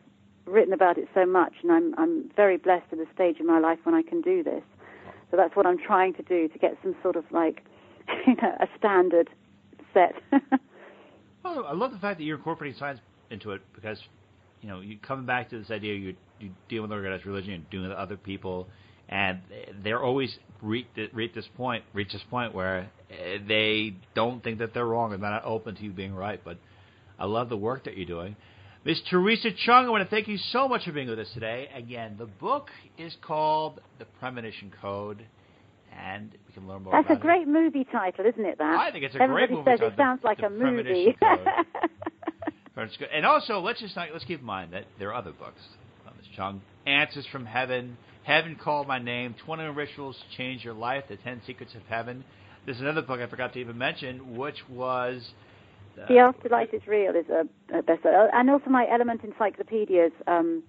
written 0.46 0.74
about 0.74 0.98
it 0.98 1.10
so 1.14 1.26
much, 1.26 1.54
and 1.64 1.72
I'm 1.72 1.96
I'm 1.98 2.32
very 2.36 2.58
blessed 2.58 2.86
at 2.92 3.00
the 3.00 3.08
stage 3.14 3.40
in 3.40 3.48
my 3.48 3.60
life 3.60 3.80
when 3.84 3.96
I 3.96 4.04
can 4.04 4.22
do 4.22 4.44
this. 4.44 4.64
So 5.32 5.38
that's 5.38 5.56
what 5.56 5.66
I'm 5.66 5.80
trying 5.80 6.14
to 6.14 6.24
do 6.24 6.48
to 6.48 6.60
get 6.60 6.78
some 6.82 6.96
sort 7.02 7.16
of 7.16 7.26
like 7.32 7.64
you 8.28 8.36
know 8.36 8.56
a 8.60 8.68
standard 8.78 9.30
set. 9.94 10.14
Well, 11.44 11.66
I 11.66 11.74
love 11.74 11.92
the 11.92 12.00
fact 12.00 12.18
that 12.18 12.26
you're 12.26 12.38
incorporating 12.38 12.78
science 12.78 13.00
into 13.30 13.52
it 13.52 13.62
because, 13.74 13.98
you 14.62 14.68
know, 14.68 14.82
you 14.82 14.98
coming 14.98 15.26
back 15.26 15.50
to 15.52 15.60
this 15.60 15.72
idea 15.72 15.96
you 15.96 16.16
you 16.40 16.52
deal 16.68 16.82
with 16.82 16.92
organized 16.92 17.26
religion 17.26 17.54
and 17.54 17.70
doing 17.70 17.88
with 17.88 17.98
other 17.98 18.18
people, 18.18 18.68
and 19.10 19.40
they're 19.84 20.02
always 20.04 20.38
reach 20.62 20.88
reach 21.14 21.34
this 21.34 21.48
point 21.56 21.84
reach 21.94 22.12
this 22.12 22.24
point 22.30 22.54
where 22.54 22.90
eh, 23.12 23.38
they 23.48 23.94
don't 24.16 24.44
think 24.44 24.60
that 24.60 24.74
they're 24.74 24.86
wrong 24.88 25.14
and 25.14 25.22
they're 25.22 25.30
not 25.30 25.46
open 25.46 25.76
to 25.76 25.84
you 25.84 25.92
being 25.92 26.14
right. 26.16 26.42
But 26.44 26.58
I 27.20 27.26
love 27.26 27.50
the 27.50 27.58
work 27.58 27.86
that 27.86 27.96
you're 27.98 28.06
doing. 28.08 28.36
Miss 28.86 29.02
Theresa 29.10 29.50
Cheung, 29.68 29.86
I 29.86 29.90
want 29.90 30.04
to 30.04 30.10
thank 30.10 30.28
you 30.28 30.38
so 30.38 30.68
much 30.70 30.86
for 30.86 30.92
being 30.94 31.10
with 31.10 31.20
us 31.20 31.30
today. 31.34 31.68
Again, 31.76 32.16
the 32.18 32.26
book 32.26 32.70
is 32.98 33.16
called 33.22 33.82
The 34.00 34.06
Premonition 34.20 34.72
Code, 34.82 35.26
and 35.98 36.32
we 36.48 36.54
can 36.54 36.68
learn 36.70 36.84
more 36.84 36.94
That's 36.94 37.10
a 37.10 37.14
about 37.14 37.18
it. 37.18 37.22
great 37.22 37.48
movie 37.50 37.84
title, 37.92 38.26
isn't 38.26 38.46
it? 38.46 38.58
That 38.60 38.80
I 38.80 38.92
think 38.92 39.04
it's 39.04 39.16
a 39.16 39.22
Everybody 39.22 39.48
great 39.48 39.58
movie 39.58 39.72
says 39.72 39.80
title, 39.80 39.94
it 39.94 39.98
sounds 39.98 40.22
The- 40.22 40.28
like 40.28 40.38
The 40.38 40.46
a 40.46 40.50
movie. 40.50 41.18
And 43.12 43.26
also, 43.26 43.60
let's 43.60 43.80
just 43.82 43.96
not, 43.96 44.10
let's 44.14 44.24
keep 44.26 44.40
in 44.40 44.46
mind 44.46 44.74
that 44.74 44.86
there 45.00 45.10
are 45.10 45.16
other 45.16 45.32
books. 45.32 45.60
Ms. 46.06 46.26
Cheung, 46.38 46.60
Answers 46.86 47.26
from 47.32 47.46
Heaven, 47.46 47.98
Heaven 48.28 48.58
Called 48.62 48.90
My 48.90 49.00
Name, 49.00 49.36
21 49.46 49.74
Rituals 49.74 50.18
to 50.18 50.38
Change 50.38 50.66
Your 50.66 50.74
Life, 50.74 51.06
The 51.08 51.16
10 51.16 51.44
Secrets 51.48 51.74
of 51.76 51.82
Heaven. 51.88 52.26
There's 52.66 52.82
another 52.82 53.02
book 53.02 53.22
I 53.22 53.28
forgot 53.28 53.54
to 53.54 53.60
even 53.60 53.78
mention, 53.78 54.36
which 54.36 54.58
was... 54.70 55.26
Uh, 55.98 56.06
the 56.10 56.18
Afterlife 56.18 56.74
is 56.74 56.82
Real 56.86 57.16
is 57.16 57.26
a, 57.30 57.48
a 57.74 57.82
bestseller, 57.82 58.28
and 58.34 58.50
also 58.50 58.70
my 58.70 58.86
Element 58.92 59.22
Encyclopedias, 59.24 60.12
um, 60.28 60.62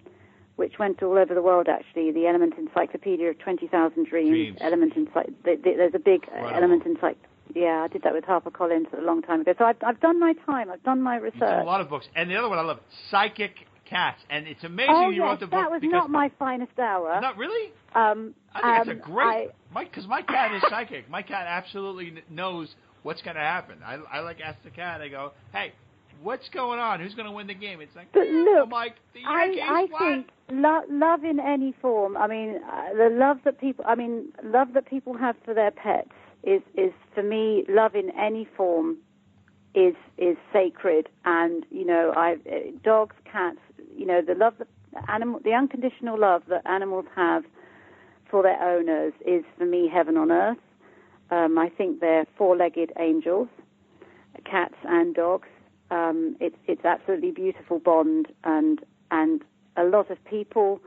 which 0.55 0.79
went 0.79 1.03
all 1.03 1.19
over 1.19 1.35
the 1.35 1.43
world. 1.43 1.67
Actually, 1.69 2.13
the 2.13 2.29
Element 2.29 2.55
Encyclopedia 2.57 3.29
of 3.29 3.39
Twenty 3.41 3.67
Thousand 3.67 4.07
Dreams. 4.07 4.31
Dreams. 4.31 4.59
Element 4.61 4.95
Encycl- 4.95 5.35
the, 5.45 5.57
the, 5.57 5.75
There's 5.77 5.95
a 5.95 5.99
big 5.99 6.23
uh, 6.33 6.37
Incredible. 6.37 6.55
Element 6.55 6.85
Encycl. 6.85 7.17
Yeah, 7.55 7.83
I 7.85 7.89
did 7.89 8.03
that 8.05 8.15
with 8.15 8.25
HarperCollins 8.25 8.97
a 8.97 9.03
long 9.03 9.21
time 9.21 9.41
ago. 9.41 9.53
So 9.59 9.65
I've, 9.65 9.77
I've 9.85 10.01
done 10.01 10.21
my 10.21 10.33
time. 10.47 10.71
I've 10.71 10.83
done 10.85 11.03
my 11.03 11.17
research. 11.17 11.41
done 11.41 11.61
a 11.61 11.65
lot 11.65 11.81
of 11.81 11.91
books. 11.91 12.07
And 12.15 12.31
the 12.31 12.37
other 12.37 12.49
one 12.49 12.59
I 12.59 12.63
love, 12.63 12.79
Psychic 13.11 13.68
Cats. 13.89 14.21
And 14.31 14.47
it's 14.47 14.63
amazing 14.65 14.95
oh 14.95 15.11
you 15.11 15.23
yes, 15.23 15.25
wrote 15.25 15.41
the 15.41 15.47
book 15.47 15.61
that 15.61 15.71
was 15.71 15.81
not 15.85 16.11
my 16.11 16.31
finest 16.39 16.79
hour. 16.79 17.21
Not 17.21 17.37
really? 17.37 17.73
um, 17.95 18.35
I 18.55 18.61
think 18.61 18.65
um, 18.65 18.81
it's 18.81 18.91
a 18.91 19.11
great... 19.11 19.49
Because 19.75 20.07
my 20.07 20.23
cat 20.23 20.55
is 20.55 20.63
psychic. 20.69 21.09
My 21.09 21.23
cat 21.23 21.47
absolutely 21.49 22.23
knows 22.31 22.69
what's 23.03 23.23
going 23.23 23.37
to 23.37 23.43
happen. 23.43 23.79
I, 23.85 23.99
I 24.13 24.21
like 24.21 24.41
ask 24.41 24.63
the 24.65 24.71
cat. 24.71 25.01
I 25.01 25.09
go, 25.09 25.33
"Hey, 25.53 25.73
what's 26.23 26.49
going 26.51 26.79
on? 26.79 27.01
Who's 27.01 27.15
going 27.15 27.27
to 27.27 27.33
win 27.33 27.47
the 27.47 27.55
game?" 27.55 27.81
It's 27.81 27.95
like, 27.95 28.13
But 28.13 28.25
"Yeah." 28.25 28.45
look, 28.45 28.65
I'm 28.65 28.71
like, 28.71 28.97
"The 29.15 29.21
I, 29.27 29.57
I 29.63 29.87
what?" 29.91 30.01
think 30.01 30.29
lo- 30.51 30.85
love 30.91 31.25
in 31.25 31.39
any 31.41 31.75
form. 31.81 32.17
I 32.17 32.27
mean, 32.27 32.61
uh, 32.71 32.95
the 32.95 33.11
love 33.11 33.39
that 33.45 33.61
people. 33.61 33.85
I 33.87 33.95
mean, 33.95 34.33
love 34.43 34.69
that 34.75 34.87
people 34.87 35.17
have 35.17 35.37
for 35.45 35.55
their 35.55 35.71
pets 35.71 36.11
is 36.43 36.63
is 36.77 36.93
for 37.15 37.23
me. 37.23 37.65
Love 37.69 37.95
in 37.95 38.11
any 38.19 38.47
form 38.57 38.99
is 39.75 39.95
is 40.17 40.37
sacred, 40.53 41.09
and 41.25 41.65
you 41.71 41.85
know, 41.87 42.13
I 42.17 42.33
uh, 42.33 42.71
dogs, 42.83 43.17
cats. 43.31 43.59
You 43.99 44.07
know, 44.07 44.23
the 44.23 44.35
love 44.35 44.55
that 44.59 44.69
animal, 45.09 45.41
the 45.43 45.53
unconditional 45.53 46.19
love 46.19 46.43
that 46.49 46.63
animals 46.67 47.07
have 47.17 47.45
for 48.31 48.43
their 48.43 48.63
owners 48.63 49.13
is 49.27 49.45
for 49.59 49.67
me 49.67 49.89
heaven 49.93 50.17
on 50.17 50.31
earth. 50.31 50.59
Um, 51.31 51.59
I 51.59 51.69
think 51.69 52.01
they're 52.01 52.25
four-legged 52.37 52.93
angels, 52.99 53.49
cats 54.45 54.77
and 54.85 55.15
dogs. 55.15 55.49
Um, 55.91 56.37
it's 56.41 56.57
it's 56.67 56.85
absolutely 56.85 57.33
beautiful 57.33 57.79
bond, 57.81 58.29
and 58.45 58.79
and 59.11 59.43
a 59.77 59.85
lot 59.85 60.11
of 60.11 60.23
people 60.25 60.81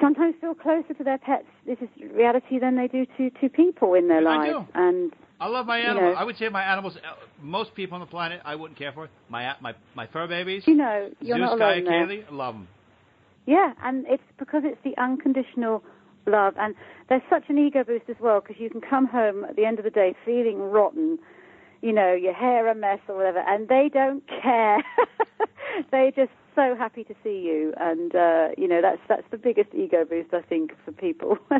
sometimes 0.00 0.34
feel 0.40 0.54
closer 0.54 0.92
to 0.94 1.04
their 1.04 1.18
pets. 1.18 1.46
This 1.66 1.78
is 1.80 1.88
reality 2.12 2.58
than 2.58 2.76
they 2.76 2.88
do 2.88 3.06
to 3.16 3.30
to 3.40 3.48
people 3.48 3.94
in 3.94 4.08
their 4.08 4.26
I 4.28 4.36
lives. 4.36 4.66
do. 4.66 4.72
And 4.74 5.12
I 5.40 5.46
love 5.48 5.66
my 5.66 5.78
you 5.78 5.84
animals. 5.88 6.14
know. 6.14 6.20
I 6.20 6.24
would 6.24 6.36
say 6.36 6.48
my 6.48 6.62
animals. 6.64 6.96
uh, 6.96 7.14
Most 7.40 7.74
people 7.74 7.94
on 7.94 8.00
the 8.00 8.06
planet, 8.06 8.40
I 8.44 8.54
wouldn't 8.56 8.78
care 8.78 8.92
for. 8.92 9.08
My 9.28 9.54
my 9.60 9.74
my 9.94 10.06
fur 10.08 10.26
babies. 10.26 10.64
you 10.66 10.74
know, 10.74 11.10
you're 11.20 11.38
Zeus, 11.38 11.50
not 11.50 11.58
Gaia, 11.58 11.74
alone 11.74 11.84
there. 11.84 12.06
Kaylee, 12.06 12.24
love 12.32 12.54
them. 12.54 12.68
Yeah, 13.46 13.72
and 13.82 14.04
it's 14.08 14.22
because 14.38 14.62
it's 14.64 14.82
the 14.84 15.00
unconditional 15.00 15.82
love, 16.26 16.54
and 16.58 16.74
there's 17.08 17.22
such 17.30 17.44
an 17.48 17.58
ego 17.58 17.84
boost 17.84 18.04
as 18.10 18.16
well 18.20 18.40
because 18.40 18.56
you 18.60 18.68
can 18.68 18.80
come 18.80 19.06
home 19.06 19.44
at 19.44 19.56
the 19.56 19.64
end 19.64 19.78
of 19.78 19.84
the 19.84 19.90
day 19.90 20.14
feeling 20.24 20.58
rotten, 20.60 21.18
you 21.80 21.92
know, 21.92 22.12
your 22.14 22.34
hair 22.34 22.68
a 22.68 22.74
mess 22.74 22.98
or 23.08 23.16
whatever, 23.16 23.40
and 23.40 23.68
they 23.68 23.88
don't 23.92 24.22
care. 24.26 24.78
They're 25.90 26.10
just 26.10 26.32
so 26.54 26.74
happy 26.76 27.04
to 27.04 27.14
see 27.22 27.40
you, 27.40 27.72
and 27.76 28.14
uh, 28.14 28.48
you 28.56 28.66
know 28.66 28.80
that's 28.82 29.00
that's 29.08 29.26
the 29.30 29.38
biggest 29.38 29.70
ego 29.74 30.04
boost 30.04 30.34
I 30.34 30.42
think 30.42 30.72
for 30.84 30.92
people. 30.92 31.38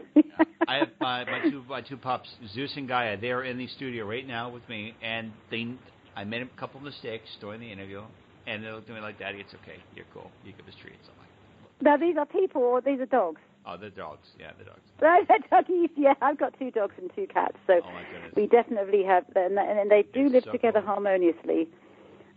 I 0.68 0.78
have 0.78 0.88
my, 1.00 1.24
my 1.24 1.50
two 1.50 1.64
my 1.68 1.80
two 1.80 1.96
pups, 1.96 2.28
Zeus 2.52 2.72
and 2.76 2.88
Gaia. 2.88 3.16
They 3.16 3.30
are 3.30 3.44
in 3.44 3.58
the 3.58 3.68
studio 3.68 4.06
right 4.06 4.26
now 4.26 4.50
with 4.50 4.68
me, 4.68 4.94
and 5.02 5.32
they 5.50 5.74
I 6.16 6.24
made 6.24 6.42
a 6.42 6.46
couple 6.58 6.80
mistakes 6.80 7.28
during 7.40 7.60
the 7.60 7.70
interview, 7.70 8.02
and 8.46 8.64
they 8.64 8.70
looked 8.70 8.90
at 8.90 8.96
me 8.96 9.00
like, 9.00 9.20
"Daddy, 9.20 9.38
it's 9.38 9.54
okay. 9.62 9.78
You're 9.94 10.06
cool. 10.12 10.30
You 10.44 10.52
give 10.52 10.66
us 10.66 10.74
treats." 10.82 10.96
I'm 11.04 11.18
like, 11.20 11.28
now 11.80 11.96
these 11.96 12.16
are 12.16 12.26
people 12.26 12.62
or 12.62 12.80
these 12.80 12.98
are 12.98 13.06
dogs. 13.06 13.40
"Oh, 13.68 13.76
they're 13.76 13.90
dogs. 13.90 14.28
Yeah, 14.38 14.52
they're 14.56 14.66
dogs." 14.66 14.80
They're 15.28 15.38
doggies. 15.50 15.90
Yeah, 15.96 16.14
I've 16.20 16.38
got 16.38 16.58
two 16.58 16.70
dogs 16.70 16.94
and 17.00 17.10
two 17.14 17.26
cats, 17.26 17.56
so 17.66 17.74
Oh 17.84 17.90
we 18.34 18.46
definitely 18.46 19.04
have, 19.04 19.24
and, 19.36 19.58
and 19.58 19.90
they 19.90 20.02
do 20.12 20.26
It's 20.26 20.34
live 20.34 20.44
so 20.44 20.52
together 20.52 20.80
cool. 20.80 20.94
harmoniously. 20.94 21.68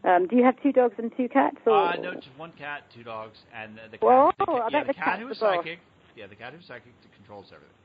Um, 0.04 0.28
do 0.28 0.36
you 0.36 0.44
have 0.44 0.62
two 0.62 0.72
dogs 0.72 0.96
and 0.98 1.12
two 1.16 1.30
cats? 1.30 1.58
Or? 1.66 1.74
Uh, 1.74 1.96
no, 1.96 2.14
just 2.16 2.28
one 2.38 2.52
cat, 2.58 2.84
two 2.94 3.04
dogs, 3.04 3.38
and 3.56 3.76
the 3.92 3.98
cat. 3.98 4.02
Whoa, 4.02 4.32
the, 4.40 4.52
I 4.52 4.68
yeah, 4.72 4.80
bet 4.80 4.88
the 4.88 4.94
the 4.94 4.94
cat 4.94 5.06
cat's 5.06 5.22
who's 5.22 5.40
the 5.40 5.46
psychic. 5.58 5.80
Yeah, 6.16 6.28
the 6.28 6.36
cat 6.36 6.54
who's 6.54 6.66
psychic 6.66 6.94
controls 7.16 7.46
everything. 7.54 7.76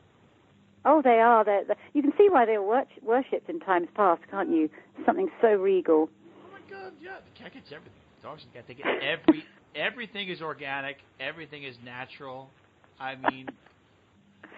Oh, 0.85 1.03
they 1.03 1.19
are. 1.21 1.45
They're, 1.45 1.65
they 1.65 1.75
you 1.93 2.03
can 2.03 2.13
see 2.17 2.29
why 2.31 2.47
they 2.47 2.59
were 2.59 2.65
wor- 2.65 2.87
worshipped 3.03 3.51
in 3.51 3.61
times 3.61 3.89
past, 3.95 4.23
can't 4.31 4.51
you? 4.51 4.71
Something 5.05 5.29
so 5.41 5.49
regal. 5.49 6.09
Oh 6.09 6.53
my 6.53 6.61
god, 6.71 6.93
yeah, 7.03 7.17
the 7.25 7.43
cat 7.43 7.53
gets 7.53 7.67
everything. 7.73 7.93
Dogs 8.23 8.43
and 8.45 8.53
cat, 8.55 8.65
they 8.67 8.75
get 8.75 8.87
every 8.87 9.45
everything 9.75 10.29
is 10.29 10.41
organic, 10.41 10.97
everything 11.21 11.65
is 11.65 11.77
natural. 11.85 12.51
I 12.99 13.15
mean, 13.31 13.49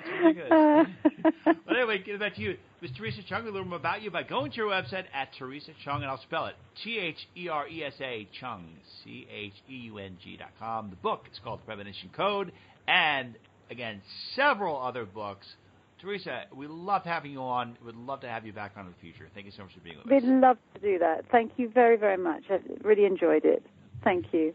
it's 0.04 0.24
ridiculous. 0.24 0.88
Uh, 1.46 1.52
but 1.66 1.76
anyway, 1.76 1.98
get 2.04 2.20
back 2.20 2.34
to 2.36 2.40
you. 2.40 2.56
Miss 2.80 2.90
Theresa 2.96 3.20
Cheung, 3.28 3.42
a 3.42 3.44
little 3.46 3.64
more 3.64 3.78
about 3.78 4.02
you 4.02 4.10
by 4.10 4.22
going 4.22 4.50
to 4.52 4.56
your 4.56 4.70
website 4.70 5.04
at 5.12 5.28
Theresa 5.38 5.72
Cheung, 5.84 5.96
and 5.96 6.06
I'll 6.06 6.22
spell 6.22 6.46
it 6.46 6.54
T 6.82 6.98
H 6.98 7.16
E 7.36 7.48
R 7.48 7.66
E 7.66 7.84
S 7.84 7.94
A 8.00 8.28
Cheung, 8.40 8.64
C 9.02 9.26
H 9.32 9.52
E 9.68 9.74
U 9.86 9.98
N 9.98 10.16
G 10.22 10.36
dot 10.36 10.50
com. 10.58 10.90
The 10.90 10.96
book 10.96 11.24
is 11.32 11.38
called 11.42 11.60
The 11.60 11.64
Premonition 11.64 12.10
Code, 12.16 12.52
and 12.86 13.34
again, 13.70 14.00
several 14.36 14.80
other 14.80 15.04
books. 15.04 15.46
Theresa, 16.00 16.44
we 16.54 16.68
love 16.68 17.02
having 17.02 17.32
you 17.32 17.40
on. 17.40 17.76
We'd 17.84 17.96
love 17.96 18.20
to 18.20 18.28
have 18.28 18.46
you 18.46 18.52
back 18.52 18.72
on 18.76 18.86
in 18.86 18.92
the 18.92 18.98
future. 19.00 19.28
Thank 19.34 19.46
you 19.46 19.52
so 19.56 19.64
much 19.64 19.74
for 19.74 19.80
being 19.80 19.96
with 19.96 20.06
We'd 20.06 20.18
us. 20.18 20.22
We'd 20.22 20.40
love 20.40 20.58
to 20.74 20.80
do 20.80 20.98
that. 21.00 21.24
Thank 21.32 21.52
you 21.56 21.68
very, 21.68 21.96
very 21.96 22.16
much. 22.16 22.44
I 22.50 22.60
really 22.82 23.04
enjoyed 23.04 23.44
it. 23.44 23.66
Thank 24.04 24.26
you. 24.32 24.54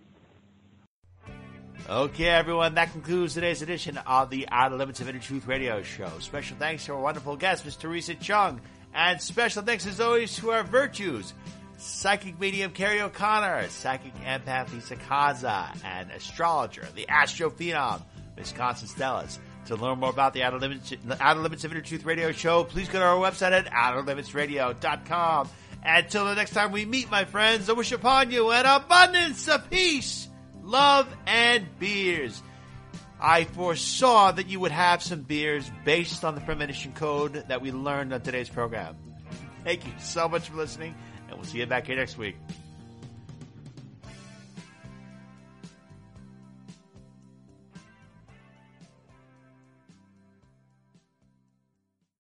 Okay, 1.90 2.28
everyone, 2.28 2.76
that 2.76 2.94
concludes 2.94 3.34
today's 3.34 3.62
edition 3.62 3.98
of 3.98 4.30
the 4.30 4.48
Outer 4.50 4.78
Limits 4.78 5.02
of 5.02 5.10
Inner 5.10 5.20
Truth 5.20 5.48
radio 5.48 5.84
show. 5.84 6.10
Special 6.20 6.56
thanks 6.58 6.86
to 6.86 6.94
our 6.94 7.02
wonderful 7.02 7.36
guest, 7.36 7.66
Ms. 7.66 7.76
Theresa 7.76 8.16
Cheung, 8.16 8.60
and 8.94 9.20
special 9.20 9.64
thanks 9.64 9.86
as 9.86 10.00
always 10.00 10.34
to 10.38 10.52
our 10.52 10.64
virtues, 10.64 11.34
psychic 11.78 12.40
medium 12.40 12.72
Carrie 12.72 13.02
O'Connor, 13.02 13.68
psychic 13.68 14.16
empath 14.24 14.72
Lisa 14.72 14.96
Kaza, 14.96 15.78
and 15.84 16.10
astrologer, 16.12 16.88
the 16.96 17.10
astro 17.10 17.50
phenom, 17.50 18.02
Miss 18.38 18.54
Constance 18.54 18.94
Stellas. 18.94 19.40
To 19.66 19.76
learn 19.76 20.00
more 20.00 20.10
about 20.10 20.34
the 20.34 20.44
Outer 20.44 20.60
Limits, 20.60 20.94
Outer 21.20 21.42
Limits 21.42 21.66
of 21.66 21.74
Inner 21.74 21.82
Truth 21.82 22.06
radio 22.06 22.32
show, 22.32 22.64
please 22.64 22.88
go 22.88 23.00
to 23.00 23.06
our 23.06 23.18
website 23.18 23.52
at 23.52 23.66
outerlimitsradio.com. 23.66 25.50
Until 25.84 26.26
the 26.26 26.36
next 26.36 26.52
time 26.52 26.72
we 26.72 26.86
meet, 26.86 27.12
my 27.12 27.26
friends, 27.26 27.70
I 27.70 27.74
wish 27.74 27.92
upon 27.92 28.32
you 28.32 28.52
an 28.52 28.66
abundance 28.66 29.50
of 29.50 29.70
peace 29.70 30.30
love, 30.64 31.08
and 31.28 31.68
beers. 31.80 32.42
I 33.20 33.46
foresaw 33.46 34.32
that 34.32 34.48
you 34.48 34.60
would 34.60 34.72
have 34.72 35.02
some 35.02 35.22
beers 35.22 35.70
based 35.86 36.26
on 36.26 36.36
the 36.36 36.42
premonition 36.42 36.92
code 36.94 37.46
that 37.48 37.62
we 37.62 37.72
learned 37.72 38.14
on 38.14 38.22
today's 38.22 38.50
program. 38.50 38.98
Thank 39.64 39.86
you 39.86 39.94
so 40.00 40.28
much 40.28 40.50
for 40.50 40.58
listening, 40.58 40.94
and 41.28 41.38
we'll 41.38 41.46
see 41.46 41.60
you 41.60 41.66
back 41.66 41.88
here 41.88 41.96
next 41.96 42.18
week. 42.18 42.36